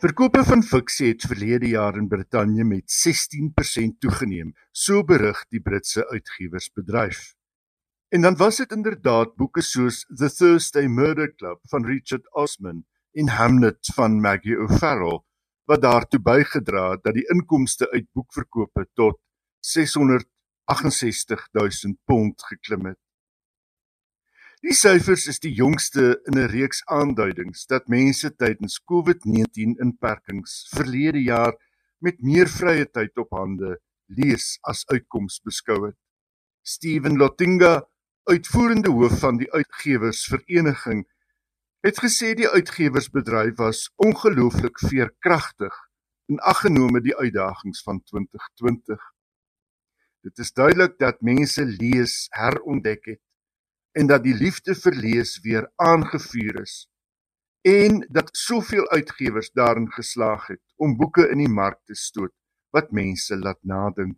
Verkope 0.00 0.40
van 0.48 0.62
fiksie 0.64 1.10
het 1.10 1.26
verlede 1.28 1.68
jaar 1.68 1.96
in 2.00 2.06
Brittanje 2.08 2.64
met 2.64 2.88
16% 2.88 3.98
toegeneem, 4.00 4.54
so 4.72 5.02
berig 5.04 5.42
die 5.52 5.60
Britse 5.60 6.06
uitgewersbedryf. 6.08 7.34
En 8.08 8.24
dan 8.24 8.36
was 8.40 8.56
dit 8.62 8.72
inderdaad 8.72 9.34
boeke 9.36 9.60
soos 9.60 10.06
The 10.08 10.30
Thursday 10.32 10.86
Murder 10.86 11.34
Club 11.34 11.60
van 11.68 11.84
Richard 11.84 12.32
Osman 12.32 12.86
en 13.12 13.28
Hamlet 13.28 13.92
van 13.94 14.20
Maggie 14.20 14.56
O'Farrell 14.56 15.20
wat 15.68 15.82
daartoe 15.84 16.22
bygedra 16.24 16.90
het 16.94 17.04
dat 17.04 17.14
die 17.20 17.28
inkomste 17.36 17.90
uit 17.90 18.08
boekverkope 18.12 18.88
tot 18.94 19.20
668 19.60 21.48
000 21.52 21.94
pond 22.04 22.42
geklim 22.48 22.88
het. 22.88 22.98
Die 24.60 24.74
syfers 24.76 25.22
is 25.32 25.38
die 25.40 25.54
jongste 25.56 26.02
in 26.28 26.36
'n 26.38 26.50
reeks 26.52 26.82
aanduidings 26.96 27.62
dat 27.66 27.86
mense 27.88 28.28
tydens 28.42 28.74
COVID-19 28.90 29.78
inperkings 29.84 30.66
verlede 30.76 31.22
jaar 31.22 31.54
met 32.04 32.20
meer 32.20 32.48
vrye 32.48 32.84
tyd 32.84 33.16
op 33.22 33.30
hande 33.32 33.78
lees 34.18 34.58
as 34.72 34.84
uitkoms 34.92 35.40
beskou 35.48 35.78
het. 35.86 35.96
Steven 36.62 37.16
Lotinga, 37.16 37.88
uitvoerende 38.28 38.92
hoof 38.92 39.16
van 39.22 39.40
die 39.40 39.48
uitgewersvereniging, 39.52 41.06
het 41.80 42.02
gesê 42.04 42.34
die 42.36 42.48
uitgewersbedryf 42.48 43.56
was 43.56 43.88
ongelooflik 43.96 44.76
veerkragtig 44.78 45.72
in 46.28 46.38
aggenome 46.52 47.00
die 47.00 47.16
uitdagings 47.16 47.80
van 47.82 48.02
2020. 48.04 49.00
Dit 50.20 50.38
is 50.38 50.52
duidelik 50.52 50.98
dat 50.98 51.24
mense 51.24 51.64
lees 51.64 52.26
herontdek 52.36 53.04
het 53.14 53.24
en 53.92 54.06
dat 54.06 54.22
die 54.22 54.34
liefde 54.34 54.74
vir 54.74 54.94
lees 54.94 55.38
weer 55.44 55.66
aangevuur 55.76 56.62
is 56.62 56.86
en 57.62 58.06
dat 58.08 58.36
soveel 58.36 58.88
uitgewers 58.88 59.50
daarin 59.52 59.90
geslaag 59.92 60.46
het 60.46 60.62
om 60.76 60.96
boeke 60.96 61.28
in 61.28 61.38
die 61.38 61.52
mark 61.52 61.80
te 61.84 61.94
stoot 61.94 62.32
wat 62.70 62.92
mense 62.92 63.36
laat 63.36 63.58
nadink. 63.62 64.16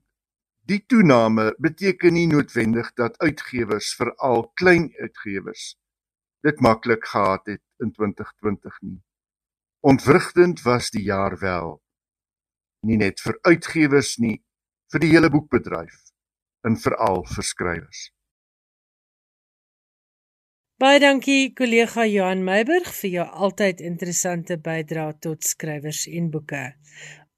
Die 0.62 0.84
toename 0.86 1.54
beteken 1.58 2.12
nie 2.12 2.26
noodwendig 2.26 2.92
dat 2.94 3.18
uitgewers 3.18 3.94
veral 3.98 4.50
klein 4.54 4.92
uitgewers 5.00 5.76
dit 6.42 6.60
maklik 6.60 7.04
gehad 7.06 7.46
het 7.46 7.62
in 7.78 7.92
2020 7.92 8.78
nie. 8.80 9.02
Ontwrigtend 9.80 10.62
was 10.62 10.90
die 10.90 11.02
jaar 11.02 11.38
wel. 11.38 11.82
Nie 12.86 12.96
net 12.96 13.20
vir 13.20 13.38
uitgewers 13.42 14.16
nie, 14.18 14.42
vir 14.90 15.02
die 15.02 15.10
hele 15.10 15.30
boekbedryf 15.30 15.98
en 16.66 16.78
veral 16.78 17.22
vir 17.26 17.46
skrywers. 17.46 18.10
Baie 20.82 20.98
dankie 20.98 21.52
kollega 21.54 22.02
Johan 22.10 22.40
Meiburg 22.42 22.88
vir 22.98 23.10
jou 23.12 23.24
altyd 23.46 23.78
interessante 23.86 24.56
bydrae 24.58 25.12
tot 25.22 25.46
skrywers 25.46 26.00
en 26.10 26.24
boeke. 26.32 26.62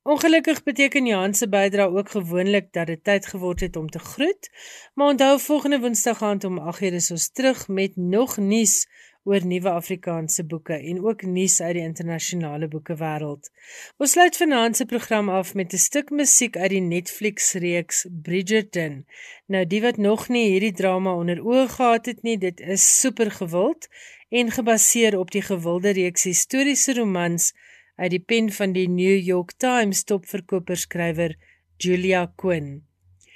Ongelukkig 0.08 0.62
beteken 0.64 1.10
Johan 1.10 1.36
se 1.36 1.50
bydrae 1.52 1.92
ook 1.92 2.14
gewoonlik 2.14 2.70
dat 2.72 2.88
dit 2.88 3.02
tyd 3.04 3.28
geword 3.34 3.60
het 3.66 3.76
om 3.76 3.90
te 3.92 4.00
groet, 4.00 4.48
maar 4.94 5.12
onthou 5.12 5.36
volgende 5.48 5.80
Woensdag 5.84 6.22
aand 6.24 6.48
om 6.48 6.56
8:00 6.72 6.96
is 7.02 7.10
ons 7.10 7.28
terug 7.36 7.68
met 7.68 7.96
nog 7.96 8.38
nuus 8.40 8.86
oor 9.24 9.44
nuwe 9.46 9.70
Afrikaanse 9.72 10.44
boeke 10.44 10.76
en 10.76 11.00
ook 11.04 11.22
nuus 11.22 11.60
uit 11.60 11.74
die 11.78 11.84
internasionale 11.84 12.68
boekewêreld. 12.68 13.48
Ons 13.96 14.14
sluit 14.16 14.36
vanaand 14.36 14.76
se 14.76 14.86
program 14.86 15.28
af 15.28 15.54
met 15.54 15.72
'n 15.72 15.84
stuk 15.88 16.10
musiek 16.10 16.56
uit 16.56 16.70
die 16.70 16.80
Netflix-reeks 16.80 18.06
Bridgerton. 18.22 19.04
Nou 19.46 19.66
die 19.66 19.80
wat 19.80 19.96
nog 19.96 20.28
nie 20.28 20.48
hierdie 20.50 20.72
drama 20.72 21.14
onder 21.14 21.40
oë 21.40 21.68
gehad 21.68 22.06
het 22.06 22.22
nie, 22.22 22.38
dit 22.38 22.60
is 22.60 23.00
super 23.00 23.30
gewild 23.30 23.88
en 24.28 24.50
gebaseer 24.50 25.18
op 25.18 25.30
die 25.30 25.42
gewilde 25.42 25.90
reeks 25.90 26.24
historiese 26.24 26.94
romans 26.94 27.52
uit 27.96 28.10
die 28.10 28.24
pen 28.24 28.52
van 28.52 28.72
die 28.72 28.88
New 28.88 29.18
York 29.18 29.52
Times 29.56 30.04
topverkoperskrywer 30.04 31.36
Julia 31.76 32.32
Quinn. 32.36 32.82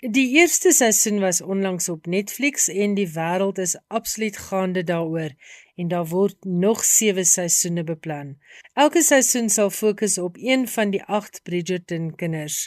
Die 0.00 0.28
eerste 0.38 0.72
seisoen 0.72 1.18
was 1.18 1.40
onlangs 1.42 1.88
op 1.88 2.06
Netflix 2.06 2.68
en 2.68 2.94
die 2.94 3.08
wêreld 3.14 3.58
is 3.58 3.78
absoluut 3.86 4.36
gaande 4.36 4.84
daaroor 4.84 5.32
en 5.78 5.88
daar 5.88 6.06
word 6.10 6.44
nog 6.44 6.84
7 6.84 7.24
seisoene 7.24 7.84
beplan. 7.84 8.34
Elke 8.74 9.02
seisoen 9.02 9.48
sal 9.48 9.70
fokus 9.70 10.18
op 10.18 10.36
een 10.40 10.68
van 10.68 10.90
die 10.90 11.02
8 11.02 11.40
Bridgerton 11.42 12.14
kinders. 12.14 12.66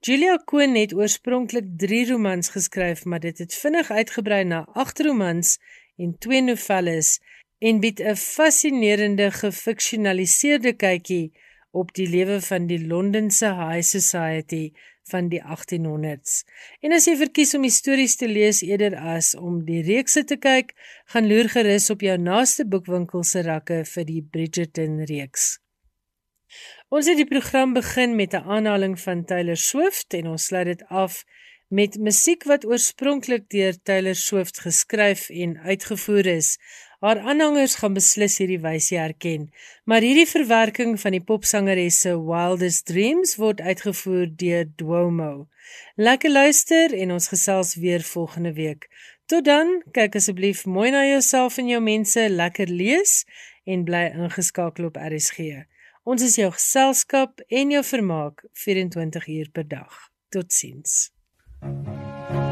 Julia 0.00 0.36
Quinn 0.44 0.76
het 0.76 0.92
oorspronklik 0.94 1.64
3 1.76 2.10
romans 2.10 2.48
geskryf, 2.48 3.04
maar 3.04 3.20
dit 3.20 3.38
het 3.38 3.54
vinnig 3.54 3.90
uitgebrei 3.90 4.44
na 4.44 4.64
8 4.72 5.00
romans 5.00 5.58
en 5.96 6.16
2 6.18 6.42
novelles 6.42 7.20
en 7.58 7.80
bied 7.80 8.00
'n 8.00 8.16
fascinerende 8.16 9.30
gefiksionaliseerde 9.30 10.72
kykie 10.72 11.32
op 11.70 11.94
die 11.94 12.08
lewe 12.08 12.40
van 12.40 12.66
die 12.66 12.86
Londense 12.86 13.54
high 13.54 13.86
society 13.96 14.72
van 15.10 15.28
die 15.28 15.40
1800s. 15.42 16.42
En 16.80 16.92
as 16.92 17.06
jy 17.08 17.16
verkies 17.20 17.54
om 17.58 17.66
stories 17.68 18.16
te 18.16 18.28
lees 18.28 18.62
eerder 18.62 18.96
as 18.96 19.34
om 19.34 19.64
die 19.66 19.82
reekse 19.86 20.24
te 20.24 20.36
kyk, 20.36 20.74
gaan 21.12 21.28
loer 21.30 21.50
gerus 21.52 21.90
op 21.90 22.04
jou 22.04 22.16
naaste 22.18 22.66
boekwinkel 22.68 23.24
se 23.24 23.42
rakke 23.42 23.82
vir 23.94 24.08
die 24.08 24.22
Bridgerton 24.22 25.02
reeks. 25.10 25.58
Ons 26.92 27.08
het 27.08 27.16
die 27.16 27.28
program 27.28 27.72
begin 27.72 28.16
met 28.16 28.34
'n 28.34 28.44
aanhaling 28.56 29.00
van 29.00 29.24
Taylor 29.24 29.56
Swift 29.56 30.14
en 30.14 30.26
ons 30.26 30.44
sluit 30.44 30.66
dit 30.66 30.82
af 30.88 31.24
met 31.68 31.98
musiek 31.98 32.44
wat 32.44 32.66
oorspronklik 32.68 33.48
deur 33.48 33.72
Taylor 33.82 34.14
Swift 34.14 34.60
geskryf 34.60 35.30
en 35.30 35.58
uitgevoer 35.58 36.26
is. 36.26 36.58
Haar 37.02 37.18
aanhangers 37.18 37.74
gaan 37.80 37.96
beslis 37.98 38.36
hierdie 38.38 38.60
wysie 38.62 38.94
herken, 39.00 39.48
maar 39.90 40.04
hierdie 40.06 40.28
verwerking 40.30 40.92
van 41.02 41.16
die 41.16 41.24
popsangeres 41.26 41.96
se 42.04 42.12
Wildest 42.14 42.84
Dreams 42.86 43.32
word 43.42 43.58
uitgevoer 43.58 44.28
deur 44.38 44.68
Duomo. 44.78 45.48
Lekker 45.98 46.30
luister 46.30 46.94
en 46.94 47.16
ons 47.16 47.26
gesels 47.32 47.74
weer 47.82 48.06
volgende 48.06 48.52
week. 48.54 48.86
Tot 49.26 49.42
dan, 49.50 49.80
kyk 49.90 50.20
asseblief 50.20 50.62
mooi 50.62 50.92
na 50.94 51.02
jouself 51.08 51.58
en 51.58 51.74
jou 51.74 51.82
mense, 51.82 52.28
lekker 52.30 52.70
lees 52.70 53.24
en 53.66 53.82
bly 53.82 54.04
ingeskakel 54.12 54.92
op 54.92 55.02
RSG. 55.02 55.64
Ons 56.06 56.22
is 56.22 56.38
jou 56.38 56.52
geselskap 56.54 57.42
en 57.50 57.74
jou 57.74 57.82
vermaak 57.90 58.46
24 58.62 59.26
uur 59.40 59.50
per 59.50 59.66
dag. 59.66 60.06
Totsiens. 60.30 61.10
thank 61.62 61.86
you 62.36 62.51